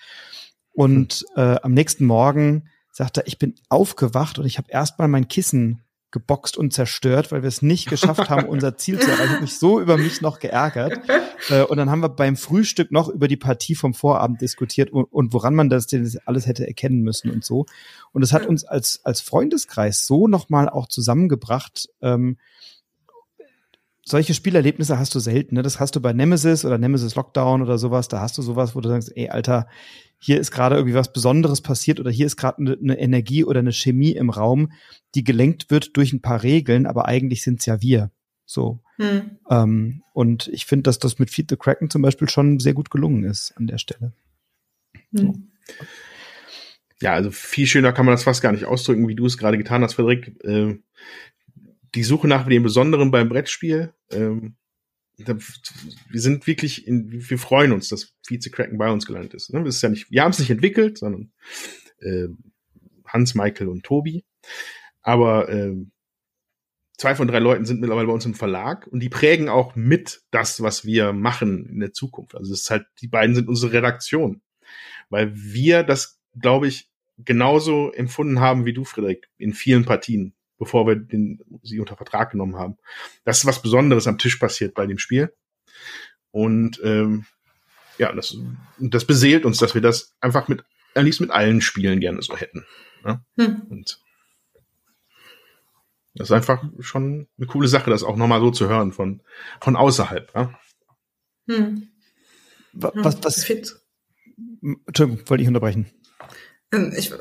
Und 0.73 1.25
äh, 1.35 1.57
am 1.61 1.73
nächsten 1.73 2.05
Morgen 2.05 2.67
sagt 2.91 3.17
er, 3.17 3.27
ich 3.27 3.39
bin 3.39 3.55
aufgewacht 3.69 4.39
und 4.39 4.45
ich 4.45 4.57
habe 4.57 4.71
erstmal 4.71 5.07
mein 5.07 5.27
Kissen 5.27 5.81
geboxt 6.13 6.57
und 6.57 6.71
zerstört, 6.71 7.31
weil 7.31 7.41
wir 7.41 7.47
es 7.47 7.63
nicht 7.63 7.89
geschafft 7.89 8.29
haben, 8.29 8.47
unser 8.47 8.77
Ziel 8.77 8.99
zu 8.99 9.09
erreichen. 9.09 9.33
Ich 9.35 9.41
mich 9.41 9.57
so 9.57 9.81
über 9.81 9.97
mich 9.97 10.21
noch 10.21 10.39
geärgert. 10.39 11.01
Äh, 11.49 11.63
und 11.63 11.77
dann 11.77 11.89
haben 11.89 12.01
wir 12.01 12.09
beim 12.09 12.37
Frühstück 12.37 12.91
noch 12.91 13.09
über 13.09 13.27
die 13.27 13.35
Partie 13.35 13.75
vom 13.75 13.93
Vorabend 13.93 14.39
diskutiert 14.39 14.91
und, 14.91 15.05
und 15.05 15.33
woran 15.33 15.55
man 15.55 15.69
das 15.69 15.87
denn 15.87 16.09
alles 16.25 16.45
hätte 16.45 16.65
erkennen 16.65 17.01
müssen 17.01 17.31
und 17.31 17.43
so. 17.43 17.65
Und 18.13 18.21
es 18.21 18.31
hat 18.31 18.45
uns 18.45 18.63
als, 18.63 19.01
als 19.03 19.19
Freundeskreis 19.21 20.05
so 20.05 20.27
nochmal 20.27 20.69
auch 20.69 20.87
zusammengebracht, 20.87 21.89
ähm, 22.01 22.37
solche 24.05 24.33
Spielerlebnisse 24.33 24.99
hast 24.99 25.15
du 25.15 25.19
selten. 25.19 25.55
Ne? 25.55 25.63
Das 25.63 25.79
hast 25.79 25.95
du 25.95 26.01
bei 26.01 26.13
Nemesis 26.13 26.65
oder 26.65 26.77
Nemesis 26.77 27.15
Lockdown 27.15 27.61
oder 27.61 27.77
sowas. 27.77 28.07
Da 28.07 28.19
hast 28.19 28.37
du 28.37 28.41
sowas, 28.41 28.75
wo 28.75 28.81
du 28.81 28.89
sagst, 28.89 29.11
ey, 29.15 29.29
Alter, 29.29 29.67
hier 30.19 30.39
ist 30.39 30.51
gerade 30.51 30.75
irgendwie 30.75 30.95
was 30.95 31.11
Besonderes 31.11 31.61
passiert 31.61 31.99
oder 31.99 32.11
hier 32.11 32.25
ist 32.25 32.37
gerade 32.37 32.59
eine, 32.59 32.77
eine, 32.81 32.99
Energie 32.99 33.43
oder 33.43 33.59
eine 33.59 33.73
Chemie 33.73 34.11
im 34.11 34.29
Raum, 34.29 34.71
die 35.15 35.23
gelenkt 35.23 35.69
wird 35.69 35.97
durch 35.97 36.13
ein 36.13 36.21
paar 36.21 36.43
Regeln, 36.43 36.85
aber 36.85 37.07
eigentlich 37.07 37.43
sind's 37.43 37.65
ja 37.65 37.81
wir. 37.81 38.11
So. 38.45 38.81
Hm. 38.97 39.37
Ähm, 39.49 40.03
und 40.13 40.47
ich 40.49 40.65
finde, 40.65 40.83
dass 40.83 40.99
das 40.99 41.19
mit 41.19 41.29
Feed 41.29 41.49
the 41.49 41.57
Kraken 41.57 41.89
zum 41.89 42.01
Beispiel 42.01 42.29
schon 42.29 42.59
sehr 42.59 42.73
gut 42.73 42.89
gelungen 42.89 43.23
ist 43.23 43.53
an 43.57 43.67
der 43.67 43.77
Stelle. 43.77 44.13
Hm. 45.11 45.17
So. 45.17 45.33
Ja, 47.01 47.13
also 47.13 47.31
viel 47.31 47.67
schöner 47.67 47.91
kann 47.91 48.05
man 48.05 48.13
das 48.13 48.23
fast 48.23 48.41
gar 48.41 48.53
nicht 48.53 48.65
ausdrücken, 48.65 49.07
wie 49.09 49.15
du 49.15 49.25
es 49.25 49.37
gerade 49.37 49.57
getan 49.57 49.83
hast, 49.83 49.95
Frederik. 49.95 50.41
Äh, 50.45 50.79
die 51.95 52.03
Suche 52.03 52.27
nach 52.27 52.47
dem 52.47 52.63
Besonderen 52.63 53.11
beim 53.11 53.29
Brettspiel, 53.29 53.93
ähm, 54.11 54.55
wir 55.17 56.21
sind 56.21 56.47
wirklich, 56.47 56.87
in, 56.87 57.29
wir 57.29 57.37
freuen 57.37 57.71
uns, 57.71 57.87
dass 57.89 58.15
Vize-Kraken 58.25 58.77
bei 58.77 58.91
uns 58.91 59.05
gelandet 59.05 59.35
ist. 59.35 59.53
Ne? 59.53 59.65
Ist 59.67 59.81
ja 59.81 59.89
nicht, 59.89 60.09
wir 60.09 60.23
haben 60.23 60.31
es 60.31 60.39
nicht 60.39 60.49
entwickelt, 60.49 60.97
sondern 60.97 61.31
äh, 61.99 62.27
Hans, 63.05 63.35
Michael 63.35 63.67
und 63.67 63.83
Tobi. 63.83 64.25
Aber 65.01 65.49
äh, 65.49 65.75
zwei 66.97 67.15
von 67.15 67.27
drei 67.27 67.39
Leuten 67.39 67.65
sind 67.65 67.79
mittlerweile 67.79 68.07
bei 68.07 68.13
uns 68.13 68.25
im 68.25 68.33
Verlag 68.33 68.87
und 68.87 69.01
die 69.01 69.09
prägen 69.09 69.49
auch 69.49 69.75
mit 69.75 70.23
das, 70.31 70.61
was 70.61 70.83
wir 70.83 71.13
machen 71.13 71.67
in 71.67 71.79
der 71.79 71.93
Zukunft. 71.93 72.35
Also 72.35 72.51
es 72.51 72.61
ist 72.61 72.71
halt, 72.71 72.87
die 73.01 73.07
beiden 73.07 73.35
sind 73.35 73.47
unsere 73.47 73.73
Redaktion. 73.73 74.41
Weil 75.09 75.31
wir 75.35 75.83
das, 75.83 76.19
glaube 76.39 76.67
ich, 76.67 76.89
genauso 77.17 77.91
empfunden 77.91 78.39
haben 78.39 78.65
wie 78.65 78.73
du, 78.73 78.83
Frederik, 78.83 79.29
in 79.37 79.53
vielen 79.53 79.85
Partien 79.85 80.33
bevor 80.63 80.87
wir 80.87 80.95
den, 80.95 81.39
sie 81.61 81.79
unter 81.79 81.97
Vertrag 81.97 82.31
genommen 82.31 82.55
haben. 82.55 82.77
Das 83.25 83.39
ist 83.39 83.45
was 83.45 83.61
Besonderes 83.61 84.07
am 84.07 84.17
Tisch 84.17 84.37
passiert 84.37 84.73
bei 84.73 84.87
dem 84.87 84.97
Spiel. 84.97 85.33
Und 86.31 86.79
ähm, 86.83 87.25
ja, 87.97 88.13
das, 88.13 88.37
das 88.79 89.05
beseelt 89.05 89.45
uns, 89.45 89.57
dass 89.57 89.75
wir 89.75 89.81
das 89.81 90.15
einfach 90.21 90.47
mit, 90.47 90.63
am 90.95 91.03
liebsten 91.03 91.25
mit 91.25 91.31
allen 91.31 91.61
Spielen 91.61 91.99
gerne 91.99 92.21
so 92.21 92.37
hätten. 92.37 92.65
Ja? 93.05 93.23
Hm. 93.37 93.63
Und 93.69 93.99
das 96.15 96.29
ist 96.29 96.31
einfach 96.31 96.63
schon 96.79 97.27
eine 97.37 97.47
coole 97.47 97.67
Sache, 97.67 97.89
das 97.89 98.03
auch 98.03 98.15
nochmal 98.15 98.39
so 98.39 98.51
zu 98.51 98.69
hören 98.69 98.93
von, 98.93 99.21
von 99.59 99.75
außerhalb. 99.75 100.31
Ja? 100.33 100.59
Hm. 101.49 101.89
Was, 102.71 103.23
was, 103.23 103.43
Fit. 103.43 103.75
Entschuldigung, 104.87 105.29
wollte 105.29 105.41
ich 105.41 105.47
unterbrechen. 105.47 105.91
Ähm, 106.71 106.93
ich, 106.95 107.11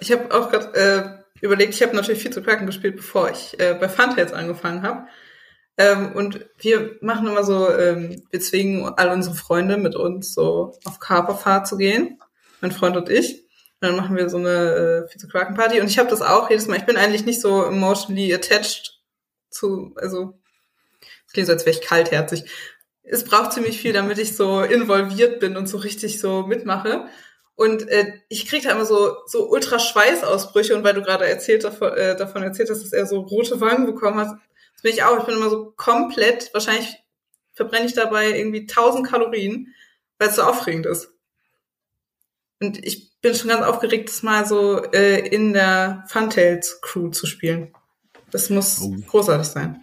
ich 0.00 0.12
habe 0.12 0.32
auch 0.32 0.50
gerade 0.50 0.74
äh, 0.74 1.23
überlegt, 1.40 1.74
ich 1.74 1.82
habe 1.82 1.94
natürlich 1.94 2.22
viel 2.22 2.32
zu 2.32 2.42
Kraken 2.42 2.66
gespielt, 2.66 2.96
bevor 2.96 3.30
ich 3.30 3.58
äh, 3.60 3.74
bei 3.74 3.88
Funtails 3.88 4.32
angefangen 4.32 4.82
habe. 4.82 5.06
Ähm, 5.76 6.12
und 6.14 6.46
wir 6.58 6.96
machen 7.00 7.26
immer 7.26 7.42
so, 7.42 7.68
ähm, 7.70 8.22
wir 8.30 8.40
zwingen 8.40 8.92
all 8.96 9.10
unsere 9.10 9.34
Freunde 9.34 9.76
mit 9.76 9.96
uns 9.96 10.32
so 10.32 10.78
auf 10.84 11.00
Kaperfahrt 11.00 11.66
zu 11.66 11.76
gehen. 11.76 12.20
Mein 12.60 12.72
Freund 12.72 12.96
und 12.96 13.08
ich. 13.08 13.42
Und 13.80 13.88
dann 13.88 13.96
machen 13.96 14.16
wir 14.16 14.30
so 14.30 14.36
eine 14.36 15.04
äh, 15.06 15.08
Vize-Kraken-Party. 15.08 15.80
Und 15.80 15.88
ich 15.88 15.98
habe 15.98 16.08
das 16.08 16.22
auch 16.22 16.48
jedes 16.48 16.68
Mal. 16.68 16.76
Ich 16.76 16.86
bin 16.86 16.96
eigentlich 16.96 17.26
nicht 17.26 17.40
so 17.40 17.64
emotionally 17.64 18.32
attached 18.32 19.00
zu, 19.50 19.92
also, 19.96 20.40
es 21.26 21.32
klingt 21.32 21.48
so, 21.48 21.52
als 21.52 21.66
wäre 21.66 21.76
ich 21.76 21.86
kaltherzig. 21.86 22.44
Es 23.02 23.24
braucht 23.24 23.52
ziemlich 23.52 23.80
viel, 23.80 23.92
damit 23.92 24.18
ich 24.18 24.36
so 24.36 24.62
involviert 24.62 25.40
bin 25.40 25.56
und 25.56 25.68
so 25.68 25.76
richtig 25.78 26.20
so 26.20 26.46
mitmache. 26.46 27.08
Und 27.56 27.88
äh, 27.88 28.20
ich 28.28 28.46
kriege 28.46 28.66
da 28.66 28.72
immer 28.72 28.84
so, 28.84 29.16
so 29.26 29.48
ultra 29.48 29.78
Schweißausbrüche. 29.78 30.74
Und 30.76 30.84
weil 30.84 30.94
du 30.94 31.02
gerade 31.02 31.26
erzählt 31.26 31.64
davon, 31.64 31.92
äh, 31.92 32.16
davon 32.16 32.42
erzählt 32.42 32.70
hast, 32.70 32.82
dass 32.82 32.92
er 32.92 33.06
so 33.06 33.20
rote 33.20 33.60
Wangen 33.60 33.86
bekommen 33.86 34.18
hat, 34.18 34.28
das 34.74 34.82
bin 34.82 34.92
ich 34.92 35.04
auch. 35.04 35.18
Ich 35.18 35.24
bin 35.24 35.36
immer 35.36 35.50
so 35.50 35.72
komplett, 35.76 36.52
wahrscheinlich 36.52 36.96
verbrenne 37.52 37.86
ich 37.86 37.94
dabei 37.94 38.36
irgendwie 38.36 38.62
1000 38.62 39.06
Kalorien, 39.06 39.74
weil 40.18 40.28
es 40.28 40.36
so 40.36 40.42
aufregend 40.42 40.86
ist. 40.86 41.12
Und 42.60 42.84
ich 42.84 43.20
bin 43.20 43.34
schon 43.34 43.48
ganz 43.48 43.64
aufgeregt, 43.64 44.08
das 44.08 44.22
mal 44.22 44.46
so 44.46 44.82
äh, 44.92 45.26
in 45.28 45.52
der 45.52 46.04
Funtails 46.08 46.80
Crew 46.82 47.10
zu 47.10 47.26
spielen. 47.26 47.72
Das 48.30 48.50
muss 48.50 48.80
oh. 48.82 48.96
großartig 49.06 49.46
sein. 49.46 49.82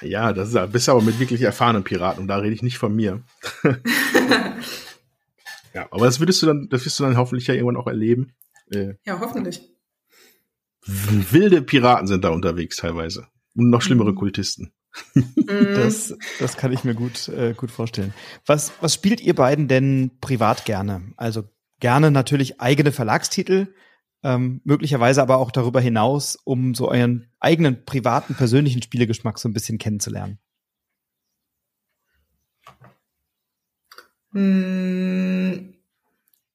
Ja, 0.00 0.32
das 0.32 0.54
ist, 0.54 0.72
bist 0.72 0.88
aber 0.88 1.02
mit 1.02 1.18
wirklich 1.18 1.42
erfahrenen 1.42 1.84
Piraten 1.84 2.22
und 2.22 2.28
da 2.28 2.38
rede 2.38 2.54
ich 2.54 2.62
nicht 2.62 2.78
von 2.78 2.94
mir. 2.94 3.22
ja, 5.74 5.88
aber 5.90 6.06
das 6.06 6.20
würdest 6.20 6.40
du 6.40 6.46
dann, 6.46 6.68
das 6.70 6.84
wirst 6.84 6.98
du 6.98 7.04
dann 7.04 7.16
hoffentlich 7.16 7.48
ja 7.48 7.54
irgendwann 7.54 7.76
auch 7.76 7.88
erleben. 7.88 8.32
Äh, 8.70 8.94
ja, 9.04 9.20
hoffentlich. 9.20 9.70
Wilde 10.86 11.62
Piraten 11.62 12.06
sind 12.06 12.24
da 12.24 12.28
unterwegs 12.28 12.76
teilweise. 12.76 13.26
Und 13.56 13.70
noch 13.70 13.82
schlimmere 13.82 14.12
mhm. 14.12 14.16
Kultisten. 14.16 14.72
Mhm. 15.14 15.24
das, 15.74 16.16
das 16.38 16.56
kann 16.56 16.72
ich 16.72 16.84
mir 16.84 16.94
gut, 16.94 17.28
äh, 17.28 17.54
gut 17.54 17.70
vorstellen. 17.70 18.14
Was, 18.46 18.72
was 18.80 18.94
spielt 18.94 19.20
ihr 19.20 19.34
beiden 19.34 19.68
denn 19.68 20.12
privat 20.20 20.64
gerne? 20.64 21.12
Also 21.16 21.44
gerne 21.80 22.10
natürlich 22.10 22.60
eigene 22.60 22.92
Verlagstitel, 22.92 23.74
ähm, 24.22 24.60
möglicherweise 24.64 25.22
aber 25.22 25.38
auch 25.38 25.50
darüber 25.50 25.80
hinaus, 25.80 26.38
um 26.44 26.74
so 26.74 26.88
euren 26.88 27.30
eigenen 27.40 27.84
privaten, 27.84 28.34
persönlichen 28.34 28.82
Spielegeschmack 28.82 29.38
so 29.38 29.48
ein 29.48 29.52
bisschen 29.52 29.78
kennenzulernen. 29.78 30.38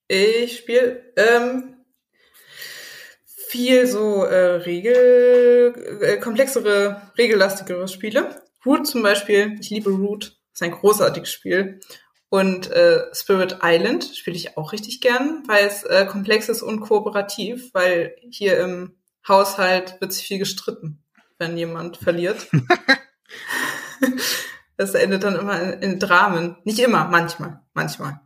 Ich 0.08 0.58
spiele 0.58 1.12
ähm, 1.16 1.76
viel 3.48 3.86
so 3.86 4.24
äh, 4.24 4.56
Regel, 4.56 6.00
äh, 6.02 6.18
komplexere, 6.18 7.00
regellastigere 7.16 7.88
Spiele. 7.88 8.42
Root 8.66 8.86
zum 8.86 9.02
Beispiel, 9.02 9.56
ich 9.60 9.70
liebe 9.70 9.90
Root, 9.90 10.36
ist 10.52 10.62
ein 10.62 10.72
großartiges 10.72 11.32
Spiel. 11.32 11.80
Und 12.28 12.70
äh, 12.70 13.06
Spirit 13.14 13.58
Island 13.62 14.04
spiele 14.14 14.36
ich 14.36 14.58
auch 14.58 14.72
richtig 14.72 15.00
gern, 15.00 15.42
weil 15.46 15.66
es 15.66 15.82
äh, 15.82 16.06
komplex 16.06 16.48
ist 16.48 16.62
und 16.62 16.80
kooperativ, 16.80 17.72
weil 17.72 18.14
hier 18.30 18.60
im 18.60 18.96
Haushalt 19.26 20.00
wird 20.00 20.12
sich 20.12 20.26
viel 20.26 20.38
gestritten, 20.38 21.02
wenn 21.38 21.56
jemand 21.56 21.96
verliert. 21.96 22.46
das 24.80 24.94
endet 24.94 25.24
dann 25.24 25.36
immer 25.36 25.60
in, 25.60 25.82
in, 25.82 25.98
Dramen. 25.98 26.56
Nicht 26.64 26.78
immer, 26.78 27.04
manchmal. 27.04 27.60
Manchmal. 27.74 28.18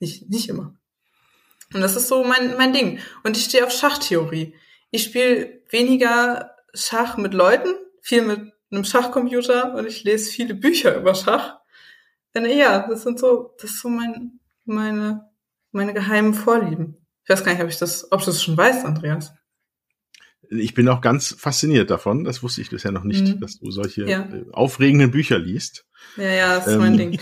Nicht, 0.00 0.28
nicht 0.28 0.50
immer. 0.50 0.76
Und 1.72 1.80
das 1.80 1.96
ist 1.96 2.08
so 2.08 2.24
mein, 2.24 2.58
mein 2.58 2.74
Ding. 2.74 2.98
Und 3.22 3.38
ich 3.38 3.44
stehe 3.44 3.64
auf 3.64 3.72
Schachtheorie. 3.72 4.54
Ich 4.90 5.04
spiele 5.04 5.62
weniger 5.70 6.56
Schach 6.74 7.16
mit 7.16 7.32
Leuten, 7.32 7.70
viel 8.02 8.20
mit 8.20 8.52
einem 8.70 8.84
Schachcomputer 8.84 9.74
und 9.76 9.86
ich 9.86 10.04
lese 10.04 10.30
viele 10.30 10.54
Bücher 10.54 10.94
über 10.94 11.14
Schach. 11.14 11.58
Denn 12.34 12.44
ja, 12.44 12.86
das 12.86 13.02
sind 13.02 13.18
so, 13.18 13.54
das 13.58 13.70
ist 13.70 13.80
so 13.80 13.88
mein, 13.88 14.40
meine, 14.66 15.30
meine 15.72 15.94
geheimen 15.94 16.34
Vorlieben. 16.34 16.98
Ich 17.22 17.30
weiß 17.30 17.44
gar 17.44 17.52
nicht, 17.52 17.62
ob 17.62 17.70
ich 17.70 17.78
das, 17.78 18.12
ob 18.12 18.20
du 18.20 18.26
das 18.26 18.42
schon 18.42 18.58
weißt, 18.58 18.84
Andreas. 18.84 19.32
Ich 20.50 20.74
bin 20.74 20.88
auch 20.88 21.00
ganz 21.00 21.34
fasziniert 21.38 21.90
davon. 21.90 22.24
Das 22.24 22.42
wusste 22.42 22.60
ich 22.60 22.70
bisher 22.70 22.92
noch 22.92 23.04
nicht, 23.04 23.24
mhm. 23.24 23.40
dass 23.40 23.58
du 23.58 23.70
solche 23.70 24.08
ja. 24.08 24.22
Äh, 24.22 24.44
aufregenden 24.52 25.10
Bücher 25.10 25.38
liest. 25.38 25.86
Ja, 26.16 26.32
ja, 26.32 26.56
das 26.56 26.66
ist 26.66 26.74
ähm, 26.74 26.78
mein 26.80 26.96
Ding. 26.96 27.20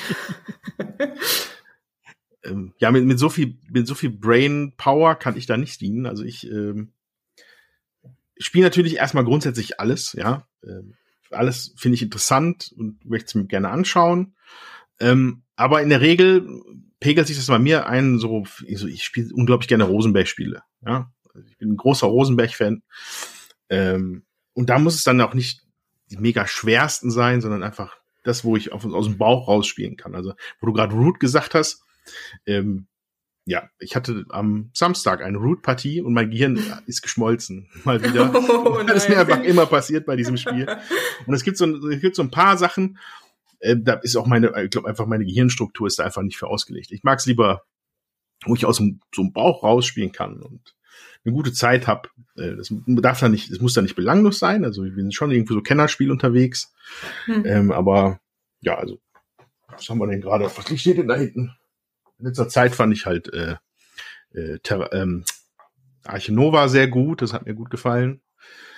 ähm, 2.44 2.74
ja, 2.78 2.90
mit, 2.90 3.04
mit 3.04 3.18
so 3.18 3.28
viel, 3.28 3.58
mit 3.70 3.86
so 3.86 3.94
viel 3.94 4.10
Brain 4.10 4.74
Power 4.76 5.14
kann 5.14 5.36
ich 5.36 5.46
da 5.46 5.56
nicht 5.56 5.80
dienen. 5.80 6.06
Also 6.06 6.24
ich 6.24 6.50
ähm, 6.50 6.92
spiele 8.38 8.64
natürlich 8.64 8.96
erstmal 8.96 9.24
grundsätzlich 9.24 9.80
alles, 9.80 10.12
ja. 10.14 10.46
Ähm, 10.64 10.94
alles 11.30 11.74
finde 11.76 11.94
ich 11.94 12.02
interessant 12.02 12.72
und 12.76 13.04
möchte 13.04 13.26
es 13.26 13.34
mir 13.34 13.46
gerne 13.46 13.70
anschauen. 13.70 14.34
Ähm, 15.00 15.42
aber 15.56 15.82
in 15.82 15.88
der 15.88 16.00
Regel 16.00 16.46
pegelt 17.00 17.26
sich 17.26 17.36
das 17.36 17.46
bei 17.46 17.58
mir 17.58 17.86
ein, 17.86 18.18
so, 18.18 18.44
so 18.74 18.86
ich 18.86 19.04
spiele 19.04 19.30
unglaublich 19.34 19.68
gerne 19.68 19.84
Rosenberg-Spiele. 19.84 20.62
Ja? 20.84 21.12
Also 21.34 21.48
ich 21.48 21.58
bin 21.58 21.72
ein 21.72 21.76
großer 21.76 22.06
Rosenberg-Fan. 22.06 22.82
Ähm, 23.70 24.24
und 24.54 24.70
da 24.70 24.78
muss 24.78 24.94
es 24.94 25.04
dann 25.04 25.20
auch 25.20 25.34
nicht 25.34 25.62
die 26.10 26.18
mega 26.18 26.46
schwersten 26.46 27.10
sein, 27.10 27.40
sondern 27.40 27.62
einfach 27.62 27.96
das, 28.22 28.44
wo 28.44 28.56
ich 28.56 28.72
auf, 28.72 28.84
aus 28.84 29.06
dem 29.06 29.18
Bauch 29.18 29.48
rausspielen 29.48 29.96
kann. 29.96 30.14
Also, 30.14 30.34
wo 30.60 30.66
du 30.66 30.72
gerade 30.72 30.94
Root 30.94 31.20
gesagt 31.20 31.54
hast, 31.54 31.84
ähm, 32.46 32.86
ja, 33.44 33.68
ich 33.80 33.96
hatte 33.96 34.24
am 34.28 34.70
Samstag 34.72 35.20
eine 35.20 35.38
Root-Partie 35.38 36.00
und 36.00 36.12
mein 36.12 36.30
Gehirn 36.30 36.62
ist 36.86 37.02
geschmolzen. 37.02 37.68
Mal 37.84 38.02
wieder. 38.02 38.32
Oh, 38.64 38.82
das 38.86 39.04
ist 39.04 39.08
mir 39.08 39.18
einfach 39.18 39.42
immer 39.42 39.66
passiert 39.66 40.06
bei 40.06 40.16
diesem 40.16 40.36
Spiel. 40.36 40.66
Und 41.26 41.34
es 41.34 41.42
gibt 41.42 41.56
so, 41.56 41.66
es 41.88 42.00
gibt 42.00 42.14
so 42.14 42.22
ein 42.22 42.30
paar 42.30 42.56
Sachen, 42.56 42.98
äh, 43.58 43.76
da 43.76 43.94
ist 43.94 44.16
auch 44.16 44.26
meine, 44.26 44.52
ich 44.62 44.70
glaube 44.70 44.88
einfach 44.88 45.06
meine 45.06 45.24
Gehirnstruktur 45.24 45.86
ist 45.86 45.98
da 45.98 46.04
einfach 46.04 46.22
nicht 46.22 46.36
für 46.36 46.46
ausgelegt. 46.46 46.92
Ich 46.92 47.02
mag 47.02 47.18
es 47.18 47.26
lieber, 47.26 47.62
wo 48.44 48.54
ich 48.54 48.66
aus 48.66 48.76
dem, 48.76 49.00
so 49.14 49.22
einem 49.22 49.32
Bauch 49.32 49.62
rausspielen 49.64 50.12
kann 50.12 50.40
und 50.42 50.74
eine 51.24 51.34
gute 51.34 51.52
Zeit 51.52 51.86
habe. 51.86 52.08
Äh, 52.36 52.56
das 52.56 52.72
darf 52.86 53.20
da 53.20 53.28
nicht, 53.28 53.50
das 53.50 53.60
muss 53.60 53.74
da 53.74 53.82
nicht 53.82 53.96
belanglos 53.96 54.38
sein. 54.38 54.64
Also 54.64 54.84
wir 54.84 54.94
sind 54.94 55.14
schon 55.14 55.30
irgendwo 55.30 55.54
so 55.54 55.62
Kennerspiel 55.62 56.10
unterwegs. 56.10 56.72
Hm. 57.26 57.44
Ähm, 57.46 57.72
aber 57.72 58.20
ja, 58.60 58.76
also 58.76 58.98
was 59.68 59.88
haben 59.88 59.98
wir 59.98 60.06
denn 60.06 60.20
gerade? 60.20 60.44
Was 60.44 60.80
steht 60.80 60.98
denn 60.98 61.08
da 61.08 61.16
hinten? 61.16 61.56
In 62.18 62.26
letzter 62.26 62.48
Zeit 62.48 62.74
fand 62.74 62.92
ich 62.92 63.06
halt 63.06 63.32
äh, 63.32 63.56
äh, 64.34 64.58
Terra, 64.60 64.92
ähm, 64.92 65.24
Arche 66.04 66.32
Nova 66.32 66.68
sehr 66.68 66.88
gut, 66.88 67.22
das 67.22 67.32
hat 67.32 67.46
mir 67.46 67.54
gut 67.54 67.70
gefallen. 67.70 68.20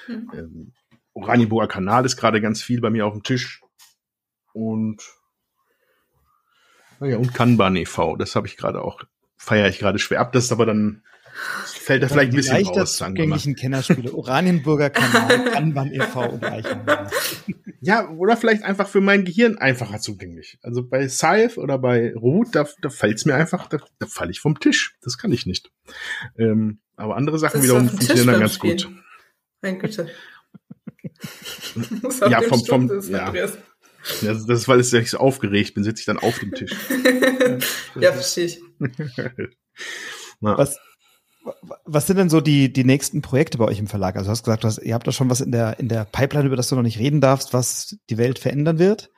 Hm. 0.06 0.30
Ähm, 0.34 0.72
Oranienburger 1.14 1.68
Kanal 1.68 2.04
ist 2.04 2.16
gerade 2.16 2.40
ganz 2.40 2.62
viel 2.62 2.80
bei 2.80 2.90
mir 2.90 3.06
auf 3.06 3.12
dem 3.12 3.22
Tisch 3.22 3.62
und 4.52 5.02
naja, 7.00 7.18
und 7.18 7.34
Kanban 7.34 7.76
e.V. 7.76 8.16
Das 8.16 8.36
habe 8.36 8.46
ich 8.46 8.56
gerade 8.56 8.82
auch, 8.82 9.02
feiere 9.36 9.68
ich 9.68 9.78
gerade 9.78 9.98
schwer 9.98 10.20
ab. 10.20 10.32
Das 10.32 10.44
ist 10.44 10.52
aber 10.52 10.66
dann 10.66 11.02
fällt 11.66 12.02
da 12.02 12.08
vielleicht 12.08 12.32
ein 12.32 12.36
bisschen 12.36 12.56
leichter 12.56 12.80
raus. 12.80 12.96
zugänglichen 12.96 13.54
Kennerspiele. 13.56 14.12
Oranienburger 14.12 14.90
Kanal, 14.90 15.44
Kanban 15.52 15.92
e.V. 15.92 16.28
und 16.30 16.44
Eichenberg. 16.44 17.10
Ja, 17.80 18.08
oder 18.10 18.36
vielleicht 18.36 18.62
einfach 18.62 18.88
für 18.88 19.00
mein 19.00 19.24
Gehirn 19.24 19.58
einfacher 19.58 20.00
zugänglich. 20.00 20.58
Also 20.62 20.86
bei 20.86 21.08
Scythe 21.08 21.60
oder 21.60 21.78
bei 21.78 22.14
Root, 22.14 22.54
da, 22.54 22.66
da 22.80 22.88
fällt 22.88 23.18
es 23.18 23.26
mir 23.26 23.34
einfach, 23.34 23.68
da, 23.68 23.78
da 23.98 24.06
falle 24.06 24.30
ich 24.30 24.40
vom 24.40 24.58
Tisch. 24.58 24.96
Das 25.02 25.18
kann 25.18 25.32
ich 25.32 25.46
nicht. 25.46 25.70
Ähm, 26.38 26.80
aber 26.96 27.16
andere 27.16 27.38
Sachen 27.38 27.62
wiederum 27.62 27.88
funktionieren 27.88 28.28
dann 28.28 28.40
ganz 28.40 28.58
gut. 28.58 28.88
Mein 29.60 29.78
Güte. 29.78 30.10
ja, 32.28 32.40
vom, 32.42 32.64
vom, 32.64 33.00
ja. 33.10 33.32
Ja, 34.20 34.34
das 34.34 34.48
ist, 34.48 34.68
weil 34.68 34.80
ich 34.80 35.10
so 35.10 35.18
aufgeregt 35.18 35.74
bin, 35.74 35.82
sitze 35.82 36.00
ich 36.00 36.06
dann 36.06 36.18
auf 36.18 36.38
dem 36.38 36.52
Tisch. 36.52 36.72
ja, 38.00 38.12
verstehe 38.12 38.44
ich. 38.44 38.60
was, 40.40 40.78
was 41.84 42.06
sind 42.06 42.16
denn 42.16 42.30
so 42.30 42.40
die, 42.40 42.72
die 42.72 42.84
nächsten 42.84 43.22
Projekte 43.22 43.58
bei 43.58 43.64
euch 43.64 43.78
im 43.78 43.86
Verlag? 43.86 44.16
Also 44.16 44.26
du 44.26 44.30
hast 44.32 44.44
gesagt, 44.44 44.64
du 44.64 44.68
hast, 44.68 44.78
ihr 44.78 44.94
habt 44.94 45.06
da 45.06 45.12
schon 45.12 45.30
was 45.30 45.40
in 45.40 45.52
der, 45.52 45.78
in 45.78 45.88
der 45.88 46.04
Pipeline, 46.04 46.46
über 46.46 46.56
das 46.56 46.68
du 46.68 46.76
noch 46.76 46.82
nicht 46.82 46.98
reden 46.98 47.20
darfst, 47.20 47.52
was 47.52 47.96
die 48.10 48.18
Welt 48.18 48.38
verändern 48.38 48.78
wird? 48.78 49.10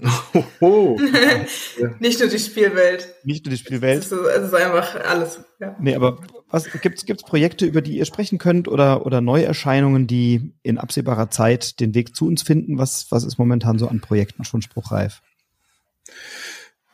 Oh. 0.60 0.98
Nicht 1.98 2.20
nur 2.20 2.28
die 2.28 2.38
Spielwelt. 2.38 3.14
Nicht 3.24 3.44
nur 3.44 3.50
die 3.50 3.58
Spielwelt. 3.58 4.04
Es 4.04 4.12
ist, 4.12 4.20
es 4.20 4.46
ist 4.46 4.54
einfach 4.54 4.94
alles. 5.04 5.40
Ja. 5.60 5.76
Nee, 5.80 5.94
aber 5.94 6.20
was 6.48 6.70
gibt's 6.80 7.04
gibt's 7.04 7.24
Projekte, 7.24 7.66
über 7.66 7.82
die 7.82 7.96
ihr 7.96 8.04
sprechen 8.04 8.38
könnt 8.38 8.68
oder 8.68 9.04
oder 9.06 9.20
Neuerscheinungen, 9.20 10.06
die 10.06 10.52
in 10.62 10.78
absehbarer 10.78 11.30
Zeit 11.30 11.80
den 11.80 11.94
Weg 11.94 12.14
zu 12.14 12.26
uns 12.26 12.42
finden? 12.42 12.78
Was 12.78 13.10
was 13.10 13.24
ist 13.24 13.38
momentan 13.38 13.78
so 13.78 13.88
an 13.88 14.00
Projekten 14.00 14.44
schon 14.44 14.62
spruchreif? 14.62 15.20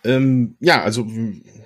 Ähm, 0.05 0.57
ja, 0.61 0.83
also 0.83 1.07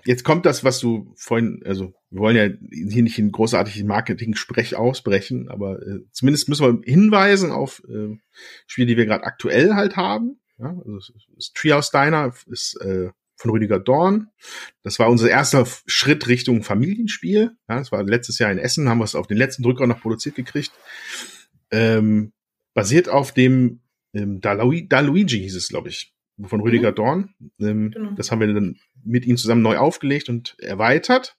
jetzt 0.04 0.24
kommt 0.24 0.46
das, 0.46 0.64
was 0.64 0.78
du 0.78 1.12
vorhin, 1.16 1.60
also 1.64 1.92
wir 2.10 2.20
wollen 2.20 2.36
ja 2.36 2.48
hier 2.70 3.02
nicht 3.02 3.18
in 3.18 3.32
großartigen 3.32 3.86
Marketing-Sprech 3.86 4.76
ausbrechen, 4.76 5.48
aber 5.48 5.82
äh, 5.82 6.00
zumindest 6.12 6.48
müssen 6.48 6.66
wir 6.66 6.80
hinweisen 6.84 7.50
auf 7.50 7.82
äh, 7.88 8.16
Spiele, 8.66 8.86
die 8.86 8.96
wir 8.96 9.06
gerade 9.06 9.24
aktuell 9.24 9.74
halt 9.74 9.96
haben. 9.96 10.40
Ja, 10.58 10.74
also 10.84 10.98
das 11.36 11.52
Treehouse 11.52 11.90
Diner 11.90 12.32
ist 12.46 12.80
äh, 12.80 13.10
von 13.36 13.50
Rüdiger 13.50 13.78
Dorn. 13.78 14.28
Das 14.82 14.98
war 14.98 15.08
unser 15.08 15.30
erster 15.30 15.66
Schritt 15.86 16.26
Richtung 16.26 16.62
Familienspiel. 16.62 17.56
Ja, 17.68 17.76
das 17.76 17.92
war 17.92 18.02
letztes 18.02 18.38
Jahr 18.38 18.50
in 18.50 18.58
Essen, 18.58 18.88
haben 18.88 18.98
wir 18.98 19.04
es 19.04 19.14
auf 19.14 19.26
den 19.26 19.36
letzten 19.36 19.62
Drücker 19.62 19.86
noch 19.86 20.00
produziert 20.00 20.34
gekriegt. 20.34 20.72
Ähm, 21.70 22.32
basiert 22.74 23.08
auf 23.08 23.32
dem 23.32 23.80
ähm, 24.14 24.40
da, 24.40 24.52
Lu 24.52 24.80
da 24.88 25.00
Luigi 25.00 25.38
hieß 25.38 25.54
es, 25.54 25.68
glaube 25.68 25.90
ich, 25.90 26.14
von 26.42 26.60
Rüdiger 26.60 26.90
mhm. 26.90 26.94
Dorn. 26.94 27.34
Ähm, 27.60 27.90
genau. 27.90 28.10
Das 28.12 28.30
haben 28.30 28.40
wir 28.40 28.52
dann 28.52 28.76
mit 29.04 29.26
ihm 29.26 29.36
zusammen 29.36 29.62
neu 29.62 29.76
aufgelegt 29.76 30.28
und 30.28 30.58
erweitert. 30.58 31.36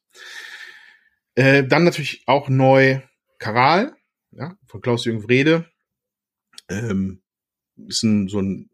Äh, 1.40 1.66
dann 1.66 1.86
natürlich 1.86 2.24
auch 2.26 2.50
neu 2.50 3.00
Karal, 3.38 3.96
ja, 4.32 4.58
von 4.68 4.82
Klaus-Jürgen 4.82 5.26
Wrede. 5.26 5.72
Ähm, 6.68 7.22
ist 7.88 8.04
ein, 8.04 8.28
so 8.28 8.42
ein, 8.42 8.70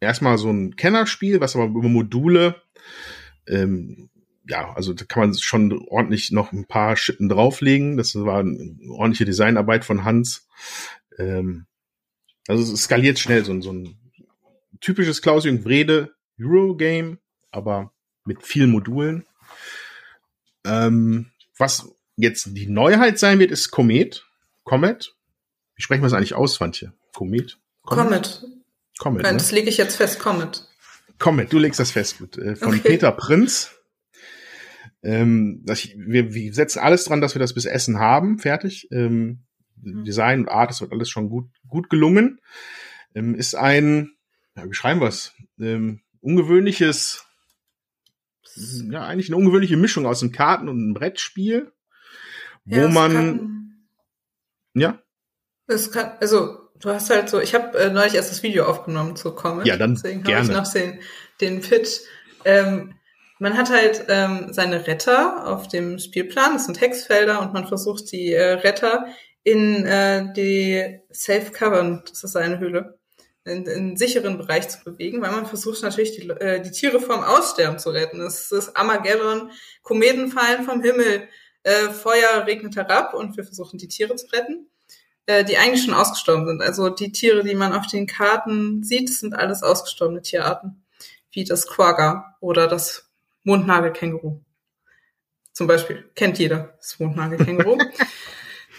erstmal 0.00 0.36
so 0.36 0.50
ein 0.50 0.76
Kennerspiel, 0.76 1.40
was 1.40 1.56
aber 1.56 1.64
über 1.64 1.88
Module, 1.88 2.60
ähm, 3.48 4.10
ja, 4.46 4.70
also 4.74 4.92
da 4.92 5.06
kann 5.06 5.30
man 5.30 5.38
schon 5.38 5.72
ordentlich 5.88 6.30
noch 6.30 6.52
ein 6.52 6.66
paar 6.66 6.94
Schippen 6.94 7.30
drauflegen. 7.30 7.96
Das 7.96 8.14
war 8.14 8.40
eine 8.40 8.76
ordentliche 8.90 9.24
Designarbeit 9.24 9.86
von 9.86 10.04
Hans. 10.04 10.46
Ähm, 11.16 11.64
also 12.48 12.70
es 12.70 12.82
skaliert 12.82 13.18
schnell, 13.18 13.46
so, 13.46 13.58
so 13.62 13.72
ein 13.72 13.96
typisches 14.82 15.22
Klaus-Jürgen 15.22 15.64
Wrede 15.64 16.14
Eurogame, 16.38 17.16
aber 17.50 17.94
mit 18.26 18.42
vielen 18.42 18.72
Modulen. 18.72 19.24
Ähm, 20.66 21.30
was 21.56 21.88
jetzt 22.22 22.56
die 22.56 22.68
Neuheit 22.68 23.18
sein 23.18 23.38
wird, 23.38 23.50
ist 23.50 23.70
Komet. 23.70 24.26
Comet. 24.64 25.14
Wie 25.74 25.82
sprechen 25.82 26.02
wir 26.02 26.06
es 26.06 26.12
eigentlich 26.12 26.34
aus, 26.34 26.54
Swantje? 26.54 26.92
Komet? 27.12 27.58
Comet. 27.82 28.44
Comet. 28.98 29.22
Nein, 29.22 29.34
ne? 29.34 29.38
Das 29.38 29.52
lege 29.52 29.68
ich 29.68 29.78
jetzt 29.78 29.96
fest, 29.96 30.18
Comet. 30.18 30.68
Comet, 31.18 31.52
du 31.52 31.58
legst 31.58 31.80
das 31.80 31.90
fest, 31.90 32.18
gut. 32.18 32.38
Äh, 32.38 32.56
von 32.56 32.68
okay. 32.68 32.80
Peter 32.80 33.12
Prinz. 33.12 33.72
Ähm, 35.02 35.62
das, 35.64 35.88
wir, 35.96 36.34
wir 36.34 36.52
setzen 36.52 36.80
alles 36.80 37.04
dran, 37.04 37.20
dass 37.20 37.34
wir 37.34 37.40
das 37.40 37.54
bis 37.54 37.64
Essen 37.64 37.98
haben, 37.98 38.38
fertig. 38.38 38.88
Ähm, 38.90 39.44
mhm. 39.76 40.04
Design 40.04 40.40
und 40.40 40.48
Art, 40.48 40.70
das 40.70 40.80
wird 40.80 40.92
alles 40.92 41.08
schon 41.08 41.28
gut, 41.28 41.48
gut 41.66 41.88
gelungen. 41.88 42.40
Ähm, 43.14 43.34
ist 43.34 43.54
ein, 43.54 44.12
ja, 44.56 44.68
wie 44.68 44.74
schreiben 44.74 45.00
wir 45.00 45.08
es? 45.08 45.32
Ähm, 45.58 46.00
ungewöhnliches, 46.20 47.24
ja, 48.90 49.06
eigentlich 49.06 49.28
eine 49.28 49.36
ungewöhnliche 49.36 49.76
Mischung 49.76 50.06
aus 50.06 50.22
einem 50.22 50.32
Karten- 50.32 50.68
und 50.68 50.76
einem 50.76 50.94
Brettspiel, 50.94 51.72
wo 52.70 52.76
ja, 52.76 52.88
man, 52.88 53.12
kann, 53.12 53.86
ja. 54.74 54.98
Es 55.66 55.90
kann, 55.90 56.12
also 56.20 56.58
du 56.78 56.90
hast 56.90 57.10
halt 57.10 57.28
so, 57.28 57.40
ich 57.40 57.54
habe 57.54 57.78
äh, 57.78 57.90
neulich 57.90 58.14
erst 58.14 58.30
das 58.30 58.42
Video 58.42 58.64
aufgenommen 58.64 59.16
zu 59.16 59.34
Comet. 59.34 59.66
Ja, 59.66 59.76
dann 59.76 59.94
deswegen 59.94 60.22
gerne. 60.22 60.48
ich 60.48 60.56
noch 60.56 60.70
den, 60.72 61.00
den 61.40 61.60
Pitch. 61.60 62.00
Ähm, 62.44 62.94
man 63.38 63.56
hat 63.56 63.70
halt 63.70 64.04
ähm, 64.08 64.52
seine 64.52 64.86
Retter 64.86 65.46
auf 65.46 65.68
dem 65.68 65.98
Spielplan, 65.98 66.54
das 66.54 66.66
sind 66.66 66.76
Textfelder 66.76 67.40
und 67.40 67.52
man 67.52 67.66
versucht 67.66 68.12
die 68.12 68.32
äh, 68.32 68.52
Retter 68.52 69.06
in 69.42 69.86
äh, 69.86 70.32
die 70.34 71.00
Safe 71.10 71.50
Cavern, 71.50 72.02
das 72.08 72.22
ist 72.22 72.36
eine 72.36 72.58
Höhle, 72.58 72.98
in, 73.44 73.64
in 73.64 73.68
einen 73.68 73.96
sicheren 73.96 74.36
Bereich 74.36 74.68
zu 74.68 74.84
bewegen, 74.84 75.22
weil 75.22 75.30
man 75.30 75.46
versucht 75.46 75.82
natürlich 75.82 76.16
die, 76.16 76.28
äh, 76.28 76.60
die 76.60 76.70
Tiere 76.70 77.00
vom 77.00 77.22
Aussterben 77.22 77.78
zu 77.78 77.90
retten. 77.90 78.20
Es 78.20 78.52
ist 78.52 78.76
Armageddon, 78.76 79.50
Kometen 79.82 80.30
fallen 80.30 80.64
vom 80.64 80.82
Himmel, 80.82 81.26
äh, 81.62 81.88
Feuer 81.90 82.46
regnet 82.46 82.76
herab 82.76 83.14
und 83.14 83.36
wir 83.36 83.44
versuchen 83.44 83.78
die 83.78 83.88
Tiere 83.88 84.16
zu 84.16 84.26
retten, 84.28 84.68
äh, 85.26 85.44
die 85.44 85.56
eigentlich 85.56 85.84
schon 85.84 85.94
ausgestorben 85.94 86.46
sind. 86.46 86.62
Also 86.62 86.88
die 86.88 87.12
Tiere, 87.12 87.44
die 87.44 87.54
man 87.54 87.72
auf 87.72 87.86
den 87.86 88.06
Karten 88.06 88.82
sieht, 88.82 89.10
sind 89.10 89.34
alles 89.34 89.62
ausgestorbene 89.62 90.22
Tierarten, 90.22 90.82
wie 91.32 91.44
das 91.44 91.66
Quagga 91.66 92.36
oder 92.40 92.66
das 92.66 93.10
Mondnagelkänguru. 93.44 94.40
Zum 95.52 95.66
Beispiel 95.66 96.08
kennt 96.14 96.38
jeder 96.38 96.74
das 96.78 96.98
Mondnagelkänguru. 96.98 97.78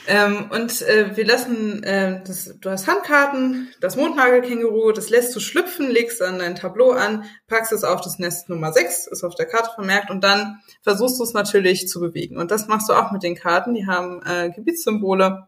Ähm, 0.07 0.49
und 0.51 0.81
äh, 0.81 1.15
wir 1.15 1.25
lassen, 1.25 1.83
äh, 1.83 2.23
das, 2.25 2.55
du 2.59 2.69
hast 2.69 2.87
Handkarten, 2.87 3.69
das 3.81 3.95
Mondnagelkänguru, 3.95 4.91
das 4.91 5.09
lässt 5.09 5.35
du 5.35 5.39
schlüpfen, 5.39 5.89
legst 5.89 6.21
dann 6.21 6.39
dein 6.39 6.55
Tableau 6.55 6.91
an, 6.91 7.25
packst 7.47 7.71
es 7.71 7.83
auf 7.83 8.01
das 8.01 8.17
Nest 8.17 8.49
Nummer 8.49 8.73
6, 8.73 9.07
ist 9.07 9.23
auf 9.23 9.35
der 9.35 9.45
Karte 9.45 9.69
vermerkt, 9.75 10.09
und 10.09 10.23
dann 10.23 10.59
versuchst 10.81 11.19
du 11.19 11.23
es 11.23 11.33
natürlich 11.33 11.87
zu 11.87 11.99
bewegen. 11.99 12.37
Und 12.37 12.49
das 12.49 12.67
machst 12.67 12.89
du 12.89 12.93
auch 12.93 13.11
mit 13.11 13.21
den 13.21 13.35
Karten, 13.35 13.75
die 13.75 13.85
haben 13.85 14.21
äh, 14.25 14.49
Gebietssymbole. 14.49 15.47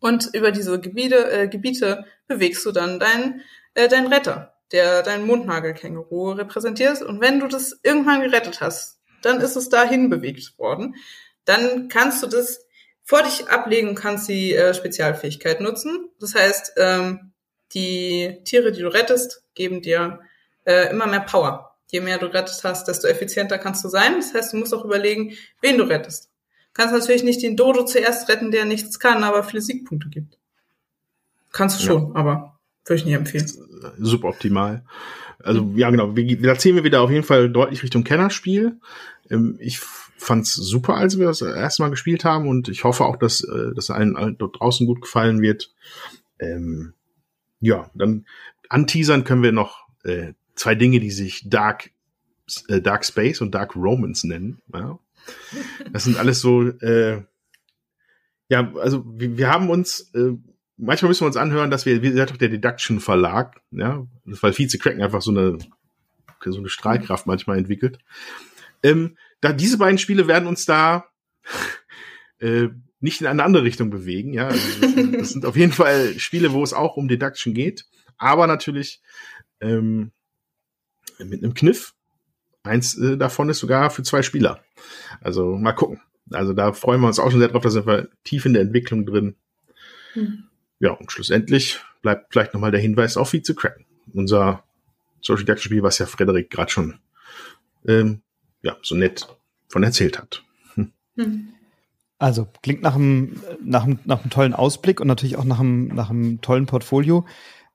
Und 0.00 0.30
über 0.34 0.50
diese 0.50 0.80
Gebiete, 0.80 1.30
äh, 1.30 1.48
Gebiete 1.48 2.06
bewegst 2.26 2.66
du 2.66 2.72
dann 2.72 2.98
deinen 2.98 3.42
äh, 3.74 3.88
dein 3.88 4.06
Retter, 4.06 4.54
der 4.72 5.02
dein 5.02 5.26
Mondnagelkänguru 5.26 6.32
repräsentiert. 6.32 7.02
Und 7.02 7.20
wenn 7.20 7.40
du 7.40 7.46
das 7.46 7.78
irgendwann 7.82 8.22
gerettet 8.22 8.60
hast, 8.60 8.98
dann 9.22 9.40
ist 9.40 9.56
es 9.56 9.68
dahin 9.68 10.10
bewegt 10.10 10.58
worden. 10.58 10.96
Dann 11.44 11.88
kannst 11.88 12.22
du 12.22 12.26
das 12.26 12.66
vor 13.10 13.24
dich 13.24 13.48
ablegen 13.48 13.88
und 13.88 13.94
kannst 13.96 14.28
die 14.28 14.54
äh, 14.54 14.72
Spezialfähigkeit 14.72 15.60
nutzen. 15.60 16.10
Das 16.20 16.36
heißt, 16.36 16.74
ähm, 16.76 17.32
die 17.74 18.38
Tiere, 18.44 18.70
die 18.70 18.82
du 18.82 18.86
rettest, 18.86 19.42
geben 19.56 19.82
dir 19.82 20.20
äh, 20.64 20.90
immer 20.90 21.08
mehr 21.08 21.18
Power. 21.18 21.74
Je 21.90 22.00
mehr 22.00 22.18
du 22.18 22.26
rettet 22.26 22.60
hast, 22.62 22.86
desto 22.86 23.08
effizienter 23.08 23.58
kannst 23.58 23.82
du 23.82 23.88
sein. 23.88 24.14
Das 24.18 24.32
heißt, 24.32 24.52
du 24.52 24.58
musst 24.58 24.72
auch 24.72 24.84
überlegen, 24.84 25.32
wen 25.60 25.76
du 25.76 25.88
rettest. 25.88 26.26
Du 26.26 26.74
kannst 26.74 26.94
natürlich 26.94 27.24
nicht 27.24 27.42
den 27.42 27.56
Dodo 27.56 27.84
zuerst 27.84 28.28
retten, 28.28 28.52
der 28.52 28.64
nichts 28.64 29.00
kann, 29.00 29.24
aber 29.24 29.42
viele 29.42 29.60
Siegpunkte 29.60 30.08
gibt. 30.08 30.38
Kannst 31.50 31.80
du 31.80 31.84
schon, 31.84 32.10
ja. 32.10 32.14
aber 32.14 32.60
würde 32.84 33.00
ich 33.00 33.06
nicht 33.06 33.16
empfehlen. 33.16 33.50
Super 33.98 34.28
optimal. 34.28 34.84
Also 35.42 35.68
ja, 35.74 35.90
genau. 35.90 36.14
Wir, 36.14 36.40
da 36.40 36.56
ziehen 36.56 36.76
wir 36.76 36.84
wieder 36.84 37.00
auf 37.02 37.10
jeden 37.10 37.24
Fall 37.24 37.50
deutlich 37.50 37.82
Richtung 37.82 38.04
Kennerspiel. 38.04 38.78
Ähm, 39.28 39.56
ich 39.58 39.80
fand's 40.20 40.54
super, 40.54 40.94
als 40.96 41.18
wir 41.18 41.26
das 41.26 41.40
erste 41.42 41.82
Mal 41.82 41.90
gespielt 41.90 42.24
haben 42.24 42.46
und 42.48 42.68
ich 42.68 42.84
hoffe 42.84 43.04
auch, 43.04 43.16
dass 43.16 43.42
äh, 43.42 43.74
das 43.74 43.90
allen 43.90 44.36
dort 44.38 44.60
draußen 44.60 44.86
gut 44.86 45.00
gefallen 45.00 45.40
wird. 45.40 45.72
Ähm, 46.38 46.92
ja, 47.60 47.90
dann 47.94 48.26
anteasern 48.68 49.24
können 49.24 49.42
wir 49.42 49.52
noch 49.52 49.88
äh, 50.04 50.34
zwei 50.54 50.74
Dinge, 50.74 51.00
die 51.00 51.10
sich 51.10 51.48
Dark 51.48 51.90
äh, 52.68 52.80
Dark 52.80 53.04
Space 53.04 53.40
und 53.40 53.54
Dark 53.54 53.76
Romans 53.76 54.24
nennen. 54.24 54.60
Ja. 54.72 54.98
Das 55.92 56.04
sind 56.04 56.16
alles 56.16 56.40
so, 56.40 56.68
äh, 56.68 57.22
ja, 58.48 58.72
also 58.74 59.04
wir, 59.06 59.36
wir 59.36 59.48
haben 59.48 59.70
uns, 59.70 60.10
äh, 60.14 60.32
manchmal 60.76 61.10
müssen 61.10 61.22
wir 61.22 61.28
uns 61.28 61.36
anhören, 61.36 61.70
dass 61.70 61.86
wir, 61.86 62.02
wie 62.02 62.10
gesagt, 62.10 62.40
der 62.40 62.48
Deduction 62.48 63.00
Verlag, 63.00 63.60
ja, 63.70 64.06
weil 64.24 64.56
Vize 64.56 64.78
Cracken 64.78 65.02
einfach 65.02 65.22
so 65.22 65.30
eine, 65.30 65.58
so 66.44 66.58
eine 66.58 66.68
Strahlkraft 66.68 67.26
manchmal 67.26 67.58
entwickelt. 67.58 67.98
Ähm, 68.82 69.16
da 69.40 69.52
diese 69.52 69.78
beiden 69.78 69.98
Spiele 69.98 70.28
werden 70.28 70.48
uns 70.48 70.64
da 70.64 71.06
äh, 72.38 72.68
nicht 73.00 73.20
in 73.20 73.26
eine 73.26 73.42
andere 73.42 73.64
Richtung 73.64 73.90
bewegen. 73.90 74.34
Ja, 74.34 74.48
also 74.48 74.86
das, 75.12 75.30
sind, 75.30 75.46
auf 75.46 75.56
jeden 75.56 75.72
Fall 75.72 76.18
Spiele, 76.18 76.52
wo 76.52 76.62
es 76.62 76.72
auch 76.72 76.96
um 76.96 77.08
Deduction 77.08 77.54
geht, 77.54 77.86
aber 78.18 78.46
natürlich 78.46 79.00
ähm, 79.60 80.12
mit 81.18 81.42
einem 81.42 81.54
Kniff. 81.54 81.94
Eins 82.62 82.96
äh, 82.98 83.16
davon 83.16 83.48
ist 83.48 83.60
sogar 83.60 83.90
für 83.90 84.02
zwei 84.02 84.22
Spieler. 84.22 84.62
Also 85.20 85.56
mal 85.56 85.72
gucken. 85.72 86.00
Also 86.30 86.52
da 86.52 86.72
freuen 86.72 87.00
wir 87.00 87.06
uns 87.06 87.18
auch 87.18 87.30
schon 87.30 87.40
sehr 87.40 87.48
drauf. 87.48 87.62
Da 87.62 87.70
sind 87.70 87.86
wir 87.86 88.08
tief 88.22 88.44
in 88.44 88.52
der 88.52 88.62
Entwicklung 88.62 89.06
drin. 89.06 89.34
Hm. 90.12 90.44
Ja, 90.78 90.92
und 90.92 91.10
schlussendlich 91.10 91.80
bleibt 92.02 92.32
vielleicht 92.32 92.54
nochmal 92.54 92.70
der 92.70 92.80
Hinweis 92.80 93.16
auf 93.16 93.32
Vize 93.32 93.54
Cracken. 93.54 93.86
Unser 94.12 94.64
Social 95.22 95.44
Deduction 95.44 95.70
Spiel, 95.70 95.82
was 95.82 95.98
ja 95.98 96.06
Frederik 96.06 96.50
gerade 96.50 96.70
schon 96.70 96.98
ähm, 97.86 98.22
ja, 98.62 98.76
so 98.82 98.94
nett 98.94 99.28
von 99.68 99.82
erzählt 99.82 100.18
hat. 100.18 100.42
Hm. 100.74 101.48
Also 102.18 102.48
klingt 102.62 102.82
nach 102.82 102.94
einem, 102.94 103.40
nach, 103.64 103.84
einem, 103.84 103.98
nach 104.04 104.20
einem 104.20 104.30
tollen 104.30 104.52
Ausblick 104.52 105.00
und 105.00 105.06
natürlich 105.06 105.36
auch 105.36 105.44
nach 105.44 105.60
einem, 105.60 105.88
nach 105.88 106.10
einem 106.10 106.40
tollen 106.40 106.66
Portfolio. 106.66 107.26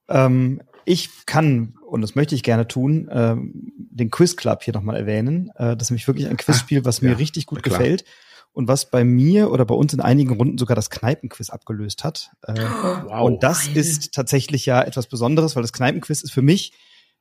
Ähm, 0.07 0.61
ich 0.85 1.25
kann, 1.25 1.75
und 1.87 2.01
das 2.01 2.13
möchte 2.13 2.35
ich 2.35 2.43
gerne 2.43 2.67
tun, 2.67 3.09
ähm, 3.11 3.73
den 3.75 4.11
Quiz 4.11 4.35
Club 4.35 4.61
hier 4.63 4.73
nochmal 4.73 4.97
erwähnen. 4.97 5.49
Äh, 5.55 5.75
das 5.75 5.87
ist 5.87 5.91
nämlich 5.91 6.07
wirklich 6.07 6.27
ein 6.27 6.37
Quizspiel, 6.37 6.85
was 6.85 7.01
mir 7.01 7.11
ja, 7.11 7.17
richtig 7.17 7.47
gut 7.47 7.63
gefällt 7.63 8.05
und 8.53 8.67
was 8.67 8.91
bei 8.91 9.03
mir 9.03 9.51
oder 9.51 9.65
bei 9.65 9.73
uns 9.73 9.93
in 9.93 9.99
einigen 9.99 10.35
Runden 10.35 10.59
sogar 10.59 10.75
das 10.75 10.91
Kneipenquiz 10.91 11.49
abgelöst 11.49 12.03
hat. 12.03 12.29
Äh, 12.43 12.53
wow. 12.53 13.21
Und 13.21 13.41
das 13.41 13.67
ist 13.67 14.13
tatsächlich 14.13 14.65
ja 14.67 14.81
etwas 14.83 15.07
Besonderes, 15.07 15.55
weil 15.55 15.63
das 15.63 15.73
Kneipenquiz 15.73 16.21
ist 16.21 16.31
für 16.31 16.43
mich 16.43 16.71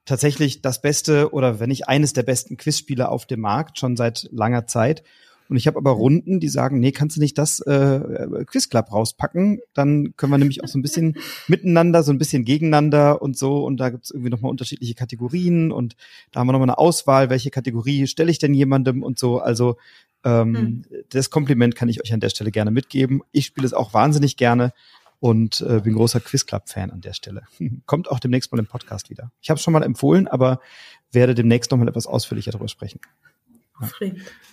tatsächlich 0.04 0.62
das 0.62 0.80
beste 0.80 1.32
oder 1.32 1.60
wenn 1.60 1.68
nicht 1.68 1.88
eines 1.88 2.12
der 2.12 2.22
besten 2.22 2.56
Quizspiele 2.56 3.08
auf 3.08 3.26
dem 3.26 3.40
Markt 3.40 3.78
schon 3.78 3.96
seit 3.96 4.28
langer 4.32 4.66
Zeit. 4.66 5.02
Und 5.48 5.56
ich 5.56 5.66
habe 5.66 5.76
aber 5.76 5.90
Runden, 5.90 6.40
die 6.40 6.48
sagen, 6.48 6.80
nee, 6.80 6.92
kannst 6.92 7.16
du 7.16 7.20
nicht 7.20 7.36
das 7.36 7.60
äh, 7.60 8.00
Quiz 8.46 8.70
Club 8.70 8.90
rauspacken? 8.90 9.60
Dann 9.74 10.16
können 10.16 10.32
wir 10.32 10.38
nämlich 10.38 10.64
auch 10.64 10.68
so 10.68 10.78
ein 10.78 10.82
bisschen 10.82 11.16
miteinander, 11.48 12.02
so 12.02 12.12
ein 12.12 12.18
bisschen 12.18 12.44
gegeneinander 12.44 13.20
und 13.20 13.36
so. 13.36 13.64
Und 13.64 13.76
da 13.78 13.90
gibt's 13.90 14.10
irgendwie 14.10 14.30
nochmal 14.30 14.50
unterschiedliche 14.50 14.94
Kategorien 14.94 15.70
und 15.70 15.96
da 16.32 16.40
haben 16.40 16.46
wir 16.46 16.52
nochmal 16.52 16.70
eine 16.70 16.78
Auswahl, 16.78 17.28
welche 17.28 17.50
Kategorie 17.50 18.06
stelle 18.06 18.30
ich 18.30 18.38
denn 18.38 18.54
jemandem 18.54 19.02
und 19.02 19.18
so. 19.18 19.38
Also 19.38 19.76
ähm, 20.24 20.56
hm. 20.56 20.84
das 21.10 21.28
Kompliment 21.28 21.76
kann 21.76 21.90
ich 21.90 22.02
euch 22.02 22.14
an 22.14 22.20
der 22.20 22.30
Stelle 22.30 22.50
gerne 22.50 22.70
mitgeben. 22.70 23.20
Ich 23.30 23.44
spiele 23.44 23.66
es 23.66 23.74
auch 23.74 23.92
wahnsinnig 23.92 24.38
gerne 24.38 24.72
und 25.24 25.62
äh, 25.62 25.80
bin 25.80 25.94
großer 25.94 26.20
Quiz 26.20 26.44
Club 26.44 26.68
Fan 26.68 26.90
an 26.90 27.00
der 27.00 27.14
Stelle. 27.14 27.44
Kommt 27.86 28.10
auch 28.10 28.20
demnächst 28.20 28.52
mal 28.52 28.58
im 28.58 28.66
Podcast 28.66 29.08
wieder. 29.08 29.32
Ich 29.40 29.48
habe 29.48 29.56
es 29.56 29.64
schon 29.64 29.72
mal 29.72 29.82
empfohlen, 29.82 30.28
aber 30.28 30.60
werde 31.12 31.34
demnächst 31.34 31.70
noch 31.70 31.78
mal 31.78 31.88
etwas 31.88 32.06
ausführlicher 32.06 32.50
darüber 32.50 32.68
sprechen. 32.68 33.00
Ja, 33.80 33.88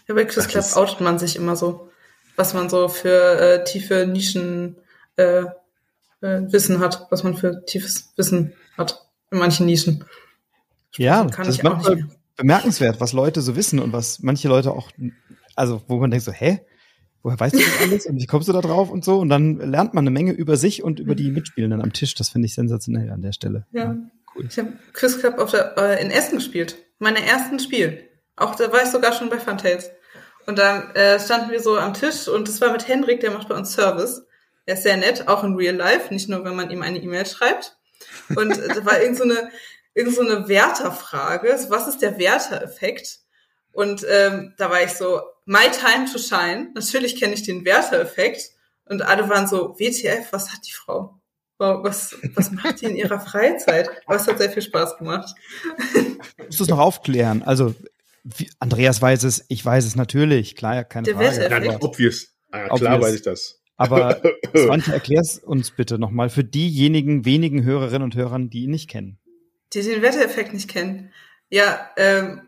ja 0.07 0.15
bei 0.15 0.23
Quiz 0.23 0.47
Club 0.47 0.63
outet 0.75 1.01
man 1.01 1.19
sich 1.19 1.35
immer 1.35 1.57
so, 1.57 1.89
was 2.37 2.53
man 2.53 2.69
so 2.69 2.87
für 2.87 3.37
äh, 3.37 3.63
tiefe 3.65 4.07
Nischen 4.07 4.77
äh, 5.17 5.41
äh, 5.41 5.49
Wissen 6.21 6.79
hat, 6.79 7.05
was 7.09 7.25
man 7.25 7.35
für 7.35 7.65
tiefes 7.65 8.13
Wissen 8.15 8.53
hat 8.77 9.05
in 9.29 9.39
manchen 9.39 9.65
Nischen. 9.65 10.05
Ja, 10.95 11.25
kann 11.25 11.47
das 11.47 11.57
ist 11.57 11.63
manchmal 11.63 12.07
bemerkenswert, 12.37 13.01
was 13.01 13.11
Leute 13.11 13.41
so 13.41 13.57
wissen 13.57 13.79
und 13.79 13.91
was 13.91 14.19
manche 14.19 14.47
Leute 14.47 14.71
auch, 14.71 14.89
also 15.53 15.81
wo 15.87 15.97
man 15.97 16.11
denkt 16.11 16.23
so, 16.23 16.31
hä? 16.31 16.61
Woher 17.23 17.39
weißt 17.39 17.53
du 17.55 17.59
das 17.59 17.81
alles 17.81 18.05
und 18.07 18.19
wie 18.19 18.25
kommst 18.25 18.47
du 18.47 18.53
da 18.53 18.61
drauf 18.61 18.89
und 18.89 19.05
so? 19.05 19.19
Und 19.19 19.29
dann 19.29 19.57
lernt 19.57 19.93
man 19.93 20.03
eine 20.03 20.11
Menge 20.11 20.31
über 20.31 20.57
sich 20.57 20.83
und 20.83 20.99
über 20.99 21.13
die 21.13 21.29
Mitspielenden 21.29 21.81
am 21.81 21.93
Tisch. 21.93 22.15
Das 22.15 22.29
finde 22.29 22.47
ich 22.47 22.55
sensationell 22.55 23.11
an 23.11 23.21
der 23.21 23.31
Stelle. 23.31 23.67
Ja, 23.71 23.95
cool. 24.35 24.45
Ich 24.49 24.57
habe 24.57 24.73
Quiz 24.93 25.19
Club 25.19 25.37
auf 25.37 25.51
der, 25.51 25.77
äh, 25.77 26.01
in 26.01 26.09
Essen 26.09 26.37
gespielt. 26.37 26.77
Meine 26.97 27.23
ersten 27.23 27.59
Spiel. 27.59 28.07
Auch 28.35 28.55
da 28.55 28.71
war 28.71 28.81
ich 28.81 28.89
sogar 28.89 29.13
schon 29.13 29.29
bei 29.29 29.39
Funtails. 29.39 29.91
Und 30.47 30.57
dann 30.57 30.95
äh, 30.95 31.19
standen 31.19 31.51
wir 31.51 31.59
so 31.59 31.77
am 31.77 31.93
Tisch 31.93 32.27
und 32.27 32.47
das 32.47 32.59
war 32.61 32.71
mit 32.71 32.87
Hendrik, 32.87 33.19
der 33.19 33.31
macht 33.31 33.49
bei 33.49 33.55
uns 33.55 33.73
Service. 33.73 34.23
Er 34.65 34.73
ist 34.73 34.83
sehr 34.83 34.97
nett, 34.97 35.27
auch 35.27 35.43
in 35.43 35.55
Real 35.55 35.75
Life, 35.75 36.11
nicht 36.11 36.29
nur, 36.29 36.43
wenn 36.43 36.55
man 36.55 36.71
ihm 36.71 36.81
eine 36.81 36.99
E-Mail 36.99 37.25
schreibt. 37.25 37.77
Und 38.35 38.57
äh, 38.57 38.67
da 38.67 38.85
war 38.85 38.99
irgend 38.99 39.17
so 39.17 39.23
eine, 39.23 39.49
irgend 39.93 40.15
so 40.15 40.21
eine 40.21 40.47
Werterfrage. 40.47 41.55
Was 41.69 41.87
ist 41.87 42.01
der 42.01 42.17
Werter-Effekt? 42.17 43.19
Und 43.73 44.05
ähm, 44.09 44.53
da 44.57 44.69
war 44.69 44.81
ich 44.81 44.91
so, 44.93 45.21
My 45.51 45.69
Time 45.69 46.09
to 46.09 46.17
Shine. 46.17 46.69
Natürlich 46.75 47.17
kenne 47.17 47.33
ich 47.33 47.43
den 47.43 47.65
Werter-Effekt. 47.65 48.51
Und 48.85 49.01
alle 49.01 49.27
waren 49.27 49.47
so, 49.47 49.77
WTF, 49.77 50.31
was 50.31 50.53
hat 50.53 50.61
die 50.65 50.71
Frau? 50.71 51.19
Was, 51.57 52.15
was 52.35 52.51
macht 52.51 52.81
die 52.81 52.85
in 52.85 52.95
ihrer 52.95 53.19
Freizeit? 53.19 53.89
Aber 54.05 54.15
es 54.15 54.27
hat 54.27 54.37
sehr 54.37 54.49
viel 54.49 54.61
Spaß 54.61 54.97
gemacht. 54.97 55.35
Musst 56.37 56.59
du 56.59 56.63
es 56.63 56.69
noch 56.69 56.79
aufklären? 56.79 57.43
Also, 57.43 57.75
wie, 58.23 58.49
Andreas 58.59 59.01
weiß 59.01 59.25
es, 59.25 59.45
ich 59.49 59.63
weiß 59.63 59.85
es 59.85 59.97
natürlich, 59.97 60.55
klar, 60.55 60.85
keine 60.85 61.05
Der 61.05 61.15
Frage. 61.15 61.49
Nein, 61.49 61.77
obvious. 61.81 62.29
Ah, 62.49 62.69
klar 62.69 62.95
obvious. 62.95 63.01
weiß 63.01 63.15
ich 63.15 63.21
das. 63.21 63.61
Aber 63.75 64.21
Svante, 64.55 64.93
erklär's 64.93 65.37
uns 65.37 65.71
bitte 65.71 65.99
nochmal 65.99 66.29
für 66.29 66.45
diejenigen 66.45 67.25
wenigen 67.25 67.63
Hörerinnen 67.63 68.03
und 68.03 68.15
Hörern, 68.15 68.49
die 68.49 68.63
ihn 68.63 68.71
nicht 68.71 68.89
kennen. 68.89 69.19
Die 69.73 69.81
den 69.81 70.01
Wettereffekt 70.01 70.53
nicht 70.53 70.69
kennen. 70.69 71.11
Ja, 71.49 71.89
ähm, 71.97 72.47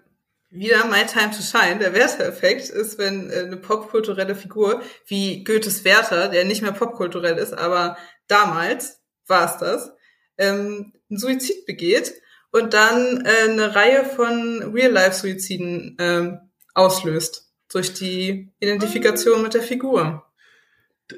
wieder 0.54 0.86
My 0.86 1.06
Time 1.06 1.32
to 1.32 1.42
Shine. 1.42 1.80
Der 1.80 1.94
Werther-Effekt 1.94 2.70
ist, 2.70 2.98
wenn 2.98 3.30
äh, 3.30 3.40
eine 3.40 3.58
popkulturelle 3.58 4.36
Figur 4.36 4.82
wie 5.08 5.44
Goethes 5.44 5.84
Werther, 5.84 6.30
der 6.30 6.46
nicht 6.46 6.62
mehr 6.62 6.72
popkulturell 6.72 7.38
ist, 7.38 7.54
aber 7.54 7.98
damals 8.28 9.02
war 9.28 9.46
es 9.46 9.58
das, 9.58 9.92
ähm, 10.38 10.94
einen 11.10 11.18
Suizid 11.18 11.66
begeht 11.66 12.14
und 12.52 12.74
dann 12.74 13.26
äh, 13.26 13.50
eine 13.50 13.76
Reihe 13.76 14.06
von 14.06 14.72
Real-Life-Suiziden 14.74 15.98
ähm, 16.00 16.40
auslöst 16.76 17.52
durch 17.72 17.94
die 17.94 18.54
Identifikation 18.60 19.42
mit 19.42 19.56
der 19.56 19.64
Figur. 19.64 20.24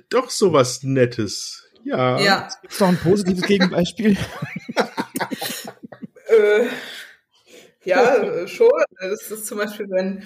Doch 0.10 0.30
sowas 0.30 0.82
Nettes. 0.84 1.64
Ja. 1.84 2.20
ja. 2.20 2.50
Gibt 2.62 2.80
noch 2.80 2.88
ein 2.88 2.98
positives 2.98 3.44
Gegenbeispiel? 3.44 4.18
äh, 6.28 6.68
ja, 7.86 8.16
äh, 8.16 8.48
schon. 8.48 8.70
Das 9.00 9.32
ist 9.32 9.46
zum 9.46 9.58
Beispiel, 9.58 9.90
wenn 9.90 10.24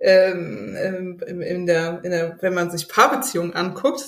ähm, 0.00 0.76
ähm, 0.78 1.20
in, 1.26 1.42
in, 1.42 1.66
der, 1.66 2.00
in 2.02 2.10
der, 2.10 2.38
wenn 2.40 2.54
man 2.54 2.70
sich 2.70 2.88
Paarbeziehungen 2.88 3.54
anguckt, 3.54 4.02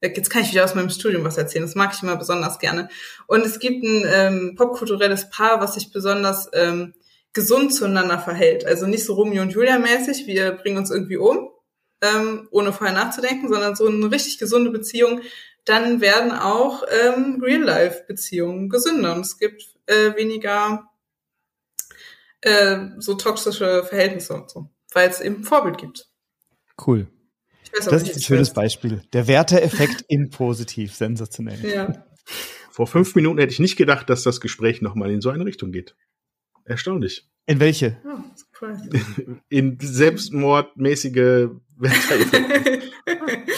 äh, 0.00 0.10
jetzt 0.14 0.30
kann 0.30 0.42
ich 0.42 0.52
wieder 0.52 0.64
aus 0.64 0.74
meinem 0.74 0.90
Studium 0.90 1.24
was 1.24 1.36
erzählen, 1.36 1.64
das 1.64 1.74
mag 1.74 1.92
ich 1.94 2.02
immer 2.02 2.16
besonders 2.16 2.58
gerne. 2.58 2.88
Und 3.26 3.44
es 3.44 3.58
gibt 3.58 3.82
ein 3.82 4.06
ähm, 4.06 4.54
popkulturelles 4.56 5.30
Paar, 5.30 5.60
was 5.60 5.74
sich 5.74 5.92
besonders 5.92 6.48
ähm, 6.52 6.94
gesund 7.32 7.74
zueinander 7.74 8.18
verhält. 8.18 8.66
Also 8.66 8.86
nicht 8.86 9.04
so 9.04 9.14
Romeo 9.14 9.42
und 9.42 9.52
Julia 9.52 9.78
mäßig, 9.78 10.26
wir 10.26 10.52
bringen 10.52 10.78
uns 10.78 10.90
irgendwie 10.90 11.16
um, 11.16 11.50
ähm, 12.02 12.48
ohne 12.50 12.72
vorher 12.72 12.94
nachzudenken, 12.94 13.48
sondern 13.48 13.74
so 13.74 13.86
eine 13.86 14.10
richtig 14.10 14.38
gesunde 14.38 14.70
Beziehung. 14.70 15.22
Dann 15.64 16.00
werden 16.00 16.32
auch 16.32 16.84
ähm, 16.88 17.40
Real-Life-Beziehungen 17.42 18.68
gesünder 18.68 19.14
und 19.14 19.22
es 19.22 19.38
gibt 19.38 19.64
äh, 19.86 20.14
weniger 20.16 20.88
äh, 22.42 22.78
so 22.98 23.14
toxische 23.14 23.84
Verhältnisse 23.84 24.34
und 24.34 24.50
so, 24.50 24.70
weil 24.92 25.08
es 25.08 25.20
eben 25.20 25.36
ein 25.36 25.44
Vorbild 25.44 25.78
gibt. 25.78 26.08
Cool. 26.84 27.08
Weiß, 27.74 27.86
das 27.86 28.02
ist 28.02 28.16
ein 28.16 28.22
schönes 28.22 28.50
weiß. 28.50 28.54
Beispiel. 28.54 29.02
Der 29.12 29.26
Werteeffekt 29.26 30.04
in 30.08 30.30
positiv, 30.30 30.94
sensationell. 30.94 31.64
Ja. 31.64 32.04
Vor 32.70 32.86
fünf 32.86 33.14
Minuten 33.14 33.38
hätte 33.38 33.52
ich 33.52 33.58
nicht 33.58 33.76
gedacht, 33.76 34.10
dass 34.10 34.22
das 34.22 34.40
Gespräch 34.40 34.82
nochmal 34.82 35.10
in 35.10 35.20
so 35.20 35.30
eine 35.30 35.44
Richtung 35.44 35.72
geht. 35.72 35.94
Erstaunlich. 36.64 37.28
In 37.46 37.60
welche? 37.60 37.98
Oh, 38.04 38.66
in 39.48 39.78
selbstmordmäßige 39.80 41.48
Werteeffekte. 41.76 42.82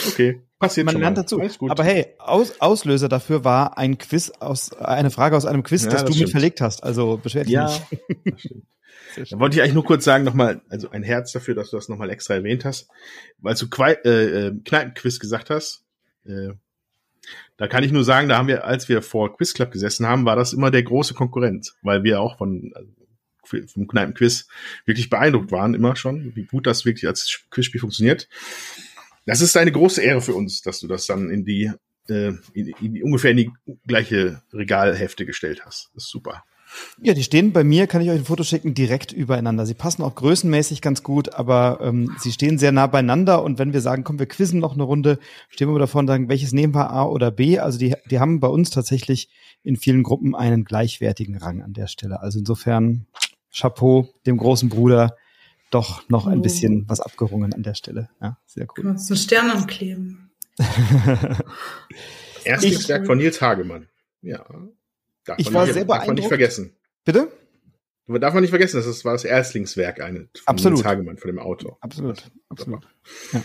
okay, 0.09 0.43
passiert 0.65 0.87
Man 0.87 0.99
lernt 0.99 1.19
dazu. 1.19 1.41
Aber 1.69 1.85
hey, 1.85 2.07
Aus, 2.19 2.61
Auslöser 2.61 3.09
dafür 3.09 3.45
war 3.45 3.79
ein 3.79 3.99
Quiz 3.99 4.31
aus, 4.41 4.73
eine 4.73 5.11
Frage 5.11 5.37
aus 5.37 5.47
einem 5.47 5.62
Quiz, 5.62 5.85
ja, 5.85 5.91
das, 5.91 6.01
das, 6.01 6.11
du 6.11 6.12
stimmt. 6.15 6.27
mit 6.27 6.33
verlegt 6.33 6.61
hast. 6.61 6.83
Also 6.83 7.19
beschwer 7.23 7.45
dich 7.45 7.53
ja, 7.53 7.67
nicht. 8.25 8.55
Da 9.31 9.39
wollte 9.39 9.57
ich 9.57 9.62
eigentlich 9.62 9.75
nur 9.75 9.85
kurz 9.85 10.05
sagen, 10.05 10.25
nochmal, 10.25 10.61
also 10.69 10.91
ein 10.91 11.05
Herz 11.05 11.31
dafür, 11.31 11.55
dass 11.55 11.71
du 11.71 11.77
das 11.77 11.89
nochmal 11.89 12.11
extra 12.11 12.35
erwähnt 12.35 12.65
hast, 12.65 12.89
weil 13.39 13.55
du 13.55 13.69
Quai 13.69 13.93
äh, 14.05 14.49
äh, 14.49 14.53
Kneipenquiz 14.65 15.21
gesagt 15.21 15.51
hast. 15.51 15.85
Äh, 16.27 16.55
da 17.57 17.69
kann 17.69 17.85
ich 17.85 17.93
nur 17.93 18.05
sagen, 18.05 18.29
da 18.29 18.37
haben 18.37 18.49
wir, 18.49 18.65
als 18.65 18.89
wir 18.89 19.03
vor 19.03 19.37
Quiz 19.37 19.55
Club 19.55 19.71
gesessen 19.71 20.07
haben, 20.07 20.25
war 20.25 20.37
das 20.37 20.53
immer 20.53 20.71
der 20.71 20.83
große 20.83 21.15
Konkurrent, 21.15 21.75
weil 21.83 22.03
wir 22.03 22.21
auch 22.21 22.39
von 22.39 22.73
also, 22.75 22.91
vom 23.67 23.87
Kneipenquiz 23.87 24.49
wirklich 24.87 25.11
beeindruckt 25.11 25.53
waren, 25.53 25.75
immer 25.75 25.97
schon, 25.97 26.35
wie 26.35 26.45
gut 26.45 26.67
das 26.67 26.85
wirklich 26.85 27.07
als 27.07 27.45
Quizspiel 27.51 27.81
funktioniert. 27.81 28.29
Das 29.27 29.41
ist 29.41 29.57
eine 29.57 29.72
große 29.72 30.03
Ehre 30.03 30.20
für 30.20 30.35
uns, 30.35 30.61
dass 30.61 30.81
du 30.81 30.87
das 30.87 31.07
dann 31.07 31.31
in 31.31 31.45
die, 31.45 31.70
äh, 32.09 32.33
in, 32.53 32.68
in 32.81 32.95
die 32.95 33.03
ungefähr 33.03 33.31
in 33.31 33.37
die 33.39 33.51
gleiche 33.87 34.43
Regalhefte 34.53 35.27
gestellt 35.27 35.62
hast. 35.64 35.91
Das 35.95 36.05
ist 36.05 36.11
super. 36.11 36.45
Ja, 37.01 37.14
die 37.14 37.22
stehen 37.22 37.53
bei 37.53 37.64
mir, 37.64 37.87
kann 37.87 38.03
ich 38.03 38.11
euch 38.11 38.18
ein 38.18 38.25
Foto 38.25 38.43
schicken, 38.43 38.75
direkt 38.75 39.12
übereinander. 39.12 39.66
Sie 39.66 39.75
passen 39.75 40.03
auch 40.03 40.14
größenmäßig 40.14 40.81
ganz 40.81 41.03
gut, 41.03 41.35
aber 41.35 41.79
ähm, 41.83 42.14
sie 42.18 42.33
stehen 42.33 42.59
sehr 42.59 42.72
nah 42.72 42.87
beieinander 42.87 43.43
und 43.43 43.59
wenn 43.59 43.72
wir 43.72 43.81
sagen, 43.81 44.05
komm, 44.05 44.18
wir 44.18 44.27
quizzen 44.27 44.61
noch 44.61 44.75
eine 44.75 44.83
Runde, 44.83 45.18
stehen 45.51 45.72
wir 45.72 45.79
davon 45.79 46.01
und 46.01 46.09
sagen, 46.09 46.29
welches 46.29 46.53
nehmen 46.53 46.75
wir 46.75 46.91
A 46.91 47.05
oder 47.05 47.31
B? 47.31 47.59
Also 47.59 47.79
die, 47.79 47.95
die 48.11 48.18
haben 48.18 48.41
bei 48.41 48.49
uns 48.49 48.70
tatsächlich 48.70 49.29
in 49.62 49.77
vielen 49.77 50.03
Gruppen 50.03 50.35
einen 50.35 50.64
gleichwertigen 50.64 51.37
Rang 51.37 51.62
an 51.62 51.75
der 51.75 51.87
Stelle. 51.87 52.20
Also 52.20 52.41
insofern 52.41 53.07
Chapeau 53.53 54.09
dem 54.27 54.37
großen 54.37 54.68
Bruder, 54.68 55.16
doch 55.75 56.09
noch 56.09 56.27
ein 56.27 56.39
oh. 56.39 56.43
bisschen 56.43 56.89
was 56.89 57.01
abgerungen 57.01 57.53
an 57.53 57.62
der 57.62 57.75
Stelle. 57.75 58.09
Ja, 58.20 58.39
sehr 58.47 58.66
cool. 58.77 58.85
Wir 58.85 58.91
uns 58.91 59.22
Stern 59.22 59.51
ankleben. 59.51 60.31
Erstes 62.45 62.89
Werk 62.89 63.07
von 63.07 63.18
Nils 63.18 63.41
Hagemann. 63.41 63.89
Ja. 64.22 64.47
Darf 65.25 65.39
ich 65.39 65.53
war 65.53 65.64
nicht, 65.64 65.75
sehr 65.75 65.85
beeindruckt. 65.85 66.01
Darf 66.01 66.07
man 66.07 66.16
nicht 66.16 66.29
vergessen. 66.29 66.77
Bitte? 67.05 67.33
Darf 68.07 68.35
man 68.35 68.43
nicht 68.43 68.51
vergessen, 68.51 68.83
das 68.85 69.05
war 69.05 69.12
das 69.12 69.25
Erstlingswerk 69.25 70.01
eine 70.01 70.20
von 70.20 70.29
Absolut. 70.45 70.85
Hagemann, 70.85 71.16
von 71.16 71.29
dem 71.29 71.39
Autor. 71.39 71.79
Absolut. 71.81 72.31
Absolut. 72.51 72.87
Ja. 73.33 73.43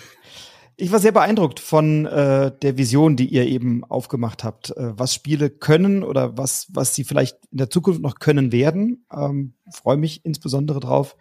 Ich 0.82 0.94
war 0.94 1.00
sehr 1.00 1.12
beeindruckt 1.12 1.60
von 1.60 2.06
äh, 2.06 2.54
der 2.62 2.78
Vision, 2.78 3.18
die 3.18 3.28
ihr 3.28 3.46
eben 3.46 3.84
aufgemacht 3.84 4.46
habt, 4.46 4.70
äh, 4.72 4.98
was 4.98 5.14
Spiele 5.14 5.50
können 5.50 6.04
oder 6.04 6.38
was, 6.38 6.68
was 6.72 6.96
sie 6.96 7.04
vielleicht 7.04 7.38
in 7.52 7.58
der 7.58 7.70
Zukunft 7.70 8.02
noch 8.02 8.20
können 8.20 8.54
werden. 8.54 9.06
Ähm, 9.12 9.56
Freue 9.74 9.98
mich 9.98 10.24
insbesondere 10.24 10.80
drauf, 10.80 11.18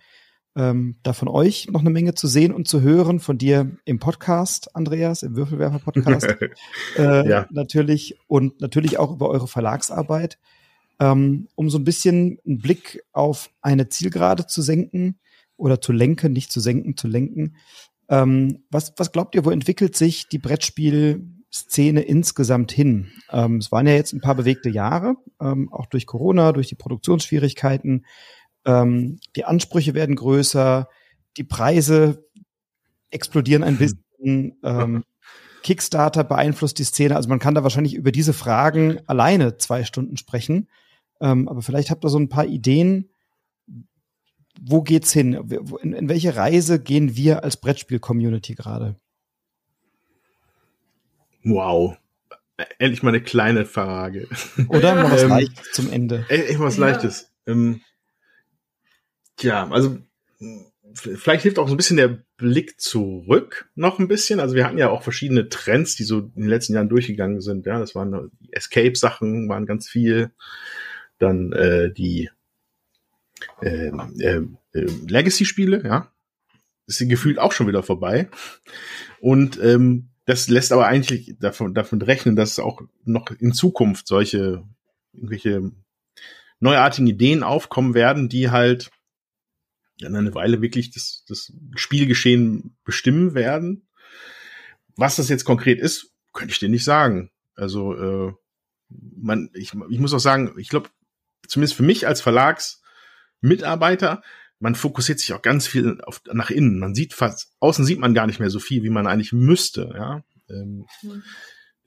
ähm, 0.58 0.96
da 1.04 1.12
von 1.12 1.28
euch 1.28 1.68
noch 1.70 1.80
eine 1.80 1.90
Menge 1.90 2.14
zu 2.14 2.26
sehen 2.26 2.52
und 2.52 2.66
zu 2.66 2.80
hören, 2.80 3.20
von 3.20 3.38
dir 3.38 3.70
im 3.84 4.00
Podcast, 4.00 4.74
Andreas, 4.74 5.22
im 5.22 5.36
Würfelwerfer-Podcast 5.36 6.26
äh, 6.98 7.28
ja. 7.28 7.46
natürlich 7.50 8.18
und 8.26 8.60
natürlich 8.60 8.98
auch 8.98 9.12
über 9.12 9.28
eure 9.30 9.46
Verlagsarbeit, 9.46 10.38
ähm, 10.98 11.46
um 11.54 11.70
so 11.70 11.78
ein 11.78 11.84
bisschen 11.84 12.40
einen 12.44 12.58
Blick 12.58 13.04
auf 13.12 13.50
eine 13.62 13.88
Zielgerade 13.88 14.46
zu 14.46 14.60
senken 14.60 15.20
oder 15.56 15.80
zu 15.80 15.92
lenken, 15.92 16.32
nicht 16.32 16.50
zu 16.50 16.58
senken, 16.58 16.96
zu 16.96 17.06
lenken. 17.06 17.54
Ähm, 18.08 18.64
was, 18.68 18.94
was 18.96 19.12
glaubt 19.12 19.36
ihr, 19.36 19.44
wo 19.44 19.50
entwickelt 19.50 19.94
sich 19.94 20.28
die 20.28 20.38
Brettspielszene 20.38 22.00
insgesamt 22.00 22.72
hin? 22.72 23.12
Ähm, 23.30 23.58
es 23.58 23.70
waren 23.70 23.86
ja 23.86 23.94
jetzt 23.94 24.12
ein 24.12 24.20
paar 24.20 24.34
bewegte 24.34 24.70
Jahre, 24.70 25.14
ähm, 25.40 25.72
auch 25.72 25.86
durch 25.86 26.06
Corona, 26.06 26.50
durch 26.50 26.66
die 26.66 26.74
Produktionsschwierigkeiten. 26.74 28.04
Ähm, 28.68 29.18
die 29.34 29.46
Ansprüche 29.46 29.94
werden 29.94 30.14
größer, 30.14 30.88
die 31.38 31.44
Preise 31.44 32.28
explodieren 33.10 33.64
ein 33.64 33.78
bisschen. 33.78 34.58
Ähm, 34.62 35.04
Kickstarter 35.62 36.22
beeinflusst 36.22 36.78
die 36.78 36.84
Szene. 36.84 37.16
Also 37.16 37.28
man 37.28 37.38
kann 37.38 37.54
da 37.54 37.62
wahrscheinlich 37.62 37.94
über 37.94 38.12
diese 38.12 38.34
Fragen 38.34 39.00
alleine 39.06 39.56
zwei 39.56 39.84
Stunden 39.84 40.16
sprechen. 40.18 40.68
Ähm, 41.20 41.48
aber 41.48 41.62
vielleicht 41.62 41.90
habt 41.90 42.04
ihr 42.04 42.10
so 42.10 42.18
ein 42.18 42.28
paar 42.28 42.46
Ideen. 42.46 43.08
Wo 44.60 44.82
geht's 44.82 45.12
hin? 45.12 45.32
In, 45.82 45.94
in 45.94 46.08
welche 46.08 46.36
Reise 46.36 46.78
gehen 46.78 47.16
wir 47.16 47.44
als 47.44 47.56
Brettspiel-Community 47.56 48.54
gerade? 48.54 48.96
Wow. 51.42 51.96
Endlich 52.78 53.02
mal 53.02 53.10
eine 53.10 53.22
kleine 53.22 53.64
Frage. 53.64 54.28
Oder 54.68 54.94
mal 55.02 55.10
was 55.10 55.22
ähm, 55.22 55.28
Leichtes 55.30 55.70
zum 55.72 55.90
Ende. 55.90 56.26
Endlich 56.28 56.58
mal 56.58 56.66
was 56.66 56.76
Leichtes. 56.76 57.32
Ähm, 57.46 57.80
Tja, 59.38 59.68
also 59.70 59.98
vielleicht 60.94 61.42
hilft 61.42 61.58
auch 61.58 61.68
so 61.68 61.74
ein 61.74 61.76
bisschen 61.76 61.96
der 61.96 62.18
Blick 62.36 62.80
zurück 62.80 63.70
noch 63.74 63.98
ein 63.98 64.08
bisschen. 64.08 64.40
Also 64.40 64.54
wir 64.54 64.64
hatten 64.64 64.78
ja 64.78 64.90
auch 64.90 65.02
verschiedene 65.02 65.48
Trends, 65.48 65.94
die 65.96 66.04
so 66.04 66.18
in 66.18 66.42
den 66.42 66.48
letzten 66.48 66.74
Jahren 66.74 66.88
durchgegangen 66.88 67.40
sind. 67.40 67.66
Ja, 67.66 67.78
das 67.78 67.94
waren 67.94 68.30
Escape-Sachen, 68.50 69.48
waren 69.48 69.66
ganz 69.66 69.88
viel. 69.88 70.30
Dann 71.18 71.52
äh, 71.52 71.92
die 71.92 72.30
äh, 73.60 73.90
äh, 74.20 74.42
Legacy-Spiele, 74.72 75.82
ja. 75.84 76.12
Ist 76.86 77.06
gefühlt 77.06 77.38
auch 77.38 77.52
schon 77.52 77.68
wieder 77.68 77.82
vorbei. 77.82 78.30
Und 79.20 79.62
ähm, 79.62 80.08
das 80.24 80.48
lässt 80.48 80.72
aber 80.72 80.86
eigentlich 80.86 81.36
davon, 81.38 81.74
davon 81.74 82.00
rechnen, 82.00 82.34
dass 82.34 82.58
auch 82.58 82.82
noch 83.04 83.30
in 83.30 83.52
Zukunft 83.52 84.06
solche 84.06 84.64
irgendwelche 85.12 85.72
neuartigen 86.60 87.06
Ideen 87.06 87.42
aufkommen 87.42 87.94
werden, 87.94 88.28
die 88.28 88.50
halt 88.50 88.90
dann 89.98 90.16
eine 90.16 90.34
Weile 90.34 90.62
wirklich 90.62 90.90
das, 90.90 91.24
das 91.28 91.52
Spielgeschehen 91.74 92.76
bestimmen 92.84 93.34
werden. 93.34 93.88
Was 94.96 95.16
das 95.16 95.28
jetzt 95.28 95.44
konkret 95.44 95.80
ist, 95.80 96.12
könnte 96.32 96.52
ich 96.52 96.58
dir 96.58 96.68
nicht 96.68 96.84
sagen. 96.84 97.30
Also 97.54 97.94
äh, 97.94 98.32
man, 98.88 99.50
ich, 99.54 99.72
ich 99.90 99.98
muss 99.98 100.14
auch 100.14 100.20
sagen, 100.20 100.54
ich 100.58 100.68
glaube, 100.68 100.88
zumindest 101.46 101.76
für 101.76 101.82
mich 101.82 102.06
als 102.06 102.20
Verlagsmitarbeiter, 102.20 104.22
man 104.60 104.74
fokussiert 104.74 105.20
sich 105.20 105.32
auch 105.32 105.42
ganz 105.42 105.66
viel 105.66 106.00
auf, 106.02 106.20
nach 106.32 106.50
innen. 106.50 106.78
Man 106.78 106.94
sieht 106.94 107.14
fast, 107.14 107.52
außen 107.60 107.84
sieht 107.84 107.98
man 107.98 108.14
gar 108.14 108.26
nicht 108.26 108.40
mehr 108.40 108.50
so 108.50 108.58
viel, 108.58 108.82
wie 108.82 108.90
man 108.90 109.06
eigentlich 109.06 109.32
müsste. 109.32 109.90
Ja? 109.94 110.24
Ähm, 110.48 110.86
mhm. 111.02 111.22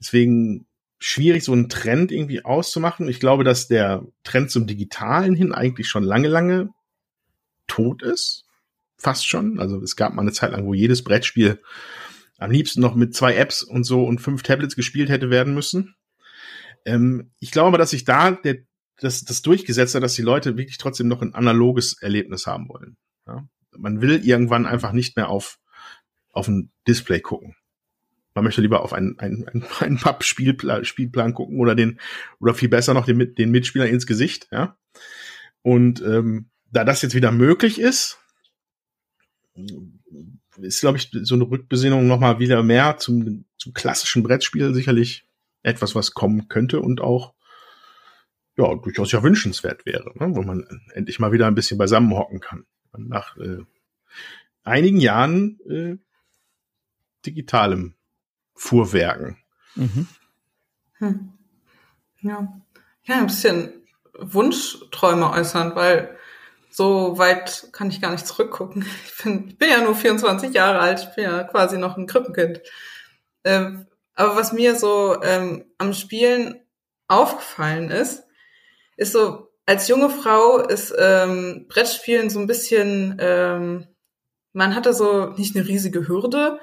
Deswegen 0.00 0.66
schwierig, 0.98 1.44
so 1.44 1.52
einen 1.52 1.68
Trend 1.68 2.12
irgendwie 2.12 2.44
auszumachen. 2.44 3.08
Ich 3.08 3.20
glaube, 3.20 3.44
dass 3.44 3.68
der 3.68 4.06
Trend 4.22 4.50
zum 4.50 4.66
Digitalen 4.66 5.34
hin 5.34 5.52
eigentlich 5.52 5.88
schon 5.88 6.04
lange, 6.04 6.28
lange 6.28 6.70
tot 7.66 8.02
ist. 8.02 8.44
Fast 8.96 9.26
schon. 9.26 9.58
Also 9.58 9.80
es 9.80 9.96
gab 9.96 10.14
mal 10.14 10.22
eine 10.22 10.32
Zeit 10.32 10.52
lang, 10.52 10.64
wo 10.64 10.74
jedes 10.74 11.02
Brettspiel 11.02 11.60
am 12.38 12.50
liebsten 12.50 12.80
noch 12.80 12.94
mit 12.94 13.14
zwei 13.14 13.34
Apps 13.34 13.62
und 13.62 13.84
so 13.84 14.04
und 14.04 14.20
fünf 14.20 14.42
Tablets 14.42 14.76
gespielt 14.76 15.08
hätte 15.08 15.30
werden 15.30 15.54
müssen. 15.54 15.94
Ähm, 16.84 17.30
ich 17.38 17.50
glaube 17.50 17.68
aber, 17.68 17.78
dass 17.78 17.90
sich 17.90 18.04
da 18.04 18.32
der, 18.32 18.58
das, 18.98 19.24
das 19.24 19.42
durchgesetzt 19.42 19.94
hat, 19.94 20.02
dass 20.02 20.14
die 20.14 20.22
Leute 20.22 20.56
wirklich 20.56 20.78
trotzdem 20.78 21.08
noch 21.08 21.22
ein 21.22 21.34
analoges 21.34 22.00
Erlebnis 22.00 22.46
haben 22.46 22.68
wollen. 22.68 22.96
Ja? 23.26 23.46
Man 23.76 24.00
will 24.00 24.24
irgendwann 24.24 24.66
einfach 24.66 24.92
nicht 24.92 25.16
mehr 25.16 25.28
auf, 25.28 25.58
auf 26.32 26.48
ein 26.48 26.70
Display 26.86 27.20
gucken. 27.20 27.54
Man 28.34 28.44
möchte 28.44 28.62
lieber 28.62 28.82
auf 28.82 28.92
einen, 28.92 29.18
einen, 29.18 29.46
einen, 29.80 29.96
Papp-Spielplan 30.00 30.84
Spielplan 30.84 31.34
gucken 31.34 31.58
oder 31.58 31.74
den, 31.74 32.00
oder 32.40 32.54
viel 32.54 32.68
besser 32.68 32.94
noch 32.94 33.06
den, 33.06 33.34
den 33.34 33.50
Mitspieler 33.50 33.86
ins 33.86 34.06
Gesicht, 34.06 34.48
ja. 34.50 34.76
Und 35.62 36.02
ähm, 36.02 36.50
da 36.72 36.84
das 36.84 37.02
jetzt 37.02 37.14
wieder 37.14 37.30
möglich 37.30 37.80
ist, 37.80 38.18
ist, 40.58 40.80
glaube 40.80 40.98
ich, 40.98 41.10
so 41.22 41.34
eine 41.34 41.44
Rückbesinnung 41.44 42.06
nochmal 42.06 42.38
wieder 42.38 42.62
mehr 42.62 42.96
zum, 42.96 43.44
zum 43.58 43.74
klassischen 43.74 44.22
Brettspiel 44.22 44.74
sicherlich 44.74 45.26
etwas, 45.62 45.94
was 45.94 46.14
kommen 46.14 46.48
könnte 46.48 46.80
und 46.80 47.00
auch 47.00 47.34
ja 48.56 48.74
durchaus 48.74 49.12
ja 49.12 49.22
wünschenswert 49.22 49.86
wäre, 49.86 50.12
ne? 50.18 50.34
wo 50.34 50.42
man 50.42 50.66
endlich 50.92 51.18
mal 51.18 51.32
wieder 51.32 51.46
ein 51.46 51.54
bisschen 51.54 51.78
beisammen 51.78 52.12
hocken 52.12 52.40
kann. 52.40 52.66
Nach 52.96 53.36
äh, 53.36 53.58
einigen 54.64 55.00
Jahren 55.00 55.58
äh, 55.68 55.96
digitalem 57.24 57.94
Fuhrwerken. 58.54 59.38
Mhm. 59.74 60.06
Hm. 60.98 61.32
Ja. 62.20 62.60
ja, 63.04 63.18
ein 63.18 63.26
bisschen 63.26 63.72
Wunschträume 64.14 65.30
äußern, 65.30 65.74
weil 65.74 66.16
so 66.72 67.18
weit 67.18 67.68
kann 67.72 67.90
ich 67.90 68.00
gar 68.00 68.10
nicht 68.12 68.26
zurückgucken. 68.26 68.86
Ich 69.06 69.22
bin, 69.22 69.48
ich 69.48 69.58
bin 69.58 69.68
ja 69.68 69.82
nur 69.82 69.94
24 69.94 70.54
Jahre 70.54 70.78
alt, 70.80 71.00
ich 71.00 71.14
bin 71.14 71.24
ja 71.24 71.44
quasi 71.44 71.76
noch 71.76 71.96
ein 71.96 72.06
Krippenkind. 72.06 72.62
Ähm, 73.44 73.86
aber 74.14 74.36
was 74.36 74.52
mir 74.52 74.74
so 74.74 75.22
ähm, 75.22 75.66
am 75.78 75.92
Spielen 75.92 76.60
aufgefallen 77.08 77.90
ist, 77.90 78.24
ist 78.96 79.12
so, 79.12 79.50
als 79.66 79.88
junge 79.88 80.08
Frau 80.08 80.58
ist 80.58 80.94
ähm, 80.98 81.66
Brettspielen 81.68 82.30
so 82.30 82.40
ein 82.40 82.46
bisschen, 82.46 83.16
ähm, 83.20 83.86
man 84.54 84.74
hatte 84.74 84.94
so 84.94 85.26
nicht 85.36 85.54
eine 85.54 85.68
riesige 85.68 86.08
Hürde, 86.08 86.58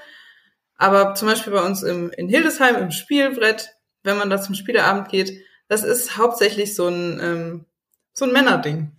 aber 0.75 1.13
zum 1.13 1.27
Beispiel 1.27 1.53
bei 1.53 1.63
uns 1.63 1.83
im, 1.83 2.09
in 2.11 2.29
Hildesheim 2.29 2.77
im 2.77 2.91
Spielbrett, 2.91 3.75
wenn 4.03 4.17
man 4.17 4.29
da 4.29 4.41
zum 4.41 4.55
Spieleabend 4.55 5.09
geht, 5.09 5.43
das 5.67 5.83
ist 5.83 6.17
hauptsächlich 6.17 6.75
so 6.75 6.87
ein, 6.87 7.19
ähm, 7.21 7.65
so 8.13 8.25
ein 8.25 8.31
Männerding. 8.31 8.98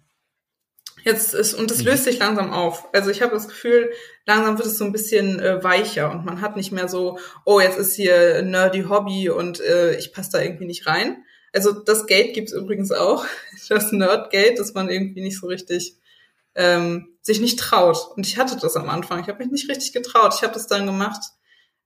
Jetzt 1.04 1.34
ist, 1.34 1.54
und 1.54 1.70
es 1.70 1.80
mhm. 1.80 1.86
löst 1.86 2.04
sich 2.04 2.18
langsam 2.18 2.52
auf. 2.52 2.88
Also 2.92 3.10
ich 3.10 3.22
habe 3.22 3.32
das 3.32 3.48
Gefühl, 3.48 3.90
langsam 4.26 4.58
wird 4.58 4.66
es 4.66 4.78
so 4.78 4.84
ein 4.84 4.92
bisschen 4.92 5.40
äh, 5.40 5.62
weicher 5.62 6.10
und 6.10 6.24
man 6.24 6.40
hat 6.40 6.56
nicht 6.56 6.72
mehr 6.72 6.88
so, 6.88 7.18
oh, 7.44 7.60
jetzt 7.60 7.78
ist 7.78 7.94
hier 7.94 8.42
nerdy 8.42 8.84
Hobby 8.88 9.30
und 9.30 9.60
äh, 9.60 9.96
ich 9.96 10.12
passe 10.12 10.30
da 10.32 10.40
irgendwie 10.40 10.66
nicht 10.66 10.86
rein. 10.86 11.24
Also 11.52 11.72
das 11.72 12.06
Gate 12.06 12.34
gibt's 12.34 12.52
übrigens 12.52 12.92
auch, 12.92 13.24
das 13.68 13.92
Nerdgate, 13.92 14.54
dass 14.56 14.74
man 14.74 14.88
irgendwie 14.88 15.22
nicht 15.22 15.38
so 15.38 15.46
richtig 15.46 15.96
ähm, 16.54 17.08
sich 17.22 17.40
nicht 17.40 17.58
traut. 17.58 17.98
Und 18.16 18.26
ich 18.26 18.38
hatte 18.38 18.56
das 18.60 18.76
am 18.76 18.88
Anfang. 18.88 19.20
Ich 19.20 19.28
habe 19.28 19.38
mich 19.38 19.52
nicht 19.52 19.68
richtig 19.70 19.92
getraut. 19.92 20.34
Ich 20.34 20.42
habe 20.42 20.54
das 20.54 20.66
dann 20.66 20.86
gemacht, 20.86 21.20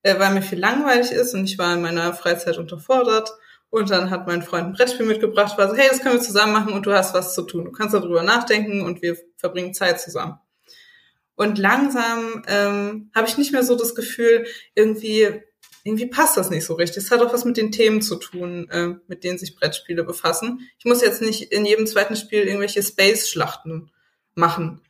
äh, 0.03 0.19
weil 0.19 0.33
mir 0.35 0.43
viel 0.43 0.59
langweilig 0.59 1.11
ist 1.11 1.35
und 1.35 1.45
ich 1.45 1.59
war 1.59 1.75
in 1.75 1.83
meiner 1.83 2.12
Freizeit 2.15 2.59
unterfordert 2.59 3.31
und 3.75 3.91
dann 3.91 4.11
hat 4.11 4.29
mein 4.29 4.43
Freund 4.43 4.68
ein 4.68 4.72
Brettspiel 4.72 5.05
mitgebracht, 5.05 5.59
war 5.59 5.68
so, 5.68 5.75
hey, 5.75 5.89
das 5.91 6.01
können 6.01 6.14
wir 6.14 6.22
zusammen 6.22 6.53
machen 6.53 6.72
und 6.72 6.87
du 6.87 6.93
hast 6.93 7.12
was 7.12 7.35
zu 7.35 7.43
tun. 7.43 7.64
Du 7.64 7.72
kannst 7.72 7.93
darüber 7.93 8.22
nachdenken 8.22 8.83
und 8.83 9.03
wir 9.03 9.16
verbringen 9.37 9.75
Zeit 9.75 10.01
zusammen. 10.01 10.39
Und 11.35 11.59
langsam 11.59 12.45
ähm, 12.47 13.11
habe 13.16 13.27
ich 13.27 13.37
nicht 13.37 13.51
mehr 13.51 13.64
so 13.64 13.75
das 13.75 13.97
Gefühl, 13.97 14.47
irgendwie, 14.77 15.29
irgendwie 15.83 16.07
passt 16.07 16.37
das 16.37 16.51
nicht 16.51 16.64
so 16.64 16.75
richtig. 16.75 17.03
Es 17.03 17.11
hat 17.11 17.20
auch 17.20 17.33
was 17.33 17.45
mit 17.45 17.57
den 17.57 17.72
Themen 17.72 18.01
zu 18.01 18.14
tun, 18.14 18.70
äh, 18.70 18.95
mit 19.09 19.25
denen 19.25 19.39
sich 19.39 19.57
Brettspiele 19.57 20.05
befassen. 20.05 20.61
Ich 20.79 20.85
muss 20.85 21.03
jetzt 21.03 21.20
nicht 21.20 21.51
in 21.51 21.66
jedem 21.66 21.89
zweiten 21.89 22.14
Spiel 22.14 22.45
irgendwelche 22.45 22.81
Space-Schlachten 22.81 23.91
machen. 24.37 24.83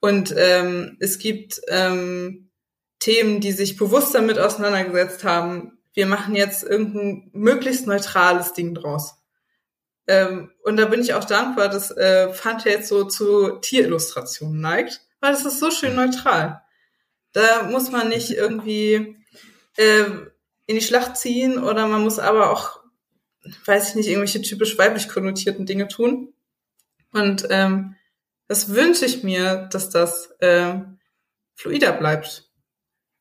Und 0.00 0.34
ähm, 0.36 0.96
es 0.98 1.20
gibt 1.20 1.60
ähm, 1.68 2.50
Themen, 2.98 3.40
die 3.40 3.52
sich 3.52 3.76
bewusst 3.76 4.12
damit 4.12 4.40
auseinandergesetzt 4.40 5.22
haben, 5.22 5.73
wir 5.94 6.06
machen 6.06 6.34
jetzt 6.34 6.64
irgendein 6.64 7.30
möglichst 7.32 7.86
neutrales 7.86 8.52
Ding 8.52 8.74
draus. 8.74 9.14
Ähm, 10.06 10.52
und 10.62 10.76
da 10.76 10.86
bin 10.86 11.00
ich 11.00 11.14
auch 11.14 11.24
dankbar, 11.24 11.68
dass 11.68 11.90
äh, 11.92 12.32
Fanta 12.32 12.68
jetzt 12.68 12.88
so 12.88 13.04
zu 13.04 13.58
Tierillustrationen 13.60 14.60
neigt, 14.60 15.00
weil 15.20 15.32
das 15.32 15.46
ist 15.46 15.60
so 15.60 15.70
schön 15.70 15.94
neutral. 15.94 16.62
Da 17.32 17.62
muss 17.64 17.90
man 17.90 18.08
nicht 18.08 18.30
irgendwie 18.30 19.16
äh, 19.76 20.04
in 20.66 20.76
die 20.76 20.82
Schlacht 20.82 21.16
ziehen 21.16 21.58
oder 21.58 21.86
man 21.86 22.02
muss 22.02 22.18
aber 22.18 22.50
auch, 22.50 22.80
weiß 23.64 23.90
ich 23.90 23.94
nicht, 23.94 24.08
irgendwelche 24.08 24.42
typisch 24.42 24.76
weiblich 24.76 25.08
konnotierten 25.08 25.64
Dinge 25.64 25.88
tun. 25.88 26.34
Und 27.12 27.46
ähm, 27.50 27.96
das 28.48 28.74
wünsche 28.74 29.06
ich 29.06 29.22
mir, 29.22 29.68
dass 29.70 29.90
das 29.90 30.30
äh, 30.40 30.74
fluider 31.54 31.92
bleibt 31.92 32.50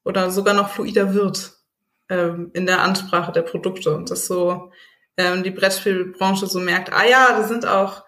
oder 0.03 0.31
sogar 0.31 0.53
noch 0.53 0.69
fluider 0.69 1.13
wird 1.13 1.62
ähm, 2.09 2.51
in 2.53 2.65
der 2.65 2.81
Ansprache 2.81 3.31
der 3.31 3.41
Produkte 3.41 3.95
und 3.95 4.11
dass 4.11 4.27
so 4.27 4.71
ähm, 5.17 5.43
die 5.43 5.51
Brettspielbranche 5.51 6.47
so 6.47 6.59
merkt, 6.59 6.91
ah 6.91 7.05
ja, 7.05 7.37
da 7.37 7.47
sind 7.47 7.65
auch, 7.65 8.03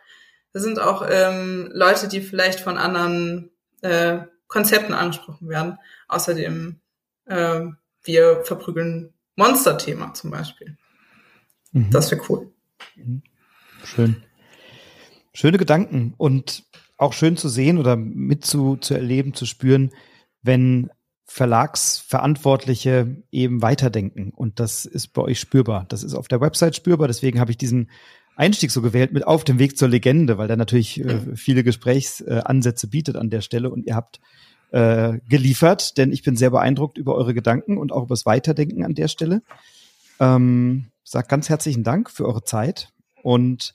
da 0.53 0.59
sind 0.59 0.79
auch 0.79 1.05
ähm, 1.09 1.69
Leute, 1.73 2.07
die 2.07 2.21
vielleicht 2.21 2.59
von 2.59 2.77
anderen 2.77 3.51
äh, 3.81 4.19
Konzepten 4.47 4.93
angesprochen 4.93 5.49
werden. 5.49 5.77
Außerdem 6.07 6.79
äh, 7.25 7.61
wir 8.03 8.41
verprügeln 8.43 9.13
Monster-Thema 9.35 10.13
zum 10.13 10.31
Beispiel. 10.31 10.77
Mhm. 11.71 11.89
Das 11.91 12.11
wäre 12.11 12.21
cool. 12.29 12.51
Mhm. 12.95 13.21
Schön. 13.83 14.23
Schöne 15.33 15.57
Gedanken 15.57 16.13
und 16.17 16.63
auch 16.97 17.13
schön 17.13 17.35
zu 17.35 17.49
sehen 17.49 17.77
oder 17.77 17.97
mit 17.97 18.45
zu, 18.45 18.77
zu 18.77 18.93
erleben, 18.93 19.33
zu 19.33 19.45
spüren, 19.45 19.91
wenn 20.41 20.89
Verlagsverantwortliche 21.25 23.23
eben 23.31 23.61
weiterdenken. 23.61 24.31
Und 24.31 24.59
das 24.59 24.85
ist 24.85 25.09
bei 25.09 25.21
euch 25.21 25.39
spürbar. 25.39 25.85
Das 25.89 26.03
ist 26.03 26.13
auf 26.13 26.27
der 26.27 26.41
Website 26.41 26.75
spürbar. 26.75 27.07
Deswegen 27.07 27.39
habe 27.39 27.51
ich 27.51 27.57
diesen 27.57 27.89
Einstieg 28.35 28.71
so 28.71 28.81
gewählt 28.81 29.11
mit 29.11 29.25
auf 29.25 29.43
dem 29.43 29.59
Weg 29.59 29.77
zur 29.77 29.87
Legende, 29.87 30.37
weil 30.37 30.47
der 30.47 30.57
natürlich 30.57 31.03
äh, 31.03 31.35
viele 31.35 31.63
Gesprächsansätze 31.63 32.87
bietet 32.87 33.15
an 33.15 33.29
der 33.29 33.41
Stelle. 33.41 33.69
Und 33.69 33.85
ihr 33.87 33.95
habt 33.95 34.19
äh, 34.71 35.19
geliefert, 35.29 35.97
denn 35.97 36.11
ich 36.11 36.21
bin 36.21 36.35
sehr 36.35 36.51
beeindruckt 36.51 36.97
über 36.97 37.15
eure 37.15 37.33
Gedanken 37.33 37.77
und 37.77 37.91
auch 37.91 38.03
über 38.03 38.13
das 38.13 38.25
Weiterdenken 38.25 38.83
an 38.83 38.93
der 38.93 39.07
Stelle. 39.07 39.41
Ähm, 40.19 40.87
sag 41.03 41.29
ganz 41.29 41.49
herzlichen 41.49 41.83
Dank 41.83 42.09
für 42.09 42.25
eure 42.25 42.43
Zeit 42.43 42.91
und 43.23 43.73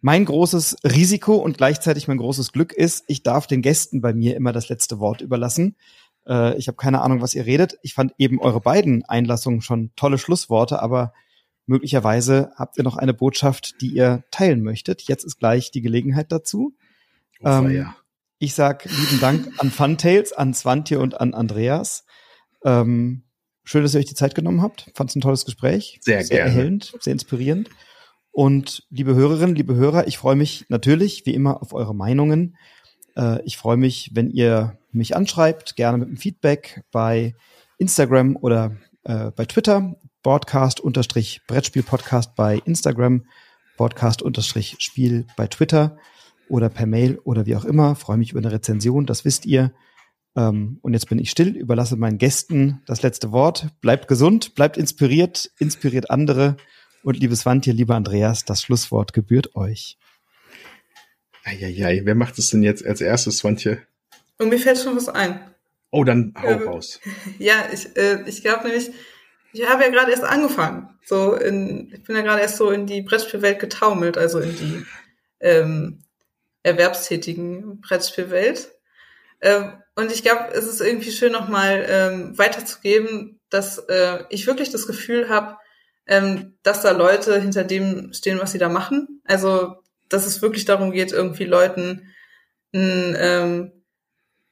mein 0.00 0.26
großes 0.26 0.76
Risiko 0.84 1.36
und 1.36 1.56
gleichzeitig 1.56 2.08
mein 2.08 2.18
großes 2.18 2.52
Glück 2.52 2.74
ist, 2.74 3.04
ich 3.06 3.22
darf 3.22 3.46
den 3.46 3.62
Gästen 3.62 4.02
bei 4.02 4.12
mir 4.12 4.36
immer 4.36 4.52
das 4.52 4.68
letzte 4.68 4.98
Wort 5.00 5.22
überlassen. 5.22 5.76
Äh, 6.26 6.56
ich 6.56 6.68
habe 6.68 6.76
keine 6.76 7.02
Ahnung, 7.02 7.20
was 7.20 7.34
ihr 7.34 7.46
redet. 7.46 7.78
Ich 7.82 7.94
fand 7.94 8.14
eben 8.18 8.40
eure 8.40 8.60
beiden 8.60 9.04
Einlassungen 9.04 9.60
schon 9.60 9.90
tolle 9.96 10.18
Schlussworte, 10.18 10.82
aber 10.82 11.12
möglicherweise 11.66 12.52
habt 12.56 12.76
ihr 12.78 12.84
noch 12.84 12.96
eine 12.96 13.14
Botschaft, 13.14 13.80
die 13.80 13.88
ihr 13.88 14.24
teilen 14.30 14.62
möchtet. 14.62 15.02
Jetzt 15.02 15.24
ist 15.24 15.38
gleich 15.38 15.70
die 15.70 15.82
Gelegenheit 15.82 16.30
dazu. 16.32 16.74
Oh, 17.40 17.48
ähm, 17.48 17.70
ja. 17.70 17.96
Ich 18.38 18.54
sag 18.54 18.84
lieben 18.84 19.20
Dank 19.20 19.48
an 19.58 19.70
Funtails, 19.70 20.32
an 20.32 20.54
Swantje 20.54 20.98
und 20.98 21.20
an 21.20 21.34
Andreas. 21.34 22.04
Ähm, 22.64 23.22
schön, 23.62 23.82
dass 23.82 23.94
ihr 23.94 24.00
euch 24.00 24.06
die 24.06 24.14
Zeit 24.14 24.34
genommen 24.34 24.60
habt. 24.60 24.90
Fand 24.94 25.10
es 25.10 25.16
ein 25.16 25.20
tolles 25.20 25.44
Gespräch. 25.44 25.98
Sehr, 26.02 26.22
sehr 26.24 26.38
gerne. 26.38 26.50
erhellend, 26.50 26.94
sehr 27.00 27.12
inspirierend. 27.12 27.70
Und 28.32 28.84
liebe 28.90 29.14
Hörerinnen, 29.14 29.54
liebe 29.54 29.76
Hörer, 29.76 30.08
ich 30.08 30.18
freue 30.18 30.34
mich 30.34 30.66
natürlich 30.68 31.24
wie 31.24 31.34
immer 31.34 31.62
auf 31.62 31.72
eure 31.72 31.94
Meinungen. 31.94 32.56
Äh, 33.16 33.40
ich 33.44 33.56
freue 33.56 33.76
mich, 33.76 34.10
wenn 34.12 34.28
ihr 34.30 34.76
mich 34.94 35.16
anschreibt, 35.16 35.76
gerne 35.76 35.98
mit 35.98 36.08
einem 36.08 36.16
Feedback 36.16 36.82
bei 36.90 37.34
Instagram 37.78 38.36
oder 38.36 38.76
äh, 39.04 39.30
bei 39.30 39.44
Twitter. 39.44 39.94
Broadcast-Brettspiel-Podcast 40.22 42.34
bei 42.34 42.60
Instagram, 42.64 43.26
Broadcast-Spiel 43.76 45.26
bei 45.36 45.46
Twitter 45.46 45.96
oder 46.48 46.70
per 46.70 46.86
Mail 46.86 47.18
oder 47.24 47.46
wie 47.46 47.56
auch 47.56 47.64
immer. 47.64 47.94
Freue 47.94 48.16
mich 48.16 48.30
über 48.30 48.40
eine 48.40 48.52
Rezension, 48.52 49.06
das 49.06 49.24
wisst 49.24 49.46
ihr. 49.46 49.72
Ähm, 50.36 50.78
und 50.82 50.94
jetzt 50.94 51.08
bin 51.08 51.18
ich 51.18 51.30
still, 51.30 51.56
überlasse 51.56 51.96
meinen 51.96 52.18
Gästen 52.18 52.82
das 52.86 53.02
letzte 53.02 53.32
Wort. 53.32 53.68
Bleibt 53.80 54.08
gesund, 54.08 54.54
bleibt 54.54 54.76
inspiriert, 54.76 55.50
inspiriert 55.58 56.10
andere. 56.10 56.56
Und 57.02 57.20
liebes 57.20 57.40
Swantje, 57.40 57.74
lieber 57.74 57.94
Andreas, 57.94 58.46
das 58.46 58.62
Schlusswort 58.62 59.12
gebührt 59.12 59.54
euch. 59.56 59.98
Eieiei, 61.44 62.00
wer 62.04 62.14
macht 62.14 62.38
es 62.38 62.48
denn 62.48 62.62
jetzt 62.62 62.84
als 62.84 63.02
erstes, 63.02 63.38
Swantje? 63.38 63.82
Und 64.38 64.48
mir 64.48 64.58
fällt 64.58 64.78
schon 64.78 64.96
was 64.96 65.08
ein. 65.08 65.54
Oh, 65.90 66.04
dann 66.04 66.34
hau 66.40 66.48
äh, 66.48 66.64
raus. 66.64 67.00
Ja, 67.38 67.68
ich, 67.72 67.96
äh, 67.96 68.24
ich 68.26 68.42
glaube 68.42 68.66
nämlich, 68.66 68.90
ich 69.52 69.68
habe 69.68 69.84
ja 69.84 69.90
gerade 69.90 70.10
erst 70.10 70.24
angefangen. 70.24 70.88
So 71.04 71.34
in, 71.34 71.92
ich 71.94 72.02
bin 72.02 72.16
ja 72.16 72.22
gerade 72.22 72.42
erst 72.42 72.56
so 72.56 72.70
in 72.70 72.86
die 72.86 73.02
Brettspielwelt 73.02 73.60
getaumelt, 73.60 74.18
also 74.18 74.40
in 74.40 74.56
die 74.56 74.84
ähm, 75.40 76.02
erwerbstätigen 76.64 77.80
Brettspielwelt. 77.80 78.72
Ähm, 79.40 79.74
und 79.94 80.10
ich 80.10 80.22
glaube, 80.22 80.52
es 80.52 80.66
ist 80.66 80.80
irgendwie 80.80 81.12
schön, 81.12 81.30
nochmal 81.30 81.86
ähm, 81.88 82.36
weiterzugeben, 82.36 83.40
dass 83.50 83.78
äh, 83.78 84.24
ich 84.30 84.46
wirklich 84.46 84.70
das 84.70 84.86
Gefühl 84.86 85.28
habe, 85.28 85.58
ähm, 86.06 86.58
dass 86.62 86.82
da 86.82 86.90
Leute 86.90 87.40
hinter 87.40 87.62
dem 87.62 88.12
stehen, 88.12 88.40
was 88.40 88.52
sie 88.52 88.58
da 88.58 88.68
machen. 88.68 89.22
Also, 89.24 89.76
dass 90.08 90.26
es 90.26 90.42
wirklich 90.42 90.64
darum 90.64 90.90
geht, 90.90 91.12
irgendwie 91.12 91.44
Leuten 91.44 92.12
ein, 92.74 93.16
ähm, 93.18 93.83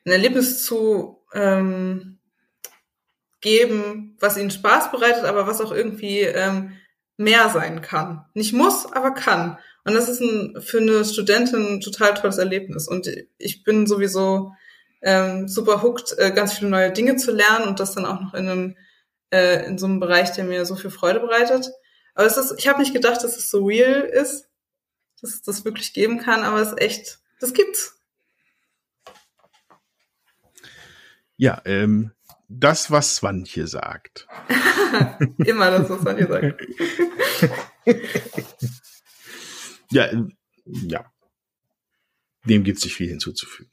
ein 0.04 0.12
Erlebnis 0.12 0.64
zu 0.64 1.22
ähm, 1.32 2.18
geben, 3.40 4.16
was 4.20 4.36
ihnen 4.36 4.50
Spaß 4.50 4.90
bereitet, 4.90 5.24
aber 5.24 5.46
was 5.46 5.60
auch 5.60 5.72
irgendwie 5.72 6.20
ähm, 6.20 6.72
mehr 7.16 7.48
sein 7.50 7.82
kann. 7.82 8.24
Nicht 8.34 8.52
muss, 8.52 8.90
aber 8.92 9.12
kann. 9.12 9.58
Und 9.84 9.94
das 9.94 10.08
ist 10.08 10.20
ein, 10.20 10.60
für 10.60 10.78
eine 10.78 11.04
Studentin 11.04 11.74
ein 11.74 11.80
total 11.80 12.14
tolles 12.14 12.38
Erlebnis. 12.38 12.88
Und 12.88 13.10
ich 13.38 13.64
bin 13.64 13.86
sowieso 13.86 14.52
ähm, 15.02 15.48
super 15.48 15.82
hooked, 15.82 16.16
äh, 16.18 16.30
ganz 16.30 16.52
viele 16.54 16.70
neue 16.70 16.92
Dinge 16.92 17.16
zu 17.16 17.32
lernen 17.32 17.66
und 17.66 17.80
das 17.80 17.92
dann 17.92 18.06
auch 18.06 18.20
noch 18.20 18.34
in 18.34 18.48
einem 18.48 18.76
äh, 19.32 19.66
in 19.66 19.78
so 19.78 19.86
einem 19.86 19.98
Bereich, 19.98 20.32
der 20.32 20.44
mir 20.44 20.64
so 20.64 20.76
viel 20.76 20.90
Freude 20.90 21.20
bereitet. 21.20 21.70
Aber 22.14 22.26
es 22.26 22.36
ist, 22.36 22.54
ich 22.58 22.68
habe 22.68 22.80
nicht 22.80 22.92
gedacht, 22.92 23.24
dass 23.24 23.36
es 23.36 23.50
so 23.50 23.64
real 23.64 24.02
ist, 24.02 24.48
dass 25.20 25.30
es 25.30 25.42
das 25.42 25.64
wirklich 25.64 25.92
geben 25.94 26.18
kann, 26.18 26.44
aber 26.44 26.60
es 26.60 26.68
ist 26.68 26.80
echt, 26.80 27.18
das 27.40 27.54
gibt's. 27.54 27.98
Ja, 31.42 31.60
ähm, 31.64 32.12
das, 32.48 32.92
was 32.92 33.16
Swantje 33.16 33.66
sagt. 33.66 34.28
Immer 35.38 35.72
das, 35.72 35.90
was 35.90 36.02
Swantje 36.02 36.28
sagt. 36.28 36.62
ja, 39.90 40.08
ja. 40.64 41.12
Dem 42.44 42.62
gibt 42.62 42.78
es 42.78 42.84
nicht 42.84 42.94
viel 42.94 43.08
hinzuzufügen. 43.08 43.71